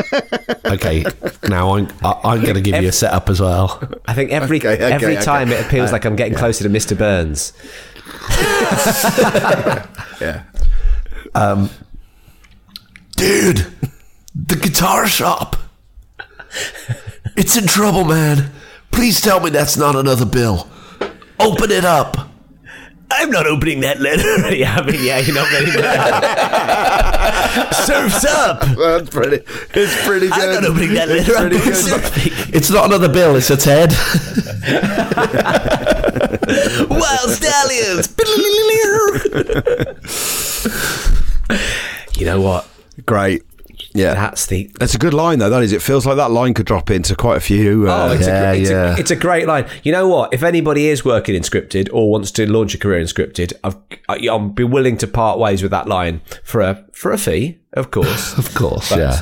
okay, 0.66 1.04
now 1.48 1.74
I'm 1.76 1.88
I, 2.02 2.20
I'm 2.24 2.42
going 2.42 2.54
to 2.54 2.60
give 2.60 2.82
you 2.82 2.88
a 2.88 2.92
setup 2.92 3.28
as 3.28 3.40
well. 3.40 3.80
I 4.06 4.14
think 4.14 4.30
every 4.30 4.58
Okay, 4.58 4.74
okay, 4.74 4.92
every 4.92 5.16
okay. 5.16 5.24
time 5.24 5.50
it 5.52 5.62
feels 5.64 5.92
like 5.92 6.04
I'm 6.04 6.16
getting 6.16 6.34
closer 6.36 6.64
to 6.64 6.70
Mr. 6.70 6.96
Burns. 6.96 7.52
Yeah. 10.20 10.42
Um, 11.34 11.70
Dude, 13.16 13.66
the 14.34 14.56
guitar 14.56 15.06
shop. 15.06 15.56
It's 17.36 17.56
in 17.56 17.66
trouble, 17.68 18.04
man. 18.04 18.50
Please 18.90 19.20
tell 19.20 19.38
me 19.40 19.50
that's 19.50 19.76
not 19.76 19.94
another 19.94 20.24
bill. 20.26 20.68
Open 21.38 21.70
it 21.70 21.84
up. 21.84 22.27
I'm 23.10 23.30
not 23.30 23.46
opening 23.46 23.80
that 23.80 24.00
letter. 24.00 24.22
yeah, 24.54 24.76
I 24.76 24.82
mean, 24.84 25.02
yeah, 25.02 25.18
you're 25.18 25.34
not 25.34 25.50
ready. 25.50 25.70
Surf's 27.74 28.24
up. 28.26 28.60
That's 28.76 29.08
pretty. 29.10 29.42
It's 29.74 30.06
pretty 30.06 30.28
good. 30.28 30.38
I'm 30.38 30.54
not 30.62 30.70
opening 30.70 30.94
that 30.94 31.08
It's 31.08 31.28
letter. 31.28 31.44
I'm 31.44 31.50
pretty 31.50 32.30
good. 32.30 32.54
It's 32.54 32.70
not 32.70 32.84
another 32.86 33.08
bill, 33.08 33.34
it's 33.36 33.50
a 33.50 33.56
Ted. 33.56 33.90
Wild 36.90 37.30
stallions. 37.30 38.14
you 42.18 42.26
know 42.26 42.40
what? 42.40 42.68
Great. 43.06 43.42
Yeah, 43.94 44.12
That's 44.14 44.46
the. 44.46 44.70
that's 44.78 44.94
a 44.94 44.98
good 44.98 45.14
line 45.14 45.38
though. 45.38 45.48
That 45.50 45.62
is. 45.62 45.72
It 45.72 45.80
feels 45.82 46.04
like 46.06 46.16
that 46.16 46.30
line 46.30 46.52
could 46.54 46.66
drop 46.66 46.90
into 46.90 47.16
quite 47.16 47.38
a 47.38 47.40
few. 47.40 47.88
Uh, 47.88 48.08
Oh, 48.08 48.12
it's, 48.12 48.26
yeah, 48.26 48.50
a, 48.52 48.54
it's, 48.54 48.70
yeah. 48.70 48.96
A, 48.96 48.98
it's 49.00 49.10
a 49.10 49.16
great 49.16 49.46
line. 49.46 49.66
You 49.82 49.92
know 49.92 50.06
what? 50.06 50.34
If 50.34 50.42
anybody 50.42 50.88
is 50.88 51.04
working 51.06 51.34
in 51.34 51.42
scripted 51.42 51.88
or 51.92 52.10
wants 52.10 52.30
to 52.32 52.46
launch 52.50 52.74
a 52.74 52.78
career 52.78 52.98
in 52.98 53.06
scripted, 53.06 53.54
I've, 53.64 53.76
I- 54.08 54.28
I'll 54.28 54.48
be 54.50 54.62
willing 54.64 54.98
to 54.98 55.06
part 55.06 55.38
ways 55.38 55.62
with 55.62 55.70
that 55.70 55.88
line 55.88 56.20
for 56.44 56.60
a 56.60 56.84
for 56.92 57.12
a 57.12 57.18
fee, 57.18 57.58
of 57.72 57.90
course. 57.90 58.36
Of 58.38 58.54
course, 58.54 58.90
But- 58.90 58.98
yeah. 58.98 59.20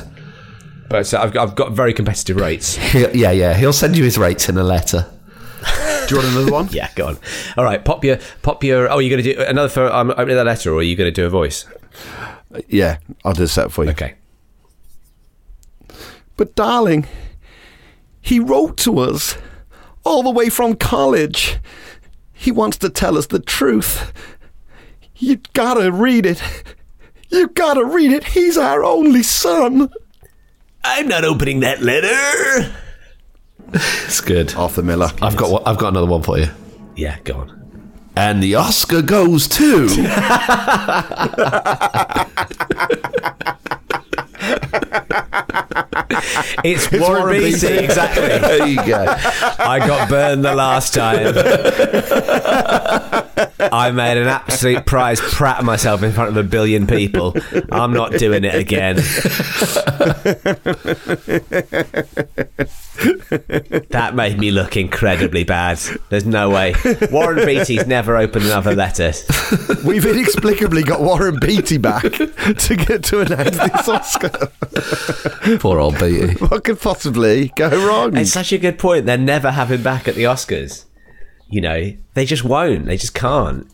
But 0.89 1.13
uh, 1.13 1.21
I've, 1.21 1.33
got- 1.33 1.47
I've 1.49 1.55
got 1.55 1.71
very 1.71 1.93
competitive 1.93 2.35
rates. 2.37 2.75
He'll, 2.91 3.15
yeah, 3.15 3.31
yeah. 3.31 3.53
He'll 3.55 3.73
send 3.73 3.97
you 3.97 4.03
his 4.03 4.17
rates 4.17 4.47
in 4.49 4.57
a 4.57 4.63
letter. 4.63 5.05
do 6.07 6.15
you 6.15 6.21
want 6.21 6.33
another 6.35 6.51
one? 6.51 6.67
Yeah, 6.71 6.89
go 6.95 7.07
on. 7.07 7.17
All 7.57 7.63
right, 7.63 7.83
pop 7.83 8.03
your 8.03 8.19
pop 8.41 8.63
your. 8.65 8.91
Oh, 8.91 8.99
you're 8.99 9.09
going 9.17 9.23
to 9.23 9.33
do 9.33 9.41
another 9.41 9.69
for 9.69 9.85
um, 9.91 10.11
opening 10.11 10.35
that 10.35 10.45
letter, 10.45 10.71
or 10.73 10.79
are 10.79 10.83
you 10.83 10.95
going 10.97 11.07
to 11.07 11.11
do 11.21 11.25
a 11.25 11.29
voice? 11.29 11.65
Yeah, 12.67 12.97
I'll 13.25 13.33
do 13.33 13.43
a 13.43 13.47
set 13.47 13.71
for 13.71 13.83
you. 13.85 13.91
Okay. 13.91 14.15
But 16.37 16.55
darling, 16.55 17.07
he 18.21 18.39
wrote 18.39 18.77
to 18.77 18.99
us 18.99 19.35
all 20.03 20.23
the 20.23 20.29
way 20.29 20.49
from 20.49 20.75
college. 20.75 21.57
He 22.31 22.51
wants 22.51 22.77
to 22.77 22.89
tell 22.89 23.17
us 23.17 23.25
the 23.25 23.39
truth. 23.39 24.13
You 25.15 25.39
gotta 25.53 25.91
read 25.91 26.25
it. 26.25 26.41
You 27.29 27.47
gotta 27.49 27.83
read 27.83 28.11
it. 28.11 28.23
He's 28.23 28.57
our 28.57 28.85
only 28.85 29.23
son. 29.23 29.89
I'm 30.83 31.07
not 31.07 31.25
opening 31.25 31.61
that 31.61 31.81
letter. 31.81 32.73
It's 33.73 34.21
good. 34.21 34.53
Arthur 34.55 34.83
Miller. 34.83 35.11
I've 35.21 35.35
got 35.35 35.51
one, 35.51 35.63
I've 35.65 35.77
got 35.77 35.89
another 35.89 36.07
one 36.07 36.21
for 36.21 36.37
you. 36.37 36.47
Yeah, 36.95 37.17
go 37.23 37.39
on. 37.39 37.91
And 38.15 38.41
the 38.41 38.55
Oscar 38.55 39.01
goes 39.01 39.47
to. 39.49 39.87
It's 46.63 46.91
Warren 46.91 47.23
Warren 47.23 47.41
Beatty, 47.41 47.67
Beatty. 47.67 47.83
exactly. 47.83 48.27
there 48.39 48.67
you 48.67 48.83
go. 48.85 49.05
I 49.59 49.79
got 49.85 50.09
burned 50.09 50.43
the 50.43 50.55
last 50.55 50.93
time. 50.93 51.33
I 53.71 53.91
made 53.91 54.17
an 54.17 54.27
absolute 54.27 54.85
prize 54.85 55.21
prat 55.21 55.63
myself 55.63 56.03
in 56.03 56.11
front 56.11 56.29
of 56.29 56.37
a 56.37 56.43
billion 56.43 56.87
people. 56.87 57.35
I'm 57.71 57.93
not 57.93 58.13
doing 58.13 58.43
it 58.43 58.55
again. 58.55 58.97
that 63.89 64.13
made 64.15 64.39
me 64.39 64.51
look 64.51 64.77
incredibly 64.77 65.43
bad. 65.43 65.79
There's 66.09 66.25
no 66.25 66.49
way. 66.49 66.73
Warren 67.11 67.45
Beatty's 67.45 67.87
never 67.87 68.17
opened 68.17 68.45
another 68.45 68.75
letter. 68.75 69.11
We've 69.85 70.05
inexplicably 70.05 70.83
got 70.83 71.01
Warren 71.01 71.37
Beatty 71.39 71.77
back 71.77 72.03
to 72.03 72.75
get 72.75 73.03
to 73.05 73.21
announce 73.21 73.57
this 73.57 73.87
Oscar. 73.87 74.31
Poor 75.59 75.79
old 75.79 75.97
Beatty. 75.99 76.33
What 76.45 76.63
could 76.63 76.79
possibly 76.79 77.49
go 77.55 77.69
wrong? 77.87 78.15
It's 78.17 78.31
such 78.31 78.51
a 78.53 78.57
good 78.57 78.77
point. 78.79 79.05
They're 79.05 79.17
never 79.17 79.51
having 79.51 79.81
back 79.83 80.07
at 80.07 80.15
the 80.15 80.23
Oscars. 80.23 80.85
You 81.49 81.61
know, 81.61 81.93
they 82.13 82.25
just 82.25 82.43
won't. 82.43 82.85
They 82.85 82.97
just 82.97 83.13
can't. 83.13 83.67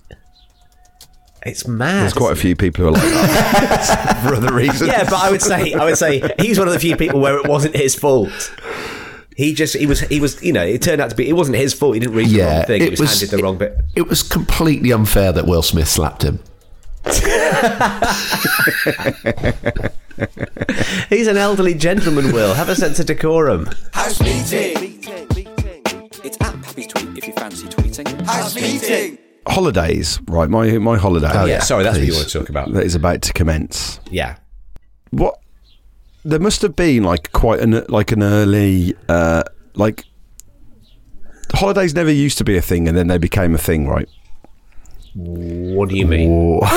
It's 1.45 1.67
mad. 1.67 2.03
There's 2.03 2.13
quite 2.13 2.31
a 2.31 2.37
few 2.37 2.55
people 2.55 2.83
who 2.83 2.87
are 2.89 2.91
like 2.91 3.01
that 3.03 4.23
for 4.27 4.35
other 4.35 4.53
reasons. 4.53 4.87
Yeah, 4.89 5.03
but 5.03 5.15
I 5.15 5.29
would 5.31 5.41
say 5.41 5.73
I 5.73 5.83
would 5.83 5.97
say 5.97 6.21
he's 6.39 6.57
one 6.57 6.67
of 6.67 6.73
the 6.73 6.79
few 6.79 6.95
people 6.95 7.19
where 7.19 7.37
it 7.37 7.47
wasn't 7.47 7.75
his 7.75 7.95
fault. 7.95 8.53
He 9.35 9.53
just 9.53 9.75
he 9.75 9.85
was 9.87 9.99
he 10.01 10.19
was 10.21 10.41
you 10.43 10.53
know 10.53 10.63
it 10.63 10.81
turned 10.81 11.01
out 11.01 11.09
to 11.09 11.15
be 11.15 11.27
it 11.27 11.33
wasn't 11.33 11.57
his 11.57 11.73
fault. 11.73 11.95
He 11.95 11.99
didn't 11.99 12.15
read 12.15 12.27
the 12.29 12.35
Yeah, 12.37 12.57
wrong 12.59 12.65
thing. 12.67 12.81
He 12.81 12.87
it 12.87 12.91
was, 12.91 12.99
was- 13.01 13.19
handed 13.19 13.35
the 13.37 13.43
wrong 13.43 13.57
bit. 13.57 13.75
It 13.95 14.07
was 14.07 14.23
completely 14.23 14.91
unfair 14.93 15.31
that 15.33 15.45
Will 15.45 15.63
Smith 15.63 15.89
slapped 15.89 16.21
him. 16.23 16.39
He's 21.09 21.27
an 21.27 21.37
elderly 21.37 21.73
gentleman. 21.73 22.31
Will 22.33 22.53
have 22.53 22.69
a 22.69 22.75
sense 22.75 22.99
of 22.99 23.05
decorum. 23.07 23.67
House 23.93 24.19
meeting. 24.21 24.79
Meeting, 24.79 25.27
meeting. 25.35 26.09
It's 26.23 26.37
at 26.41 26.61
Pappy's 26.61 26.87
Tweet 26.87 27.17
if 27.17 27.27
you 27.27 27.33
fancy 27.33 27.67
tweeting. 27.67 28.21
House 28.25 28.55
meeting. 28.55 29.17
Holidays, 29.47 30.19
right? 30.27 30.49
My 30.49 30.77
my 30.77 30.97
holiday. 30.97 31.27
Oh, 31.31 31.45
yeah, 31.45 31.53
yeah, 31.55 31.59
sorry, 31.59 31.83
that's 31.83 31.97
what 31.97 32.05
you 32.05 32.13
please. 32.13 32.17
want 32.19 32.29
to 32.29 32.39
talk 32.39 32.49
about. 32.49 32.71
that 32.73 32.83
is 32.85 32.95
about 32.95 33.21
to 33.23 33.33
commence. 33.33 33.99
Yeah, 34.09 34.37
What? 35.11 35.39
There 36.25 36.39
must 36.39 36.61
have 36.61 36.75
been 36.75 37.03
like 37.03 37.33
quite 37.33 37.59
an 37.59 37.83
like 37.89 38.13
an 38.13 38.23
early 38.23 38.95
uh 39.09 39.43
like 39.75 40.05
holidays 41.53 41.93
never 41.93 42.11
used 42.11 42.37
to 42.37 42.45
be 42.45 42.55
a 42.55 42.61
thing 42.61 42.87
and 42.87 42.97
then 42.97 43.07
they 43.07 43.17
became 43.17 43.53
a 43.53 43.57
thing, 43.57 43.87
right? 43.87 44.07
What 45.13 45.89
do 45.89 45.95
you 45.97 46.05
mean? 46.05 46.59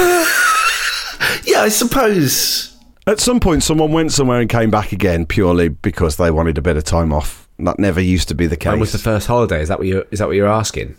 Yeah, 1.45 1.63
I 1.63 1.69
suppose. 1.69 2.77
At 3.07 3.21
some 3.21 3.39
point, 3.41 3.63
someone 3.63 3.93
went 3.93 4.13
somewhere 4.13 4.41
and 4.41 4.51
came 4.51 4.71
back 4.71 4.91
again 4.93 5.27
purely 5.27 5.69
because 5.69 6.17
they 6.17 6.31
wanted 6.31 6.59
a 6.59 6.63
bit 6.63 6.77
of 6.77 6.85
time 6.85 7.13
off. 7.13 7.49
That 7.61 7.79
never 7.79 8.01
used 8.01 8.29
to 8.29 8.35
be 8.35 8.47
the 8.47 8.57
case. 8.57 8.71
When 8.73 8.81
was 8.81 8.93
the 8.93 8.99
first 8.99 9.27
holiday? 9.29 9.63
Is 9.63 9.69
that 9.69 9.79
what 9.79 9.87
you 9.87 10.05
is 10.11 10.19
that 10.19 10.27
what 10.27 10.37
you're 10.37 10.49
asking? 10.49 10.99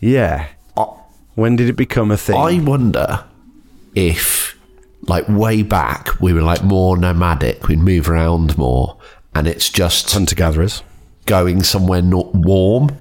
yeah. 0.00 0.48
When 1.34 1.56
did 1.56 1.68
it 1.68 1.74
become 1.76 2.10
a 2.10 2.16
thing? 2.16 2.36
I 2.36 2.60
wonder 2.60 3.24
if, 3.94 4.56
like, 5.02 5.28
way 5.28 5.62
back, 5.62 6.20
we 6.20 6.32
were 6.32 6.42
like 6.42 6.62
more 6.62 6.96
nomadic, 6.96 7.66
we'd 7.68 7.80
move 7.80 8.08
around 8.08 8.56
more, 8.56 8.96
and 9.34 9.48
it's 9.48 9.68
just 9.68 10.12
Hunter 10.12 10.36
gatherers. 10.36 10.82
going 11.26 11.62
somewhere 11.64 12.02
not 12.02 12.32
warm 12.34 12.96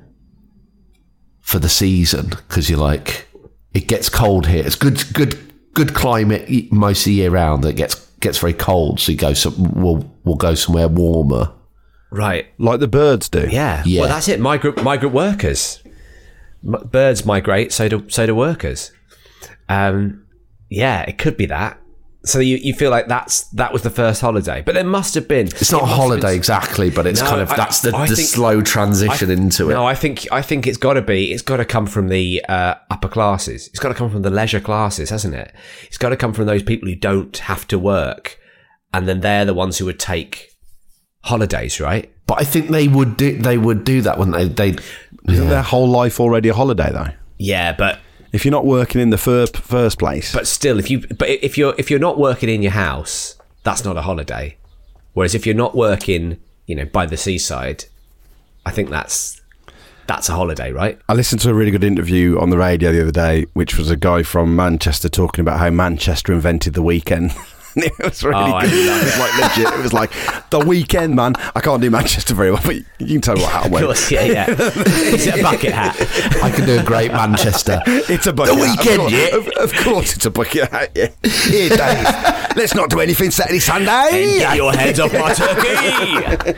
for 1.43 1.59
the 1.59 1.69
season 1.69 2.29
because 2.29 2.69
you're 2.69 2.79
like, 2.79 3.27
it 3.75 3.87
gets 3.87 4.09
cold 4.09 4.47
here. 4.47 4.65
It's 4.65 4.75
good, 4.75 5.03
good, 5.13 5.37
good 5.75 5.93
climate 5.93 6.71
most 6.71 7.01
of 7.01 7.05
the 7.05 7.13
year 7.13 7.29
round. 7.29 7.63
It 7.65 7.75
gets 7.75 7.95
gets 8.19 8.39
very 8.39 8.53
cold, 8.53 8.99
so 8.99 9.11
you 9.11 9.17
go 9.17 9.33
some. 9.33 9.73
We'll 9.73 10.11
we'll 10.23 10.35
go 10.35 10.55
somewhere 10.55 10.87
warmer. 10.87 11.53
Right. 12.09 12.47
Like 12.57 12.79
the 12.79 12.87
birds 12.87 13.29
do. 13.29 13.47
Yeah. 13.49 13.83
Yeah. 13.85 14.01
Well, 14.01 14.09
that's 14.09 14.27
it. 14.27 14.39
Migrant 14.39 14.83
migrant 14.83 15.13
workers. 15.13 15.83
Birds 16.63 17.25
migrate, 17.25 17.73
so 17.73 17.89
do 17.89 18.09
so 18.09 18.25
do 18.25 18.33
workers. 18.33 18.91
Um, 19.67 20.25
yeah, 20.69 21.01
it 21.01 21.17
could 21.17 21.35
be 21.35 21.45
that. 21.47 21.79
So 22.25 22.39
you, 22.39 22.55
you 22.55 22.73
feel 22.73 22.89
like 22.89 23.07
that's 23.07 23.43
that 23.49 23.73
was 23.73 23.81
the 23.81 23.89
first 23.89 24.21
holiday, 24.21 24.61
but 24.65 24.75
there 24.75 24.85
must 24.85 25.13
have 25.15 25.27
been. 25.27 25.47
It's 25.47 25.73
not 25.73 25.81
it 25.81 25.89
a 25.89 25.93
holiday 25.93 26.21
been- 26.29 26.35
exactly, 26.35 26.89
but 26.89 27.05
it's 27.05 27.19
No, 27.19 27.27
kind 27.27 27.41
of 27.41 27.51
I- 27.51 27.55
that's 27.57 27.81
the, 27.81 27.93
I 27.93 28.07
the 28.07 28.15
think- 28.15 28.27
slow 28.29 28.61
transition 28.61 29.29
into 29.29 29.69
it. 29.69 29.73
No, 29.73 29.85
I 29.85 29.93
think 29.93 30.25
I 30.31 30.41
think 30.41 30.65
it's 30.65 30.77
got 30.77 30.93
to 30.93 31.01
be. 31.01 31.33
It's 31.33 31.41
got 31.41 31.57
to 31.57 31.65
come 31.65 31.85
from 31.85 32.07
the 32.07 32.41
uh, 32.47 32.75
upper 32.89 33.09
classes. 33.09 33.67
It's 33.67 33.79
got 33.79 33.89
to 33.89 33.93
come 33.95 34.09
from 34.09 34.21
the 34.21 34.29
leisure 34.29 34.61
classes, 34.61 35.09
hasn't 35.09 35.35
it? 35.35 35.53
It's 35.87 35.97
got 35.97 36.09
to 36.09 36.17
come 36.17 36.31
from 36.31 36.45
those 36.45 36.63
people 36.63 36.87
who 36.87 36.95
don't 36.95 37.37
have 37.39 37.67
to 37.67 37.77
work, 37.77 38.39
and 38.93 39.05
then 39.05 39.19
they're 39.19 39.43
the 39.43 39.53
ones 39.53 39.77
who 39.77 39.85
would 39.85 39.99
take 39.99 40.49
holidays, 41.23 41.79
right? 41.81 42.09
But 42.25 42.39
I 42.39 42.43
think 42.45 42.69
they 42.69 42.87
would 42.87 43.17
do 43.17 43.37
they 43.37 43.57
would 43.57 43.83
do 43.83 44.01
that 44.01 44.17
when 44.17 44.31
they 44.31 44.47
they 44.47 44.75
Isn't 45.27 45.49
their 45.49 45.61
whole 45.61 45.89
life 45.89 46.21
already 46.21 46.47
a 46.49 46.53
holiday 46.53 46.89
though? 46.91 47.09
Yeah, 47.37 47.73
but 47.73 47.99
If 48.33 48.43
you're 48.43 48.51
not 48.51 48.65
working 48.65 48.99
in 48.99 49.11
the 49.11 49.17
fir- 49.17 49.45
first 49.45 49.99
place, 49.99 50.33
but 50.33 50.47
still, 50.47 50.79
if 50.79 50.89
you 50.91 50.99
but 50.99 51.29
if 51.29 51.57
you're 51.57 51.75
if 51.77 51.89
you're 51.89 51.99
not 51.99 52.17
working 52.17 52.49
in 52.49 52.61
your 52.61 52.71
house, 52.71 53.37
that's 53.63 53.85
not 53.85 53.95
a 53.95 54.01
holiday. 54.01 54.57
Whereas 55.13 55.35
if 55.35 55.45
you're 55.45 55.55
not 55.55 55.75
working, 55.75 56.37
you 56.65 56.75
know, 56.75 56.85
by 56.85 57.05
the 57.05 57.15
seaside, 57.15 57.85
I 58.65 58.71
think 58.71 58.89
that's 58.89 59.39
that's 60.07 60.29
a 60.29 60.33
holiday, 60.33 60.71
right? 60.71 60.99
I 61.07 61.13
listened 61.13 61.41
to 61.41 61.49
a 61.49 61.53
really 61.53 61.71
good 61.71 61.83
interview 61.83 62.39
on 62.39 62.49
the 62.49 62.57
radio 62.57 62.91
the 62.91 63.01
other 63.01 63.11
day, 63.11 63.45
which 63.53 63.77
was 63.77 63.89
a 63.89 63.95
guy 63.95 64.23
from 64.23 64.55
Manchester 64.55 65.09
talking 65.09 65.41
about 65.41 65.59
how 65.59 65.69
Manchester 65.69 66.33
invented 66.33 66.73
the 66.73 66.81
weekend. 66.81 67.31
it 67.83 67.91
was 68.03 68.23
really 68.23 68.39
Oh, 68.53 68.61
good. 68.61 68.69
It 68.71 69.03
was 69.03 69.17
like 69.19 69.37
legit. 69.57 69.73
It 69.73 69.81
was 69.81 69.93
like 69.93 70.11
the 70.49 70.59
weekend, 70.59 71.15
man. 71.15 71.33
I 71.55 71.59
can't 71.61 71.81
do 71.81 71.89
Manchester 71.89 72.33
very 72.35 72.51
well, 72.51 72.61
but 72.65 72.75
you 72.75 72.83
can 73.07 73.21
tell 73.21 73.35
me 73.35 73.41
what 73.41 73.51
hat 73.51 73.65
I'm 73.65 73.73
Of 73.73 73.81
course, 73.81 74.11
yeah, 74.11 74.23
yeah. 74.23 74.49
Is 74.49 75.27
it 75.27 75.39
a 75.39 75.43
bucket 75.43 75.71
hat? 75.73 75.95
I 76.43 76.51
can 76.51 76.65
do 76.65 76.79
a 76.79 76.83
great 76.83 77.11
Manchester. 77.11 77.81
It's 77.85 78.27
a 78.27 78.33
bucket 78.33 78.55
The 78.57 78.65
hat. 78.67 78.77
weekend, 78.79 79.01
of 79.01 79.07
course, 79.09 79.13
yeah. 79.13 79.35
Of, 79.35 79.47
of 79.71 79.73
course, 79.83 80.15
it's 80.15 80.25
a 80.25 80.31
bucket 80.31 80.69
hat. 80.71 80.91
Yeah. 80.95 81.09
Here, 81.23 81.69
Dave. 81.69 82.05
Let's 82.55 82.75
not 82.75 82.89
do 82.89 82.99
anything 82.99 83.31
Saturday, 83.31 83.59
Sunday. 83.59 83.89
And 83.91 84.39
get 84.39 84.55
your 84.57 84.73
heads 84.73 84.99
off 84.99 85.13
my 85.13 85.33
turkey. 85.33 86.53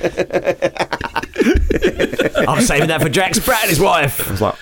I'm 2.48 2.62
saving 2.62 2.88
that 2.90 3.02
for 3.02 3.10
Jack 3.10 3.36
Sprat 3.36 3.62
and 3.62 3.70
his 3.70 3.80
wife. 3.80 4.28
I 4.28 4.32
was 4.32 4.42
like, 4.42 4.56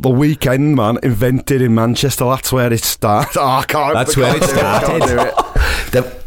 the 0.00 0.10
weekend, 0.10 0.76
man, 0.76 0.98
invented 1.02 1.60
in 1.62 1.74
Manchester. 1.74 2.24
That's 2.26 2.52
where 2.52 2.72
it 2.72 2.82
started. 2.84 3.38
Oh, 3.40 3.46
I 3.46 3.64
can't. 3.64 3.94
That's 3.94 4.16
where 4.16 4.36
it 4.36 4.42
started. 4.44 5.02
It. 5.04 5.34
The- 5.92 6.18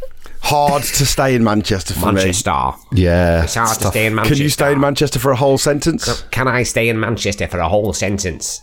Hard 0.43 0.82
to 0.84 1.05
stay 1.05 1.36
in 1.36 1.43
Manchester 1.43 1.93
for 1.93 2.07
me. 2.07 2.13
Manchester. 2.15 2.72
yeah, 2.93 3.43
It's 3.43 3.53
hard 3.53 3.78
to 3.78 3.88
stay 3.89 4.07
in 4.07 4.15
Manchester. 4.15 4.36
Can 4.36 4.43
you 4.43 4.49
stay 4.49 4.72
in 4.72 4.80
Manchester 4.80 5.19
for 5.19 5.30
a 5.32 5.36
whole 5.36 5.59
sentence? 5.59 6.24
Can 6.32 6.47
I 6.47 6.63
stay 6.63 6.89
in 6.89 6.99
Manchester 6.99 7.47
for 7.47 7.59
a 7.59 7.69
whole 7.69 7.93
sentence? 7.93 8.59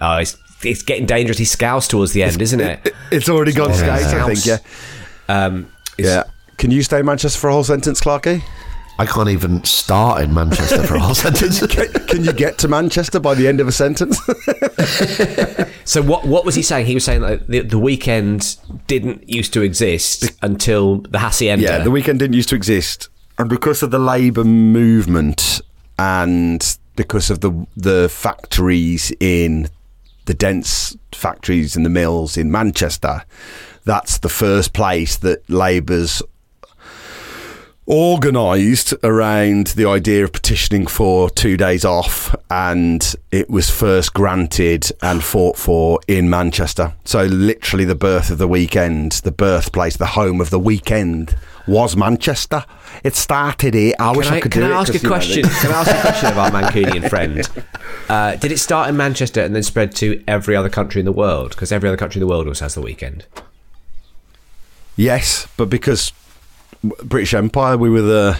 Oh, 0.00 0.18
it's 0.18 0.36
it's 0.62 0.82
getting 0.82 1.06
dangerously 1.06 1.46
scouse 1.46 1.88
towards 1.88 2.12
the 2.12 2.22
end, 2.22 2.40
isn't 2.42 2.60
it? 2.60 2.94
It's 3.10 3.30
already 3.30 3.52
gone 3.54 3.70
Yeah. 3.70 3.94
I 3.94 4.34
think. 4.34 4.44
Yeah, 4.44 4.58
Um, 5.28 5.72
yeah. 5.98 6.24
Can 6.58 6.70
you 6.70 6.82
stay 6.82 7.00
in 7.00 7.06
Manchester 7.06 7.38
for 7.40 7.48
a 7.48 7.52
whole 7.54 7.64
sentence, 7.64 8.00
Clarky? 8.02 8.42
I 8.98 9.06
can't 9.06 9.28
even 9.28 9.62
start 9.64 10.22
in 10.22 10.32
Manchester 10.32 10.82
for 10.84 10.94
a 10.94 11.00
whole 11.00 11.14
sentence. 11.26 11.64
Can, 11.66 11.92
can 12.06 12.24
you 12.24 12.32
get 12.32 12.58
to 12.58 12.68
Manchester 12.68 13.20
by 13.20 13.34
the 13.34 13.46
end 13.46 13.60
of 13.60 13.68
a 13.68 13.72
sentence? 13.72 14.18
So 15.86 16.02
what 16.02 16.26
what 16.26 16.44
was 16.44 16.56
he 16.56 16.62
saying? 16.62 16.86
He 16.86 16.94
was 16.94 17.04
saying 17.04 17.20
that 17.20 17.46
the, 17.46 17.60
the 17.60 17.78
weekend 17.78 18.56
didn't 18.88 19.28
used 19.28 19.52
to 19.52 19.62
exist 19.62 20.32
until 20.42 20.98
the 20.98 21.20
Hacienda. 21.20 21.64
Yeah, 21.64 21.78
the 21.78 21.92
weekend 21.92 22.18
didn't 22.18 22.34
used 22.34 22.48
to 22.48 22.56
exist, 22.56 23.08
and 23.38 23.48
because 23.48 23.84
of 23.84 23.92
the 23.92 24.00
labour 24.00 24.42
movement 24.42 25.60
and 25.96 26.76
because 26.96 27.30
of 27.30 27.40
the 27.40 27.66
the 27.76 28.08
factories 28.08 29.12
in 29.20 29.68
the 30.24 30.34
dense 30.34 30.96
factories 31.12 31.76
and 31.76 31.86
the 31.86 31.90
mills 31.90 32.36
in 32.36 32.50
Manchester, 32.50 33.22
that's 33.84 34.18
the 34.18 34.28
first 34.28 34.72
place 34.72 35.16
that 35.18 35.48
Labour's 35.48 36.20
organised 37.88 38.92
around 39.04 39.68
the 39.68 39.86
idea 39.86 40.24
of 40.24 40.32
petitioning 40.32 40.86
for 40.86 41.30
two 41.30 41.56
days 41.56 41.84
off, 41.84 42.34
and 42.50 43.14
it 43.30 43.48
was 43.48 43.70
first 43.70 44.12
granted 44.12 44.90
and 45.02 45.22
fought 45.22 45.56
for 45.56 46.00
in 46.08 46.28
Manchester. 46.28 46.94
So, 47.04 47.24
literally, 47.24 47.84
the 47.84 47.94
birth 47.94 48.30
of 48.30 48.38
the 48.38 48.48
weekend, 48.48 49.12
the 49.12 49.30
birthplace, 49.30 49.96
the 49.96 50.06
home 50.06 50.40
of 50.40 50.50
the 50.50 50.58
weekend 50.58 51.36
was 51.66 51.96
Manchester. 51.96 52.64
It 53.04 53.14
started 53.14 53.74
here. 53.74 53.94
I 53.98 54.16
wish 54.16 54.28
I, 54.28 54.36
I, 54.36 54.40
could 54.40 54.52
can 54.52 54.62
do 54.62 54.72
I 54.72 54.78
it, 54.78 54.80
ask 54.80 54.94
a 54.94 55.06
question? 55.06 55.42
can 55.42 55.72
I 55.72 55.80
ask 55.80 55.90
a 55.90 56.00
question 56.00 56.30
of 56.30 56.38
our 56.38 56.50
Mancunian 56.50 57.08
friend? 57.10 57.48
Uh, 58.08 58.36
did 58.36 58.52
it 58.52 58.58
start 58.58 58.88
in 58.88 58.96
Manchester 58.96 59.42
and 59.42 59.54
then 59.54 59.62
spread 59.62 59.94
to 59.96 60.22
every 60.26 60.56
other 60.56 60.68
country 60.70 61.00
in 61.00 61.04
the 61.04 61.12
world? 61.12 61.50
Because 61.50 61.72
every 61.72 61.88
other 61.88 61.96
country 61.96 62.20
in 62.20 62.26
the 62.26 62.30
world 62.30 62.46
also 62.46 62.64
has 62.64 62.74
the 62.74 62.82
weekend. 62.82 63.26
Yes, 64.96 65.46
but 65.56 65.68
because 65.68 66.12
British 67.04 67.34
Empire, 67.34 67.76
we 67.76 67.90
were 67.90 68.02
the 68.02 68.38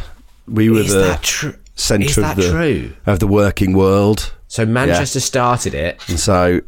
we 0.48 0.70
were 0.70 0.78
Is 0.80 0.92
the 0.92 1.00
that 1.00 1.22
true? 1.22 1.54
centre 1.74 2.24
of 2.24 2.36
the 2.36 2.50
true? 2.50 2.92
of 3.06 3.18
the 3.18 3.26
working 3.26 3.72
world, 3.74 4.32
So 4.48 4.64
Manchester 4.64 5.20
started 5.20 5.74
it. 5.74 6.00
and 6.08 6.18
so 6.20 6.60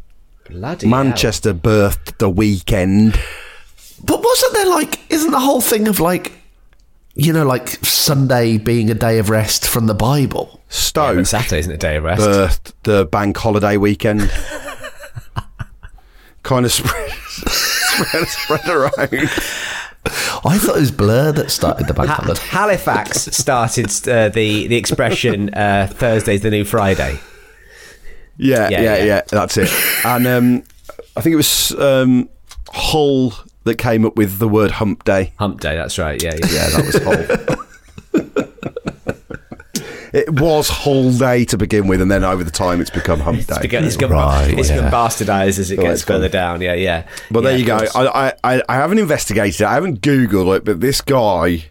Bloody 0.50 0.88
hell. 0.88 1.04
Manchester 1.04 1.54
birthed 1.54 2.18
the 2.18 2.28
weekend. 2.30 3.18
But 4.02 4.22
wasn't 4.22 4.54
there 4.54 4.66
like, 4.68 5.00
isn't 5.10 5.30
the 5.30 5.40
whole 5.40 5.60
thing 5.60 5.88
of 5.88 6.00
like, 6.00 6.32
you 7.14 7.32
know, 7.32 7.44
like 7.44 7.68
Sunday 7.84 8.58
being 8.58 8.90
a 8.90 8.94
day 8.94 9.18
of 9.18 9.28
rest 9.30 9.66
from 9.68 9.86
the 9.86 9.94
Bible? 9.94 10.48
Yeah, 10.52 10.58
Stoke 10.68 11.16
but 11.16 11.26
Saturday 11.26 11.58
isn't 11.60 11.72
a 11.72 11.76
day 11.78 11.96
of 11.96 12.04
rest. 12.04 12.22
birthed 12.22 12.72
the 12.84 13.06
bank 13.06 13.36
holiday 13.36 13.76
weekend. 13.76 14.30
kind 16.42 16.64
of 16.64 16.72
spread, 16.72 17.10
spread, 17.48 18.28
spread 18.28 18.68
around. 18.68 19.30
I 20.06 20.58
thought 20.58 20.76
it 20.76 20.80
was 20.80 20.90
Blur 20.90 21.32
that 21.32 21.50
started 21.50 21.86
the 21.86 21.94
bank 21.94 22.08
Ha- 22.08 22.22
holiday. 22.22 22.40
Halifax 22.40 23.24
started 23.36 23.86
uh, 24.08 24.28
the 24.30 24.66
the 24.68 24.76
expression 24.76 25.52
uh, 25.54 25.88
"Thursday's 25.90 26.42
the 26.42 26.50
new 26.50 26.64
Friday." 26.64 27.18
Yeah, 28.36 28.68
Yeah, 28.70 28.80
yeah, 28.82 28.96
yeah, 28.96 29.04
yeah. 29.04 29.20
that's 29.28 29.56
it. 29.56 29.70
And 30.04 30.26
um, 30.26 30.62
I 31.16 31.20
think 31.20 31.32
it 31.34 31.36
was 31.36 31.72
um, 31.78 32.28
Hull 32.70 33.32
that 33.64 33.76
came 33.76 34.04
up 34.06 34.16
with 34.16 34.38
the 34.38 34.48
word 34.48 34.70
hump 34.72 35.04
day. 35.04 35.32
Hump 35.38 35.60
Day. 35.60 35.74
That's 35.74 35.98
right. 35.98 36.22
Yeah, 36.22 36.34
yeah. 36.34 36.46
Yeah, 36.52 36.68
that 36.70 36.86
was 36.86 37.02
Hull. 37.02 37.64
it 40.12 40.40
was 40.40 40.68
whole 40.68 41.12
Day 41.12 41.44
to 41.46 41.56
begin 41.56 41.86
with, 41.88 42.00
and 42.00 42.10
then 42.10 42.24
over 42.24 42.44
the 42.44 42.50
time 42.50 42.80
it's 42.80 42.90
become 42.90 43.20
Hump 43.20 43.38
Day. 43.38 43.44
It's 43.48 43.58
become, 43.58 43.84
it's 43.84 43.96
become, 43.96 44.12
Right, 44.12 44.58
it's 44.58 44.68
become 44.68 44.84
yeah. 44.84 44.90
bastardized 44.90 45.58
as 45.58 45.70
it 45.70 45.76
gets 45.76 46.00
it's 46.00 46.02
further 46.02 46.28
down. 46.28 46.60
Yeah, 46.60 46.74
yeah. 46.74 47.06
Well, 47.30 47.42
there 47.42 47.56
you 47.56 47.64
go. 47.64 47.78
I, 47.94 48.34
I, 48.44 48.62
I 48.68 48.74
haven't 48.74 48.98
investigated 48.98 49.62
it. 49.62 49.66
I 49.66 49.74
haven't 49.74 50.00
Googled 50.00 50.56
it, 50.56 50.64
but 50.64 50.80
this 50.80 51.00
guy 51.00 51.64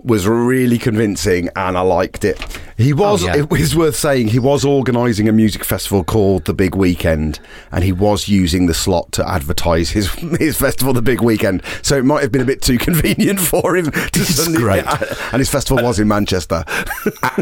was 0.00 0.28
really 0.28 0.78
convincing 0.78 1.48
and 1.56 1.76
I 1.76 1.80
liked 1.80 2.24
it. 2.24 2.40
He 2.76 2.92
oh, 2.92 2.96
was, 2.96 3.24
Oh, 3.24 3.26
yeah. 3.26 3.36
it 3.36 3.50
was 3.50 3.74
worth 3.74 3.96
saying, 3.96 4.28
he 4.28 4.38
was 4.38 4.64
organising 4.64 5.28
a 5.28 5.32
music 5.32 5.64
festival 5.64 6.04
called 6.04 6.44
The 6.44 6.54
Big 6.54 6.76
Weekend 6.76 7.40
and 7.72 7.82
he 7.82 7.90
was 7.90 8.28
using 8.28 8.66
the 8.66 8.74
slot 8.74 9.10
to 9.12 9.28
advertise 9.28 9.90
his 9.90 10.12
his 10.38 10.56
festival, 10.56 10.92
The 10.92 11.02
Big 11.02 11.20
Weekend. 11.20 11.62
So 11.82 11.96
it 11.98 12.04
might 12.04 12.22
have 12.22 12.30
been 12.30 12.42
a 12.42 12.46
bit 12.46 12.62
too 12.62 12.78
convenient 12.88 13.40
for 13.40 13.76
him 13.76 13.90
to 13.90 14.24
suddenly- 14.24 14.58
great. 14.60 14.84
And 15.32 15.40
his 15.40 15.50
festival 15.50 15.82
was 15.82 15.98
in 15.98 16.08
Manchester. 16.08 16.64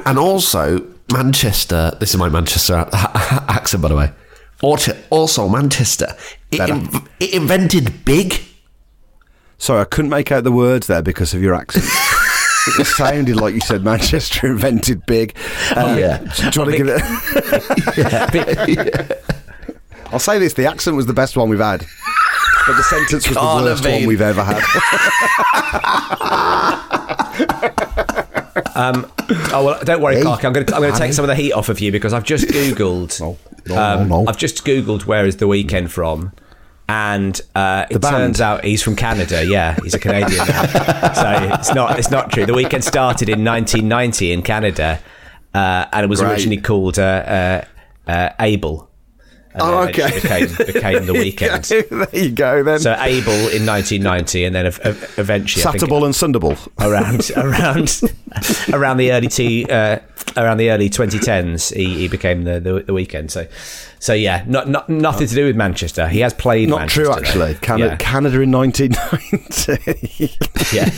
And 0.05 0.19
also, 0.19 0.87
Manchester, 1.13 1.93
this 1.99 2.11
is 2.11 2.17
my 2.17 2.29
Manchester 2.29 2.87
accent, 2.93 3.83
by 3.83 3.89
the 3.89 3.97
way. 3.97 4.13
Also, 4.63 5.49
Manchester, 5.49 6.15
it, 6.51 6.61
it 7.21 7.35
invented 7.35 8.05
big. 8.05 8.41
Sorry, 9.59 9.81
I 9.81 9.85
couldn't 9.85 10.11
make 10.11 10.31
out 10.31 10.45
the 10.45 10.53
words 10.53 10.87
there 10.87 11.03
because 11.03 11.35
of 11.35 11.43
your 11.43 11.55
accent. 11.55 11.85
It 12.79 12.87
sounded 12.87 13.37
like 13.37 13.55
you 13.55 13.61
said 13.61 13.85
Manchester 13.85 14.47
invented 14.49 15.07
big. 15.07 15.37
Uh, 15.71 15.97
yeah. 15.99 16.19
do 16.19 16.27
you 16.27 16.61
want 16.61 16.71
to 16.71 16.77
give 16.77 16.89
it? 16.89 17.03
I'll 20.13 20.19
say 20.19 20.39
this: 20.39 20.55
the 20.55 20.67
accent 20.67 20.97
was 20.97 21.07
the 21.07 21.13
best 21.13 21.37
one 21.37 21.49
we've 21.49 21.59
had, 21.59 21.81
but 22.67 22.77
the 22.77 22.83
sentence 22.83 23.29
was 23.29 23.37
Can't 23.37 23.65
the 23.65 23.65
worst 23.65 23.85
one 23.85 24.07
we've 24.07 24.21
ever 24.21 24.45
had. 24.45 24.63
Oh 29.53 29.65
well, 29.65 29.85
don't 29.85 30.03
worry, 30.03 30.21
Clark. 30.21 30.45
I'm 30.45 30.53
going 30.53 30.67
to 30.67 30.77
I'm 30.77 30.83
to 30.83 30.99
take 30.99 31.13
some 31.13 31.25
of 31.25 31.29
the 31.29 31.35
heat 31.35 31.53
off 31.53 31.69
of 31.69 31.81
you 31.81 31.91
because 31.91 32.13
I've 32.13 32.25
just 32.25 32.47
googled. 32.49 33.21
No, 33.21 33.39
no, 33.67 33.83
um, 33.83 34.09
no. 34.09 34.27
I've 34.27 34.37
just 34.37 34.65
googled 34.65 35.07
where 35.07 35.27
is 35.27 35.39
the 35.39 35.49
weekend 35.49 35.93
from, 35.93 36.33
and 36.89 37.41
uh, 37.55 37.87
it 37.91 38.01
band? 38.01 38.15
turns 38.17 38.41
out 38.41 38.65
he's 38.65 38.83
from 38.83 38.97
Canada. 38.97 39.45
Yeah, 39.45 39.77
he's 39.83 39.95
a 39.95 39.99
Canadian. 39.99 40.39
now. 40.47 40.63
so 41.13 41.55
it's 41.59 41.75
not 41.75 41.99
it's 41.99 42.11
not 42.11 42.31
true. 42.31 42.47
The 42.47 42.53
Weeknd 42.53 42.83
started 42.85 43.29
in 43.29 43.45
1990 43.45 44.33
in 44.33 44.43
Canada, 44.43 45.01
uh, 45.55 45.87
and 45.93 46.05
it 46.05 46.09
was 46.09 46.21
Great. 46.21 46.33
originally 46.33 46.61
called 46.61 46.99
uh, 46.99 47.03
uh, 47.03 47.65
uh, 48.11 48.31
Abel. 48.41 48.89
And 49.53 49.63
Oh, 49.63 49.83
okay. 49.85 50.11
became, 50.21 50.49
became 50.67 51.07
the 51.07 51.13
Weeknd. 51.23 51.89
there 52.13 52.23
you 52.23 52.31
go. 52.31 52.63
Then 52.63 52.79
So 52.79 52.93
Abel 53.01 53.33
in 53.33 53.65
1990, 53.65 54.45
and 54.45 54.55
then 54.55 54.67
ev- 54.67 54.81
ev- 54.85 55.15
eventually 55.19 55.63
think- 55.63 55.83
Satterball 55.83 56.05
and 56.05 56.15
Sunderball. 56.15 56.59
around 56.79 57.31
around 57.37 58.03
around 58.73 58.97
the 58.99 59.13
early 59.13 59.29
two 59.29 59.65
uh, 59.71 59.99
around 60.37 60.59
the 60.59 60.71
early 60.71 60.91
2010s 60.91 61.75
he, 61.75 61.97
he 61.99 62.09
became 62.09 62.45
the, 62.45 62.61
the 62.61 62.73
the 62.83 62.93
Weeknd 62.93 63.31
so 63.31 63.47
so 63.99 64.13
yeah 64.13 64.45
not, 64.47 64.69
not 64.69 64.89
nothing 64.89 65.27
to 65.27 65.35
do 65.35 65.47
with 65.47 65.57
Manchester 65.57 66.07
he 66.09 66.21
has 66.21 66.33
played 66.35 66.69
Not 66.69 66.81
Manchester, 66.81 67.05
true, 67.05 67.13
though. 67.13 67.19
actually. 67.21 67.55
Canada, 67.55 67.91
yeah, 67.91 67.97
Canada 67.97 68.41
in 68.41 68.53
1990, 68.53 70.37
yeah. 70.77 70.85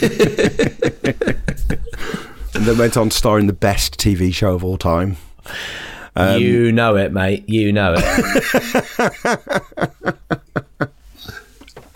and 2.54 2.64
then 2.66 2.78
went 2.78 2.96
on 2.96 3.10
starring 3.10 3.46
the 3.46 3.52
best 3.52 3.98
TV 3.98 4.32
show 4.34 4.54
of 4.54 4.64
all 4.64 4.78
time. 4.78 5.16
Um, 6.16 6.40
you 6.40 6.72
know 6.72 6.96
it 6.96 7.12
mate 7.12 7.44
you 7.48 7.72
know 7.72 7.94
it 7.96 8.04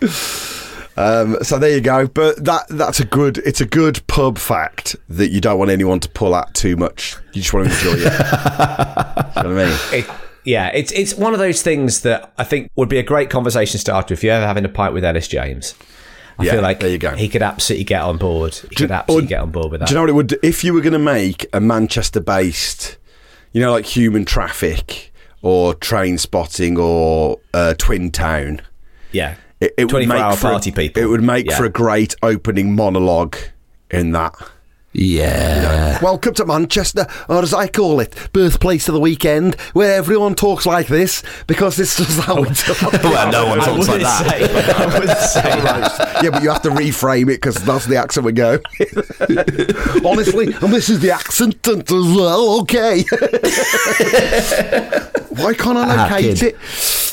Um, 0.95 1.37
so 1.43 1.57
there 1.57 1.71
you 1.71 1.81
go. 1.81 2.07
But 2.07 2.43
that 2.45 2.67
that's 2.69 2.99
a 2.99 3.05
good. 3.05 3.39
It's 3.39 3.61
a 3.61 3.65
good 3.65 4.05
pub 4.07 4.37
fact 4.37 4.95
that 5.09 5.29
you 5.29 5.41
don't 5.41 5.57
want 5.57 5.71
anyone 5.71 5.99
to 6.01 6.09
pull 6.09 6.35
at 6.35 6.53
too 6.53 6.75
much. 6.77 7.15
You 7.33 7.41
just 7.41 7.53
want 7.53 7.67
to 7.69 7.73
enjoy 7.73 7.91
it. 7.93 8.03
you 8.03 8.09
know 8.09 8.15
what 9.33 9.37
I 9.37 9.65
mean? 9.65 9.77
it, 9.93 10.09
yeah, 10.45 10.67
it's 10.73 10.91
it's 10.91 11.15
one 11.15 11.33
of 11.33 11.39
those 11.39 11.61
things 11.61 12.01
that 12.01 12.31
I 12.37 12.43
think 12.43 12.69
would 12.75 12.89
be 12.89 12.99
a 12.99 13.03
great 13.03 13.29
conversation 13.29 13.79
starter 13.79 14.13
if 14.13 14.23
you're 14.23 14.33
ever 14.33 14.45
having 14.45 14.65
a 14.65 14.69
pint 14.69 14.93
with 14.93 15.03
Ellis 15.03 15.27
James. 15.27 15.73
I 16.37 16.45
Yeah, 16.45 16.51
feel 16.53 16.61
like 16.61 16.79
there 16.79 16.89
you 16.89 16.97
go. 16.97 17.15
he 17.15 17.29
could 17.29 17.43
absolutely 17.43 17.83
get 17.85 18.01
on 18.01 18.17
board. 18.17 18.55
He 18.55 18.75
could 18.75 18.91
absolutely 18.91 19.27
or- 19.27 19.29
get 19.29 19.39
on 19.41 19.51
board 19.51 19.71
with 19.71 19.79
that. 19.81 19.87
Do 19.87 19.93
you 19.93 19.95
know 19.97 20.01
what 20.01 20.09
it 20.09 20.13
would? 20.13 20.27
do? 20.27 20.37
If 20.41 20.63
you 20.63 20.73
were 20.73 20.81
going 20.81 20.93
to 20.93 20.99
make 20.99 21.45
a 21.53 21.59
Manchester-based, 21.61 22.97
you 23.51 23.61
know, 23.61 23.71
like 23.71 23.85
Human 23.85 24.25
Traffic 24.25 25.13
or 25.43 25.73
Trainspotting 25.75 26.77
or 26.79 27.39
uh, 27.53 27.75
Twin 27.77 28.11
Town, 28.11 28.61
yeah, 29.11 29.35
it, 29.63 29.73
it 29.77 29.83
would 29.85 29.89
24 29.91 30.15
make 30.15 30.23
hour 30.23 30.35
for 30.35 30.51
a- 30.53 30.59
people. 30.59 31.03
It 31.03 31.05
would 31.07 31.23
make 31.23 31.49
Yeah. 31.49 31.57
for 31.57 31.65
a 31.65 31.69
great 31.69 32.15
opening 32.21 32.75
monologue 32.75 33.35
in 33.89 34.11
that. 34.11 34.33
Yeah. 34.95 35.97
Welcome 36.03 36.35
to 36.35 36.45
Manchester, 36.45 37.07
or 37.27 37.41
as 37.41 37.51
I 37.51 37.67
call 37.67 37.99
it, 37.99 38.13
birthplace 38.31 38.87
of 38.87 38.93
the 38.93 38.99
weekend, 38.99 39.55
where 39.73 39.95
everyone 39.95 40.35
talks 40.35 40.67
like 40.67 40.85
this 40.85 41.23
because 41.47 41.77
this 41.77 41.99
is 41.99 42.19
how 42.19 42.41
we 42.41 42.49
talk. 42.49 42.93
Well, 43.01 43.31
no 43.31 43.47
one 43.47 43.59
I 43.59 43.65
talks 43.65 43.87
like 43.87 44.01
that. 44.01 44.29
say, 44.29 44.73
I 44.73 44.99
wouldn't 44.99 45.17
say 45.17 46.21
yeah, 46.23 46.29
but 46.29 46.43
you 46.43 46.49
have 46.51 46.61
to 46.61 46.69
reframe 46.69 47.23
it 47.23 47.41
because 47.41 47.55
that's 47.55 47.87
the 47.87 47.95
accent 47.95 48.23
we 48.23 48.33
go. 48.33 48.59
Honestly, 50.07 50.53
and 50.61 50.71
this 50.71 50.89
is 50.89 50.99
the 50.99 51.09
accent 51.11 51.65
and 51.67 51.81
as 51.81 52.15
well. 52.15 52.59
Okay. 52.61 53.03
Why 55.41 55.53
can't 55.55 55.77
I 55.77 55.95
Ah, 55.97 56.03
locate 56.11 56.37
kid. 56.37 56.53
it? 56.53 57.12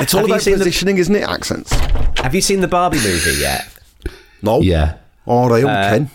It's 0.00 0.14
all 0.14 0.20
Have 0.20 0.30
about 0.30 0.42
seen 0.42 0.54
the- 0.54 0.58
positioning, 0.58 0.98
isn't 0.98 1.14
it? 1.14 1.22
Accents. 1.22 1.72
Have 2.20 2.34
you 2.34 2.40
seen 2.40 2.60
the 2.60 2.68
Barbie 2.68 2.98
movie 2.98 3.40
yet? 3.40 3.66
No. 4.42 4.60
Yeah. 4.60 4.96
All 5.26 5.48
right, 5.48 5.64
Uh, 5.64 5.90
Ken. 5.90 6.10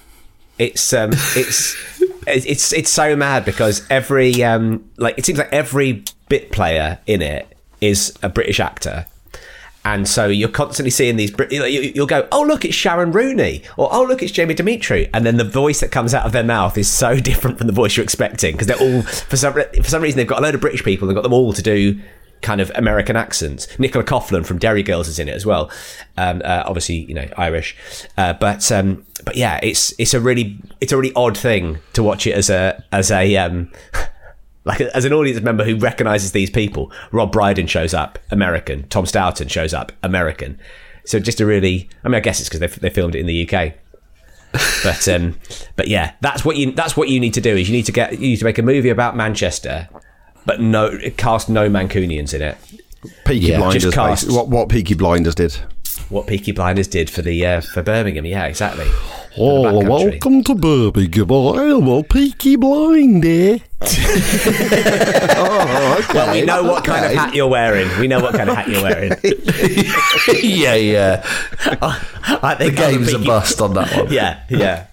It's 0.59 0.91
um, 0.93 1.11
it's 1.35 1.75
it's 2.25 2.73
it's 2.73 2.89
so 2.89 3.15
mad 3.15 3.45
because 3.45 3.85
every 3.89 4.43
um, 4.43 4.89
like 4.97 5.17
it 5.17 5.25
seems 5.25 5.37
like 5.39 5.53
every 5.53 6.03
bit 6.29 6.51
player 6.51 6.97
in 7.07 7.21
it 7.21 7.47
is 7.79 8.13
a 8.23 8.29
British 8.29 8.59
actor. 8.59 9.05
And 9.85 10.05
so 10.05 10.27
you're 10.27 10.49
constantly 10.49 10.89
seeing 10.89 11.15
these. 11.15 11.31
Brit- 11.31 11.51
you- 11.53 11.63
you- 11.63 11.91
You'll 11.95 12.07
go, 12.07 12.27
oh 12.33 12.41
look, 12.41 12.65
it's 12.65 12.75
Sharon 12.75 13.13
Rooney, 13.13 13.61
or 13.77 13.87
oh 13.89 14.03
look, 14.03 14.21
it's 14.21 14.33
Jamie 14.33 14.53
Demetriou, 14.55 15.09
and 15.13 15.25
then 15.25 15.37
the 15.37 15.45
voice 15.45 15.79
that 15.79 15.91
comes 15.91 16.13
out 16.13 16.25
of 16.25 16.33
their 16.33 16.43
mouth 16.43 16.77
is 16.77 16.89
so 16.89 17.17
different 17.21 17.57
from 17.59 17.67
the 17.67 17.73
voice 17.73 17.95
you're 17.95 18.03
expecting 18.03 18.51
because 18.53 18.67
they're 18.67 18.81
all 18.81 19.03
for 19.03 19.37
some 19.37 19.53
for 19.53 19.83
some 19.89 20.01
reason 20.01 20.17
they've 20.17 20.27
got 20.27 20.39
a 20.39 20.41
load 20.41 20.55
of 20.55 20.59
British 20.61 20.83
people. 20.83 21.07
They've 21.07 21.15
got 21.15 21.21
them 21.23 21.31
all 21.33 21.53
to 21.53 21.61
do 21.61 21.97
kind 22.47 22.61
of 22.61 22.71
American 22.75 23.17
accents. 23.17 23.67
Nicola 23.77 24.05
Coughlan 24.05 24.45
from 24.45 24.57
Derry 24.57 24.81
Girls 24.81 25.09
is 25.09 25.19
in 25.19 25.27
it 25.27 25.35
as 25.35 25.45
well. 25.45 25.69
Um, 26.15 26.41
uh, 26.45 26.63
obviously, 26.65 26.95
you 26.95 27.13
know, 27.13 27.27
Irish, 27.35 27.75
uh, 28.17 28.31
but 28.31 28.71
um, 28.71 29.05
but 29.25 29.35
yeah, 29.35 29.59
it's 29.61 29.93
it's 29.99 30.13
a 30.13 30.21
really 30.21 30.57
it's 30.79 30.93
a 30.93 30.97
really 30.97 31.13
odd 31.13 31.37
thing 31.37 31.79
to 31.91 32.01
watch 32.01 32.25
it 32.25 32.31
as 32.31 32.49
a 32.49 32.81
as 32.93 33.11
a 33.11 33.35
um, 33.35 33.69
like 34.63 34.79
as 34.79 35.03
an 35.03 35.11
audience 35.11 35.41
member 35.41 35.65
who 35.65 35.75
recognizes 35.75 36.31
these 36.31 36.49
people. 36.49 36.89
Rob 37.11 37.33
Brydon 37.33 37.67
shows 37.67 37.93
up, 37.93 38.17
American. 38.31 38.87
Tom 38.87 39.03
Stourton 39.03 39.49
shows 39.49 39.73
up, 39.73 39.91
American. 40.01 40.57
So 41.03 41.19
just 41.19 41.41
a 41.41 41.45
really, 41.45 41.89
I 42.05 42.07
mean, 42.07 42.15
I 42.15 42.21
guess 42.21 42.39
it's 42.39 42.47
because 42.47 42.61
they, 42.61 42.67
they 42.67 42.89
filmed 42.89 43.15
it 43.15 43.19
in 43.19 43.25
the 43.25 43.47
UK. 43.47 43.73
But 44.83 45.07
um, 45.09 45.37
but 45.75 45.89
yeah, 45.89 46.13
that's 46.21 46.45
what 46.45 46.55
you 46.55 46.71
that's 46.71 46.95
what 46.95 47.09
you 47.09 47.19
need 47.19 47.33
to 47.33 47.41
do 47.41 47.55
is 47.57 47.67
you 47.67 47.75
need 47.75 47.85
to 47.87 47.91
get 47.91 48.13
you 48.13 48.29
need 48.29 48.37
to 48.37 48.45
make 48.45 48.57
a 48.57 48.63
movie 48.63 48.89
about 48.89 49.15
Manchester, 49.15 49.89
but 50.47 50.59
no 50.59 50.97
cast 51.17 51.49
no 51.49 51.69
Mancunians 51.69 52.33
in 52.33 52.41
it. 52.41 52.57
Peaky 53.25 53.47
Yeah, 53.47 53.57
Blinders. 53.59 53.93
cast- 53.93 54.31
What 54.31 54.47
what 54.47 54.69
Peaky 54.69 54.95
Blinders 54.95 55.35
did. 55.35 55.53
What 56.09 56.25
Peaky 56.27 56.51
Blinders 56.53 56.87
did 56.87 57.09
for 57.09 57.21
the 57.21 57.45
uh, 57.45 57.61
for 57.61 57.83
Birmingham, 57.83 58.25
yeah, 58.25 58.45
exactly. 58.45 58.85
Oh, 59.39 59.63
For 59.63 59.71
the 59.71 59.79
back 59.81 59.89
country. 59.89 60.09
welcome 60.11 60.43
to 60.45 60.55
Birmingham. 60.55 61.31
I'm 61.31 61.87
a 61.87 62.03
Peaky 62.03 62.55
Blinder. 62.55 63.57
oh, 63.81 63.85
okay. 65.99 66.13
Well, 66.13 66.33
we 66.33 66.41
know 66.43 66.63
what 66.63 66.83
kind 66.85 67.05
of 67.05 67.11
hat 67.11 67.35
you're 67.35 67.47
wearing. 67.47 67.87
We 67.99 68.07
know 68.07 68.19
what 68.19 68.33
kind 68.35 68.49
of 68.49 68.55
hat 68.55 68.67
you're 68.67 68.81
wearing. 68.81 69.11
yeah, 70.43 70.73
yeah. 70.75 71.21
I 72.41 72.55
The 72.57 72.65
think 72.65 72.79
I'm 72.79 72.91
game's 72.93 73.13
a 73.13 73.17
Peaky- 73.17 73.27
bust 73.27 73.61
on 73.61 73.73
that 73.75 73.95
one. 73.95 74.11
yeah, 74.11 74.39
yeah. 74.49 74.87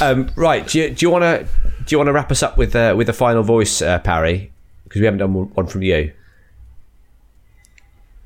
Um, 0.00 0.30
right. 0.36 0.66
Do 0.66 0.78
you, 0.80 0.90
do 0.90 1.06
you 1.06 1.10
want 1.10 1.22
to 1.24 1.46
do 1.84 1.94
you 1.94 1.98
want 1.98 2.08
to 2.08 2.12
wrap 2.12 2.30
us 2.30 2.42
up 2.42 2.56
with 2.58 2.74
uh, 2.76 2.94
with 2.96 3.06
the 3.08 3.12
final 3.12 3.42
voice, 3.42 3.82
uh, 3.82 3.98
Parry? 4.00 4.52
Because 4.88 5.00
we 5.00 5.04
haven't 5.04 5.18
done 5.18 5.34
one 5.34 5.66
from 5.66 5.82
you. 5.82 6.12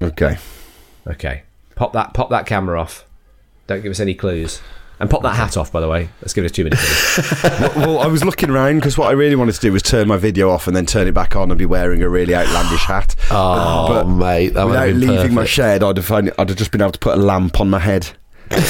Okay. 0.01 0.39
Okay. 1.07 1.43
Pop 1.75 1.93
that 1.95 2.15
pop 2.15 2.31
that 2.31 2.47
camera 2.47 2.81
off. 2.81 3.05
Don't 3.67 3.83
give 3.83 3.91
us 3.91 3.99
any 4.01 4.15
clues. 4.15 4.61
And 5.01 5.11
pop 5.11 5.23
that 5.23 5.35
hat 5.35 5.57
off, 5.57 5.73
by 5.73 5.81
the 5.81 5.89
way. 5.89 6.09
Let's 6.21 6.33
give 6.33 6.45
us 6.45 6.53
two 6.53 6.63
minutes. 6.63 7.43
well, 7.43 7.73
well, 7.77 7.99
I 8.01 8.07
was 8.07 8.25
looking 8.25 8.51
around 8.51 8.77
because 8.77 8.97
what 8.97 9.09
I 9.09 9.13
really 9.13 9.35
wanted 9.35 9.55
to 9.55 9.61
do 9.61 9.73
was 9.73 9.83
turn 9.83 10.07
my 10.07 10.17
video 10.17 10.49
off 10.51 10.69
and 10.69 10.77
then 10.77 10.87
turn 10.87 11.09
it 11.09 11.13
back 11.13 11.35
on 11.35 11.51
and 11.51 11.59
be 11.59 11.67
wearing 11.67 12.03
a 12.03 12.09
really 12.09 12.35
outlandish 12.37 12.85
hat. 12.85 13.17
Oh, 13.31 13.89
But 13.89 14.05
mate, 14.05 14.51
that 14.51 14.63
would 14.65 14.71
Without 14.71 14.89
have 14.89 15.01
been 15.01 15.09
leaving 15.17 15.35
my 15.35 15.45
shed, 15.45 15.83
I'd 15.83 15.97
have, 15.97 16.09
only- 16.13 16.31
I'd 16.39 16.49
have 16.51 16.59
just 16.59 16.71
been 16.71 16.83
able 16.83 16.93
to 16.93 16.99
put 17.01 17.15
a 17.19 17.21
lamp 17.21 17.61
on 17.61 17.69
my 17.71 17.81
head. 17.81 18.11
I 18.53 18.61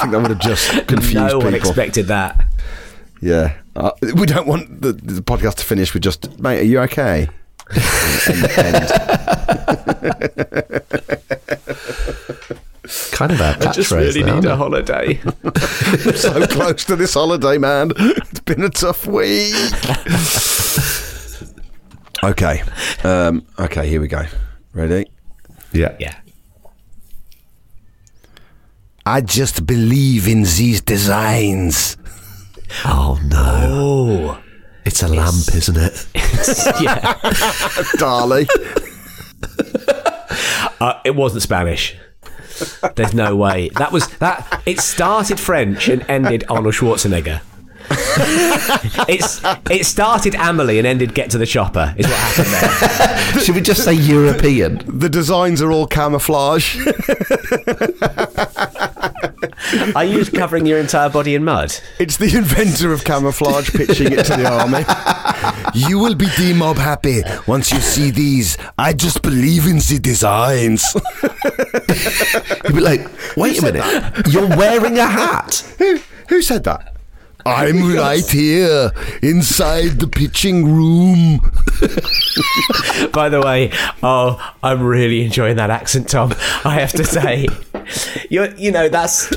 think 0.00 0.12
that 0.12 0.20
would 0.20 0.30
have 0.30 0.38
just 0.40 0.70
confused 0.88 1.14
no 1.14 1.38
one 1.38 1.52
people. 1.52 1.68
expected 1.68 2.06
that. 2.06 2.44
yeah, 3.20 3.54
uh, 3.76 3.90
we 4.14 4.26
don't 4.26 4.46
want 4.46 4.80
the, 4.80 4.92
the 4.92 5.20
podcast 5.20 5.56
to 5.56 5.64
finish 5.64 5.92
with 5.94 6.02
just, 6.02 6.38
mate. 6.38 6.60
Are 6.60 6.64
you 6.64 6.80
okay? 6.80 7.28
End- 8.28 8.50
end. 8.56 8.88
kind 13.12 13.32
of 13.32 13.40
our 13.40 13.54
catchphrase. 13.54 14.24
now, 14.24 14.38
isn't 14.38 14.46
it? 14.46 14.56
holiday. 14.56 15.14
so 16.16 16.46
close 16.46 16.84
to 16.84 16.96
this 16.96 17.14
holiday, 17.14 17.58
man. 17.58 17.90
It's 17.96 18.40
been 18.40 18.62
a 18.62 18.70
tough 18.70 19.06
week. 19.06 19.54
okay, 22.24 22.62
um, 23.04 23.46
okay. 23.58 23.88
Here 23.88 24.00
we 24.00 24.08
go. 24.08 24.24
Ready? 24.72 25.06
Yeah. 25.72 25.96
yeah. 25.98 26.14
I 29.04 29.20
just 29.20 29.66
believe 29.66 30.28
in 30.28 30.42
these 30.42 30.80
designs. 30.80 31.96
Oh 32.84 33.18
no, 33.24 34.36
Oh. 34.38 34.42
it's 34.84 35.02
a 35.02 35.08
lamp, 35.08 35.54
isn't 35.54 35.76
it? 35.76 36.06
yeah. 36.80 37.18
Darling. 37.98 38.46
Uh, 40.80 41.00
it 41.04 41.14
wasn't 41.14 41.42
Spanish. 41.42 41.96
There's 42.94 43.14
no 43.14 43.36
way. 43.36 43.68
That 43.76 43.92
was 43.92 44.08
that. 44.18 44.62
It 44.66 44.80
started 44.80 45.38
French 45.38 45.88
and 45.88 46.04
ended 46.08 46.44
Arnold 46.48 46.74
Schwarzenegger. 46.74 47.40
it's 49.08 49.40
it 49.70 49.86
started 49.86 50.34
Amelie 50.34 50.78
and 50.78 50.86
ended 50.86 51.14
Get 51.14 51.30
to 51.30 51.38
the 51.38 51.46
Chopper. 51.46 51.94
Is 51.96 52.06
what 52.06 52.16
happened 52.16 52.48
there. 53.34 53.42
Should 53.44 53.54
we 53.54 53.60
just 53.60 53.84
say 53.84 53.92
European? 53.94 54.82
The 54.98 55.08
designs 55.08 55.62
are 55.62 55.70
all 55.70 55.86
camouflage. 55.86 56.76
Are 59.94 60.04
you 60.04 60.24
covering 60.24 60.66
your 60.66 60.78
entire 60.78 61.08
body 61.08 61.34
in 61.34 61.44
mud? 61.44 61.74
It's 61.98 62.16
the 62.16 62.36
inventor 62.36 62.92
of 62.92 63.04
camouflage 63.04 63.70
pitching 63.70 64.12
it 64.12 64.24
to 64.26 64.36
the 64.36 64.46
army. 64.46 64.84
You 65.74 65.98
will 65.98 66.14
be 66.14 66.26
D-Mob 66.36 66.76
happy 66.76 67.22
once 67.46 67.72
you 67.72 67.80
see 67.80 68.10
these. 68.10 68.56
I 68.78 68.92
just 68.92 69.22
believe 69.22 69.66
in 69.66 69.76
the 69.76 69.98
designs. 70.00 70.84
You'd 72.64 72.74
be 72.74 72.80
like, 72.80 73.08
wait 73.36 73.58
a 73.58 73.62
minute, 73.62 74.26
you're 74.28 74.48
wearing 74.48 74.98
a 74.98 75.06
hat. 75.06 75.64
who, 75.78 75.98
who 76.28 76.42
said 76.42 76.64
that? 76.64 76.92
I'm 77.46 77.94
right 77.94 78.28
here 78.28 78.90
inside 79.22 80.00
the 80.00 80.08
pitching 80.08 80.64
room. 80.64 81.38
By 83.12 83.28
the 83.28 83.40
way, 83.40 83.70
oh, 84.02 84.54
I'm 84.64 84.82
really 84.82 85.24
enjoying 85.24 85.54
that 85.56 85.70
accent, 85.70 86.08
Tom. 86.08 86.34
I 86.64 86.74
have 86.80 86.90
to 86.92 87.04
say, 87.04 87.46
you 88.30 88.52
you 88.56 88.70
know 88.70 88.88
that's 88.88 89.30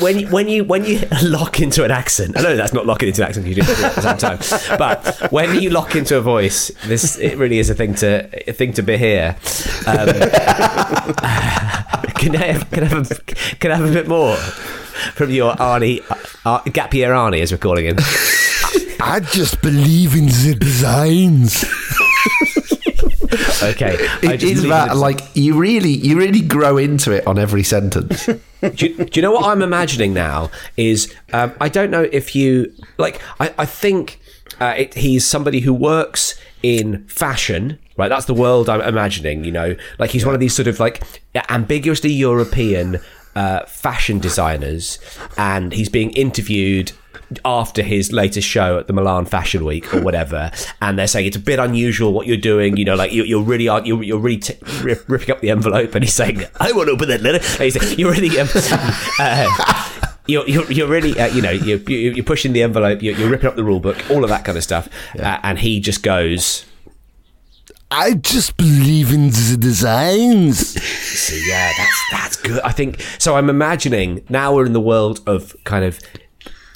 when 0.00 0.18
you, 0.18 0.28
when 0.28 0.48
you 0.48 0.64
when 0.64 0.84
you 0.84 1.00
lock 1.22 1.60
into 1.60 1.84
an 1.84 1.90
accent. 1.90 2.36
I 2.36 2.42
know 2.42 2.56
that's 2.56 2.72
not 2.72 2.86
locking 2.86 3.08
into 3.08 3.22
an 3.22 3.28
accent. 3.28 3.46
You 3.46 3.54
do 3.56 3.62
it 3.62 3.68
at 3.68 3.94
the 3.94 4.02
same 4.02 4.18
time, 4.18 4.38
but 4.78 5.30
when 5.30 5.60
you 5.60 5.70
lock 5.70 5.94
into 5.94 6.16
a 6.16 6.20
voice, 6.20 6.70
this 6.86 7.18
it 7.18 7.36
really 7.36 7.58
is 7.58 7.70
a 7.70 7.74
thing 7.74 7.94
to 7.96 8.28
a 8.48 8.52
thing 8.52 8.72
to 8.74 8.82
be 8.82 8.96
here. 8.96 9.36
Um, 9.86 10.06
can 12.14 12.36
I 12.36 12.52
have, 12.52 12.70
can 12.70 12.84
I 12.84 12.86
have 12.86 13.10
a, 13.10 13.14
can 13.56 13.70
I 13.70 13.76
have 13.76 13.88
a 13.88 13.92
bit 13.92 14.08
more 14.08 14.36
from 14.36 15.30
your 15.30 15.54
Arnie 15.54 16.02
uh, 16.44 16.60
Gap 16.70 16.94
Year 16.94 17.12
Arnie, 17.12 17.40
as 17.40 17.52
we're 17.52 17.58
calling 17.58 17.86
him? 17.86 17.96
I 19.00 19.20
just 19.20 19.60
believe 19.62 20.14
in 20.14 20.26
the 20.26 20.56
designs. 20.58 21.64
Okay, 23.64 23.96
It 24.22 24.42
is 24.42 24.62
that 24.64 24.96
like 24.96 25.20
you 25.34 25.58
really, 25.58 25.90
you 25.90 26.18
really 26.18 26.40
grow 26.40 26.76
into 26.76 27.12
it 27.12 27.26
on 27.26 27.38
every 27.38 27.62
sentence. 27.62 28.26
do, 28.26 28.36
you, 28.86 28.96
do 28.96 29.10
you 29.14 29.22
know 29.22 29.32
what 29.32 29.44
I'm 29.46 29.62
imagining 29.62 30.12
now? 30.12 30.50
Is 30.76 31.14
um, 31.32 31.52
I 31.60 31.68
don't 31.68 31.90
know 31.90 32.02
if 32.12 32.36
you 32.36 32.72
like. 32.98 33.20
I, 33.40 33.54
I 33.58 33.66
think 33.66 34.20
uh, 34.60 34.74
it, 34.76 34.94
he's 34.94 35.26
somebody 35.26 35.60
who 35.60 35.72
works 35.72 36.38
in 36.62 37.06
fashion. 37.06 37.78
Right, 37.96 38.08
that's 38.08 38.26
the 38.26 38.34
world 38.34 38.68
I'm 38.68 38.80
imagining. 38.80 39.44
You 39.44 39.52
know, 39.52 39.76
like 39.98 40.10
he's 40.10 40.26
one 40.26 40.34
of 40.34 40.40
these 40.40 40.54
sort 40.54 40.68
of 40.68 40.80
like 40.80 41.02
ambiguously 41.48 42.12
European 42.12 42.98
uh, 43.34 43.64
fashion 43.66 44.18
designers, 44.18 44.98
and 45.36 45.72
he's 45.72 45.88
being 45.88 46.10
interviewed 46.10 46.92
after 47.44 47.82
his 47.82 48.12
latest 48.12 48.46
show 48.46 48.78
at 48.78 48.86
the 48.86 48.92
Milan 48.92 49.26
Fashion 49.26 49.64
Week 49.64 49.92
or 49.94 50.00
whatever, 50.00 50.50
and 50.80 50.98
they're 50.98 51.06
saying 51.06 51.26
it's 51.26 51.36
a 51.36 51.40
bit 51.40 51.58
unusual 51.58 52.12
what 52.12 52.26
you're 52.26 52.36
doing. 52.36 52.76
You 52.76 52.84
know, 52.84 52.94
like 52.94 53.12
you, 53.12 53.24
you're 53.24 53.42
really 53.42 53.68
are 53.68 53.84
you're, 53.84 54.02
you're 54.02 54.18
really 54.18 54.38
t- 54.38 54.56
rip, 54.82 55.08
ripping 55.08 55.30
up 55.30 55.40
the 55.40 55.50
envelope, 55.50 55.94
and 55.94 56.04
he's 56.04 56.14
saying, 56.14 56.44
"I 56.60 56.72
want 56.72 56.88
to 56.88 56.94
open 56.94 57.08
that 57.08 57.22
letter." 57.22 57.38
And 57.38 57.62
he's 57.62 57.80
saying, 57.80 57.98
"You're 57.98 58.12
really." 58.12 58.38
Um, 58.38 58.48
uh, 59.18 59.90
you're, 60.26 60.48
you're, 60.48 60.72
you're 60.72 60.88
really, 60.88 61.18
uh, 61.20 61.26
you 61.26 61.42
know, 61.42 61.50
you're, 61.50 61.78
you're 61.80 62.12
you're 62.12 62.24
pushing 62.24 62.54
the 62.54 62.62
envelope, 62.62 63.02
you're, 63.02 63.14
you're 63.14 63.28
ripping 63.28 63.46
up 63.46 63.56
the 63.56 63.64
rule 63.64 63.80
book, 63.80 63.98
all 64.10 64.24
of 64.24 64.30
that 64.30 64.44
kind 64.44 64.56
of 64.56 64.64
stuff. 64.64 64.88
Uh, 65.18 65.38
and 65.42 65.58
he 65.58 65.80
just 65.80 66.02
goes, 66.02 66.64
I 67.90 68.14
just 68.14 68.56
believe 68.56 69.12
in 69.12 69.28
the 69.28 69.56
designs. 69.58 70.82
So 70.82 71.34
yeah, 71.46 71.70
that's 71.76 72.04
that's 72.10 72.36
good. 72.36 72.60
I 72.62 72.72
think 72.72 73.00
so. 73.18 73.36
I'm 73.36 73.50
imagining 73.50 74.24
now 74.28 74.54
we're 74.54 74.66
in 74.66 74.72
the 74.72 74.80
world 74.80 75.20
of 75.26 75.54
kind 75.64 75.84
of 75.84 76.00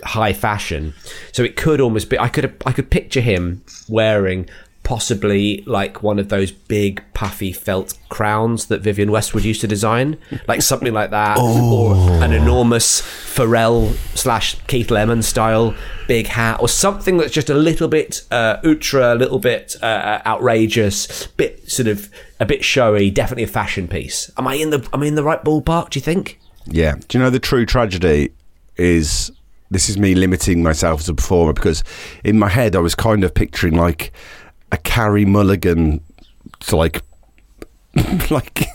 high 0.05 0.33
fashion, 0.33 0.95
so 1.33 1.43
it 1.43 1.57
could 1.57 1.81
almost 1.81 2.11
be. 2.11 2.19
I 2.19 2.29
could 2.29 2.55
I 2.67 2.73
could 2.73 2.91
picture 2.91 3.21
him 3.21 3.63
wearing 3.89 4.49
possibly 4.89 5.63
like 5.67 6.03
one 6.03 6.19
of 6.19 6.31
those 6.31 6.51
big 6.51 7.03
puffy 7.13 7.53
felt 7.53 7.93
crowns 8.09 8.69
that 8.69 8.81
Vivienne 8.81 9.11
Westwood 9.11 9.45
used 9.45 9.61
to 9.61 9.67
design, 9.67 10.17
like 10.47 10.63
something 10.63 10.95
like 10.95 11.11
that, 11.11 11.39
or 11.39 11.95
an 12.23 12.33
enormous 12.33 13.03
Pharrell 13.03 13.93
slash 14.17 14.55
Keith 14.67 14.91
Lemon 14.91 15.21
style 15.21 15.75
big 16.07 16.27
hat, 16.27 16.59
or 16.61 16.71
something 16.71 17.19
that's 17.19 17.33
just 17.33 17.51
a 17.51 17.55
little 17.55 17.89
bit 17.89 18.23
uh, 18.31 18.57
ultra, 18.65 19.13
a 19.13 19.17
little 19.17 19.39
bit 19.39 19.77
uh, 19.83 20.23
outrageous, 20.25 21.27
bit 21.37 21.71
sort 21.71 21.89
of 21.89 22.11
a 22.41 22.47
bit 22.47 22.65
showy, 22.65 23.11
definitely 23.11 23.45
a 23.45 23.49
fashion 23.49 23.89
piece. 23.89 24.31
Am 24.39 24.49
I 24.49 24.55
in 24.55 24.71
the 24.71 24.89
am 24.95 25.03
I 25.03 25.07
in 25.07 25.17
the 25.17 25.25
right 25.25 25.45
ballpark? 25.45 25.91
Do 25.91 25.99
you 25.99 26.03
think? 26.03 26.41
Yeah. 26.65 26.95
Do 27.09 27.19
you 27.19 27.23
know 27.23 27.31
the 27.31 27.39
true 27.39 27.67
tragedy 27.67 28.31
is 28.79 29.33
this 29.71 29.89
is 29.89 29.99
me 29.99 30.15
limiting 30.15 30.63
myself 30.63 31.01
as 31.01 31.09
a 31.09 31.15
performer 31.15 31.53
because 31.53 31.85
in 32.25 32.39
my 32.39 32.49
head 32.49 32.75
I 32.75 32.81
was 32.81 32.95
kind 32.95 33.25
of 33.25 33.35
picturing 33.35 33.75
like 33.75 34.13
a 34.73 34.77
Carey 34.79 35.25
Mulligan 35.25 36.01
to 36.61 36.77
like 36.77 37.03
like 38.31 38.67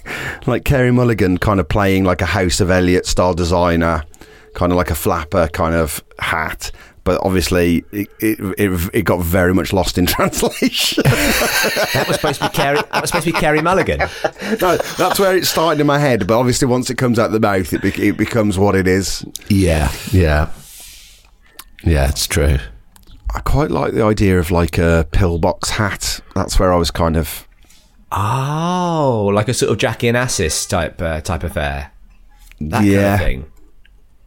like 0.47 0.65
Carey 0.65 0.91
Mulligan 0.91 1.37
kind 1.37 1.59
of 1.59 1.69
playing 1.69 2.03
like 2.03 2.21
a 2.21 2.25
House 2.25 2.59
of 2.59 2.67
Eliott 2.69 3.05
style 3.05 3.33
designer, 3.33 4.03
kind 4.55 4.71
of 4.71 4.77
like 4.77 4.89
a 4.91 4.95
flapper 4.95 5.47
kind 5.49 5.75
of 5.75 6.03
hat. 6.19 6.71
But 7.05 7.19
obviously, 7.21 7.83
it, 7.91 8.07
it, 8.21 8.39
it, 8.57 8.89
it 8.93 9.01
got 9.01 9.21
very 9.21 9.53
much 9.53 9.73
lost 9.73 9.97
in 9.97 10.05
translation. 10.07 11.03
That 11.03 12.05
was 12.07 12.15
supposed 12.15 12.41
to 12.41 12.47
be 12.47 12.53
Carey. 12.55 12.77
That 12.77 13.01
was 13.01 13.09
supposed 13.09 13.27
to 13.27 13.33
be 13.33 13.37
Carey 13.39 13.61
Mulligan. 13.61 13.99
no, 13.99 14.77
that's 14.77 15.19
where 15.19 15.35
it 15.35 15.45
started 15.45 15.81
in 15.81 15.87
my 15.87 15.99
head. 15.99 16.25
But 16.25 16.39
obviously, 16.39 16.67
once 16.67 16.89
it 16.89 16.97
comes 16.97 17.19
out 17.19 17.31
the 17.31 17.41
mouth, 17.41 17.73
it, 17.73 17.81
be- 17.81 18.07
it 18.07 18.15
becomes 18.17 18.57
what 18.57 18.73
it 18.75 18.87
is. 18.87 19.25
Yeah, 19.49 19.91
yeah, 20.13 20.49
yeah. 21.83 22.09
It's 22.09 22.27
true. 22.27 22.57
I 23.35 23.39
quite 23.39 23.71
like 23.71 23.93
the 23.93 24.03
idea 24.03 24.39
of 24.39 24.51
like 24.51 24.77
a 24.77 25.07
pillbox 25.11 25.71
hat. 25.71 26.19
That's 26.35 26.59
where 26.59 26.71
I 26.73 26.77
was 26.77 26.91
kind 26.91 27.17
of. 27.17 27.47
Oh, 28.11 29.31
like 29.33 29.47
a 29.47 29.53
sort 29.53 29.71
of 29.71 29.77
Jackie 29.79 30.07
Onassis 30.07 30.69
type 30.69 31.01
uh, 31.01 31.19
type 31.21 31.43
affair. 31.43 31.91
That 32.61 32.83
Yeah. 32.83 33.01
kind 33.01 33.13
of 33.13 33.19
thing. 33.27 33.45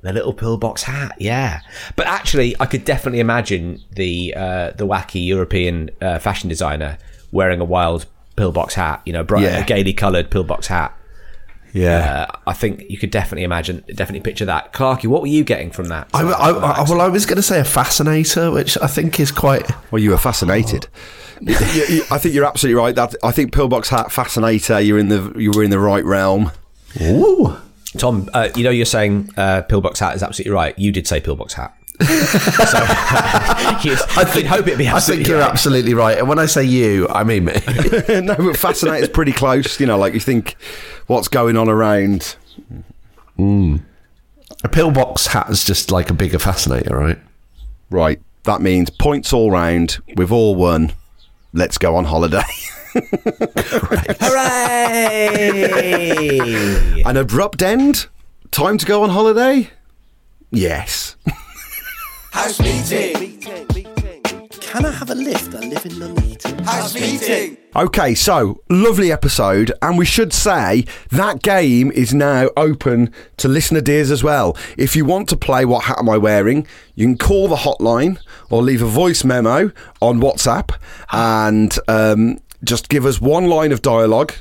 The 0.03 0.13
little 0.13 0.33
pillbox 0.35 0.83
hat, 0.85 1.17
yeah. 1.19 1.61
But 1.97 2.07
actually, 2.07 2.55
I 2.61 2.67
could 2.67 2.85
definitely 2.85 3.21
imagine 3.21 3.83
the 3.93 4.35
uh, 4.37 4.71
the 4.73 4.87
wacky 4.87 5.25
European 5.25 5.91
uh, 6.01 6.19
fashion 6.19 6.49
designer 6.49 6.99
wearing 7.33 7.61
a 7.61 7.65
wild 7.65 8.07
pillbox 8.37 8.75
hat. 8.75 9.03
You 9.07 9.13
know, 9.13 9.25
bright, 9.25 9.43
Yeah. 9.45 9.59
a 9.59 9.65
gaily 9.65 9.93
coloured 9.93 10.31
pillbox 10.31 10.67
hat. 10.67 10.97
Yeah. 11.73 12.27
Uh, 12.31 12.39
I 12.47 12.53
think 12.55 12.85
you 12.89 12.97
could 12.99 13.11
definitely 13.11 13.45
imagine, 13.45 13.85
definitely 13.95 14.21
picture 14.21 14.45
that. 14.47 14.73
Clarky, 14.73 15.07
what 15.07 15.21
were 15.21 15.27
you 15.29 15.45
getting 15.45 15.71
from 15.71 15.89
that? 15.89 16.09
I, 16.15 16.23
I, 16.23 16.51
I, 16.51 16.83
well, 16.89 17.01
I 17.01 17.09
was 17.09 17.27
going 17.27 17.37
to 17.37 17.43
say 17.43 17.61
a 17.61 17.65
fascinator, 17.65 18.51
which 18.51 18.79
I 18.81 18.87
think 18.87 19.21
is 19.21 19.31
quite. 19.31 19.71
Well, 19.93 20.01
you 20.03 20.11
were 20.11 20.19
fascinated. 20.19 20.87
You- 21.41 21.55
you- 21.89 22.05
I 22.11 22.17
think 22.19 22.35
you're 22.35 22.47
absolutely 22.47 22.81
right. 22.81 22.95
That 22.95 23.15
I 23.23 23.31
think 23.31 23.53
pillbox 23.53 23.91
hat 23.91 24.11
fascinator. 24.11 24.81
You're 24.81 24.99
in 24.99 25.09
the 25.09 25.35
you 25.37 25.51
were 25.51 25.63
in 25.63 25.71
the 25.71 25.79
right 25.79 26.05
realm. 26.05 26.51
Ooh. 27.03 27.57
Tom, 27.99 28.29
uh, 28.35 28.49
you 28.55 28.65
know 28.65 28.71
you're 28.71 28.85
saying 28.87 29.31
uh, 29.37 29.63
pillbox 29.63 30.01
hat 30.01 30.15
is 30.17 30.23
absolutely 30.23 30.53
right. 30.53 30.79
You 30.79 30.93
did 30.93 31.07
say 31.07 31.21
pillbox 31.21 31.53
hat. 31.55 31.75
So 32.01 32.79
you'd, 33.83 33.99
you'd 34.37 34.47
hope 34.47 34.67
it'd 34.67 34.79
be 34.79 34.89
I 34.89 35.01
think 35.01 35.27
you're 35.27 35.39
right. 35.39 35.51
absolutely 35.51 35.95
right. 35.95 36.19
And 36.19 36.29
when 36.29 36.39
I 36.39 36.47
say 36.47 36.65
you, 36.65 37.09
I 37.09 37.25
mean 37.25 37.47
me. 37.47 37.53
no, 38.09 38.35
but 38.37 38.83
is 38.85 39.09
pretty 39.09 39.33
close. 39.33 39.81
You 39.81 39.87
know, 39.87 39.99
like 39.99 40.15
you 40.15 40.21
think 40.21 40.57
what's 41.07 41.29
going 41.29 41.57
on 41.57 41.69
around. 41.69 42.37
Hmm. 43.37 43.77
a 44.65 44.69
pillbox 44.69 45.27
hat 45.27 45.51
is 45.51 45.63
just 45.63 45.91
like 45.91 46.09
a 46.09 46.15
bigger 46.15 46.39
fascinator, 46.39 46.97
right? 46.97 47.19
Right. 47.91 48.21
That 48.45 48.63
means 48.63 48.89
points 48.91 49.33
all 49.33 49.51
round. 49.51 49.99
We've 50.17 50.33
all 50.33 50.55
won. 50.55 50.93
Let's 51.53 51.77
go 51.79 51.97
on 51.97 52.05
holiday. 52.07 52.43
Hooray! 56.17 57.03
An 57.05 57.17
abrupt 57.17 57.63
end. 57.63 58.07
Time 58.51 58.79
to 58.79 58.87
go 58.87 59.03
on 59.03 59.11
holiday. 59.11 59.71
Yes. 60.51 61.17
House 62.37 62.61
meeting. 62.61 63.41
Can 64.61 64.85
I 64.85 64.91
have 64.91 65.09
a 65.09 65.15
lift? 65.15 65.55
I 65.55 65.61
live 65.61 65.87
in 65.87 65.93
Nuneaton. 65.93 66.61
House 66.67 66.95
meeting. 66.95 67.57
Okay, 67.75 68.15
so 68.15 68.61
lovely 68.69 69.11
episode, 69.11 69.73
and 69.81 69.97
we 69.97 70.05
should 70.05 70.35
say 70.35 70.85
that 71.11 71.43
game 71.43 71.91
is 71.93 72.13
now 72.13 72.51
open 72.55 73.11
to 73.39 73.49
listener 73.49 73.81
dears 73.81 74.11
as 74.11 74.23
well. 74.23 74.55
If 74.77 74.95
you 74.95 75.07
want 75.07 75.31
to 75.31 75.37
play 75.37 75.65
What 75.65 75.85
Hat 75.85 75.97
Am 75.99 76.11
I 76.11 76.19
Wearing, 76.19 76.67
you 76.95 77.07
can 77.07 77.17
call 77.17 77.49
the 77.49 77.57
hotline 77.57 78.19
or 78.51 78.63
leave 78.63 78.83
a 78.83 78.87
voice 78.87 79.25
memo 79.25 79.73
on 80.03 80.21
WhatsApp 80.21 80.77
and 81.13 81.75
um, 81.89 82.39
just 82.63 82.91
give 82.91 83.07
us 83.07 83.19
one 83.19 83.47
line 83.47 83.73
of 83.73 83.81
dialogue. 83.81 84.35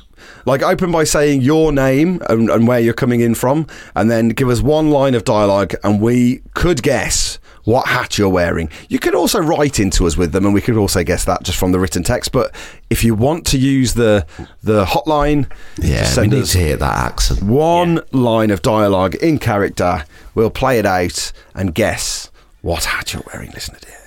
Like 0.45 0.61
open 0.61 0.91
by 0.91 1.05
saying 1.05 1.43
your 1.43 1.71
name 1.71 2.21
and, 2.29 2.49
and 2.49 2.67
where 2.67 2.81
you're 2.81 2.93
coming 2.93 3.21
in 3.21 3.35
from, 3.35 3.67
and 3.95 4.11
then 4.11 4.29
give 4.29 4.49
us 4.49 4.61
one 4.61 4.91
line 4.91 5.15
of 5.15 5.23
dialogue, 5.23 5.75
and 5.81 6.01
we 6.01 6.41
could 6.55 6.83
guess 6.83 7.39
what 7.65 7.87
hat 7.87 8.17
you're 8.17 8.29
wearing. 8.29 8.69
You 8.89 8.97
could 8.99 9.13
also 9.13 9.39
write 9.39 9.79
into 9.79 10.07
us 10.07 10.15
with 10.17 10.31
them, 10.31 10.45
and 10.45 10.53
we 10.53 10.61
could 10.61 10.77
also 10.77 11.03
guess 11.03 11.25
that 11.25 11.43
just 11.43 11.57
from 11.59 11.71
the 11.71 11.79
written 11.79 12.03
text. 12.03 12.31
But 12.31 12.55
if 12.89 13.03
you 13.03 13.13
want 13.15 13.45
to 13.47 13.57
use 13.57 13.93
the 13.95 14.25
the 14.63 14.85
hotline, 14.85 15.51
Yeah, 15.79 15.99
just 16.03 16.17
we 16.17 16.27
need 16.27 16.43
us 16.43 16.51
to 16.53 16.59
hear 16.59 16.77
that 16.77 16.97
accent. 16.97 17.43
one 17.43 17.99
line 18.11 18.49
of 18.51 18.61
dialogue 18.61 19.15
in 19.15 19.37
character. 19.39 20.05
We'll 20.33 20.49
play 20.49 20.79
it 20.79 20.85
out 20.85 21.31
and 21.53 21.73
guess 21.75 22.31
what 22.61 22.85
hat 22.85 23.13
you're 23.13 23.23
wearing. 23.33 23.51
Listener 23.51 23.79
dear. 23.81 23.97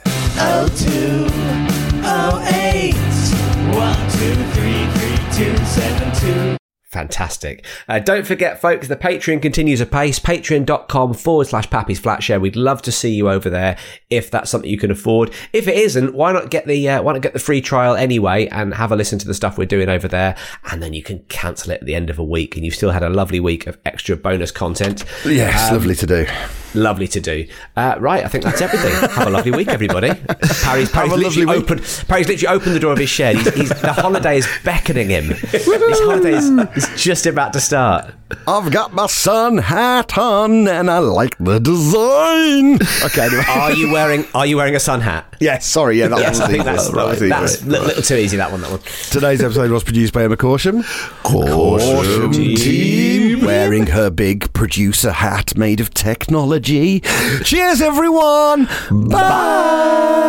Oh 0.40 0.68
two, 0.76 1.26
oh 2.04 2.40
eight, 2.62 2.94
one 3.74 4.10
two 4.12 4.34
three 4.54 4.86
three 4.94 5.56
two 5.56 5.64
seven 5.64 6.14
two. 6.20 6.56
Fantastic. 6.90 7.66
Uh, 7.86 7.98
don't 7.98 8.26
forget, 8.26 8.62
folks, 8.62 8.88
the 8.88 8.96
Patreon 8.96 9.42
continues 9.42 9.82
apace. 9.82 10.18
Patreon.com 10.18 11.12
forward 11.12 11.46
slash 11.46 11.68
Pappy's 11.68 12.00
Flat 12.00 12.22
Share. 12.22 12.40
We'd 12.40 12.56
love 12.56 12.80
to 12.82 12.90
see 12.92 13.10
you 13.12 13.28
over 13.28 13.50
there 13.50 13.76
if 14.08 14.30
that's 14.30 14.50
something 14.50 14.70
you 14.70 14.78
can 14.78 14.90
afford. 14.90 15.30
If 15.52 15.68
it 15.68 15.76
isn't, 15.76 16.14
why 16.14 16.32
not 16.32 16.48
get 16.48 16.66
the 16.66 16.88
uh, 16.88 17.02
why 17.02 17.12
not 17.12 17.20
get 17.20 17.34
the 17.34 17.38
free 17.38 17.60
trial 17.60 17.94
anyway 17.94 18.46
and 18.48 18.72
have 18.72 18.90
a 18.90 18.96
listen 18.96 19.18
to 19.18 19.26
the 19.26 19.34
stuff 19.34 19.58
we're 19.58 19.66
doing 19.66 19.90
over 19.90 20.08
there, 20.08 20.34
and 20.70 20.82
then 20.82 20.94
you 20.94 21.02
can 21.02 21.18
cancel 21.28 21.72
it 21.72 21.80
at 21.82 21.86
the 21.86 21.94
end 21.94 22.08
of 22.08 22.18
a 22.18 22.24
week, 22.24 22.56
and 22.56 22.64
you've 22.64 22.74
still 22.74 22.90
had 22.92 23.02
a 23.02 23.10
lovely 23.10 23.38
week 23.38 23.66
of 23.66 23.76
extra 23.84 24.16
bonus 24.16 24.50
content. 24.50 25.04
Yes, 25.26 25.68
Um, 25.68 25.76
lovely 25.76 25.94
to 25.96 26.06
do. 26.06 26.26
Lovely 26.74 27.08
to 27.08 27.20
do. 27.20 27.46
Uh, 27.76 27.96
right, 27.98 28.24
I 28.24 28.28
think 28.28 28.44
that's 28.44 28.60
everything. 28.60 28.92
Have 29.10 29.26
a 29.26 29.30
lovely 29.30 29.52
week, 29.52 29.68
everybody. 29.68 30.14
Parry's, 30.62 30.90
Parry's, 30.90 31.12
a 31.12 31.16
literally 31.16 31.58
opened, 31.58 32.04
Parry's 32.08 32.28
literally 32.28 32.56
opened 32.56 32.74
the 32.74 32.80
door 32.80 32.92
of 32.92 32.98
his 32.98 33.08
shed. 33.08 33.36
He's, 33.36 33.54
he's, 33.54 33.68
the 33.68 33.92
holiday 33.92 34.38
is 34.38 34.48
beckoning 34.64 35.08
him. 35.08 35.24
His 35.30 35.66
holiday 36.00 36.34
is, 36.34 36.50
is 36.76 37.02
just 37.02 37.26
about 37.26 37.52
to 37.54 37.60
start. 37.60 38.12
I've 38.46 38.70
got 38.70 38.92
my 38.92 39.06
sun 39.06 39.56
hat 39.56 40.18
on 40.18 40.68
and 40.68 40.90
I 40.90 40.98
like 40.98 41.38
the 41.38 41.58
design. 41.58 42.74
Okay, 43.04 43.22
anyway. 43.26 43.42
Are 43.48 43.72
you 43.72 43.90
wearing 43.90 44.26
Are 44.34 44.44
you 44.44 44.58
wearing 44.58 44.74
a 44.74 44.80
sun 44.80 45.00
hat? 45.00 45.34
yes, 45.40 45.64
sorry, 45.64 45.98
yeah, 45.98 46.08
that 46.08 46.18
Yes, 46.18 46.28
was 46.30 46.40
I 46.40 46.48
think 46.48 46.64
that's, 46.64 46.88
That 46.90 47.06
was 47.06 47.16
easy. 47.22 47.28
that's 47.30 47.62
a 47.62 47.66
little, 47.66 47.86
little 47.86 48.02
too 48.02 48.16
easy. 48.16 48.36
That 48.36 48.50
one. 48.50 48.60
That 48.60 48.70
one. 48.70 48.80
Today's 49.10 49.42
episode 49.42 49.70
was 49.70 49.82
produced 49.82 50.12
by 50.12 50.24
Emma 50.24 50.36
Corsham. 50.36 50.82
Corsham 51.22 52.32
team. 52.56 53.46
Wearing 53.46 53.86
her 53.86 54.10
big 54.10 54.52
producer 54.52 55.12
hat 55.12 55.56
made 55.56 55.80
of 55.80 55.94
technology. 55.94 57.00
Cheers, 57.44 57.80
everyone. 57.80 58.68
Bye. 58.90 60.28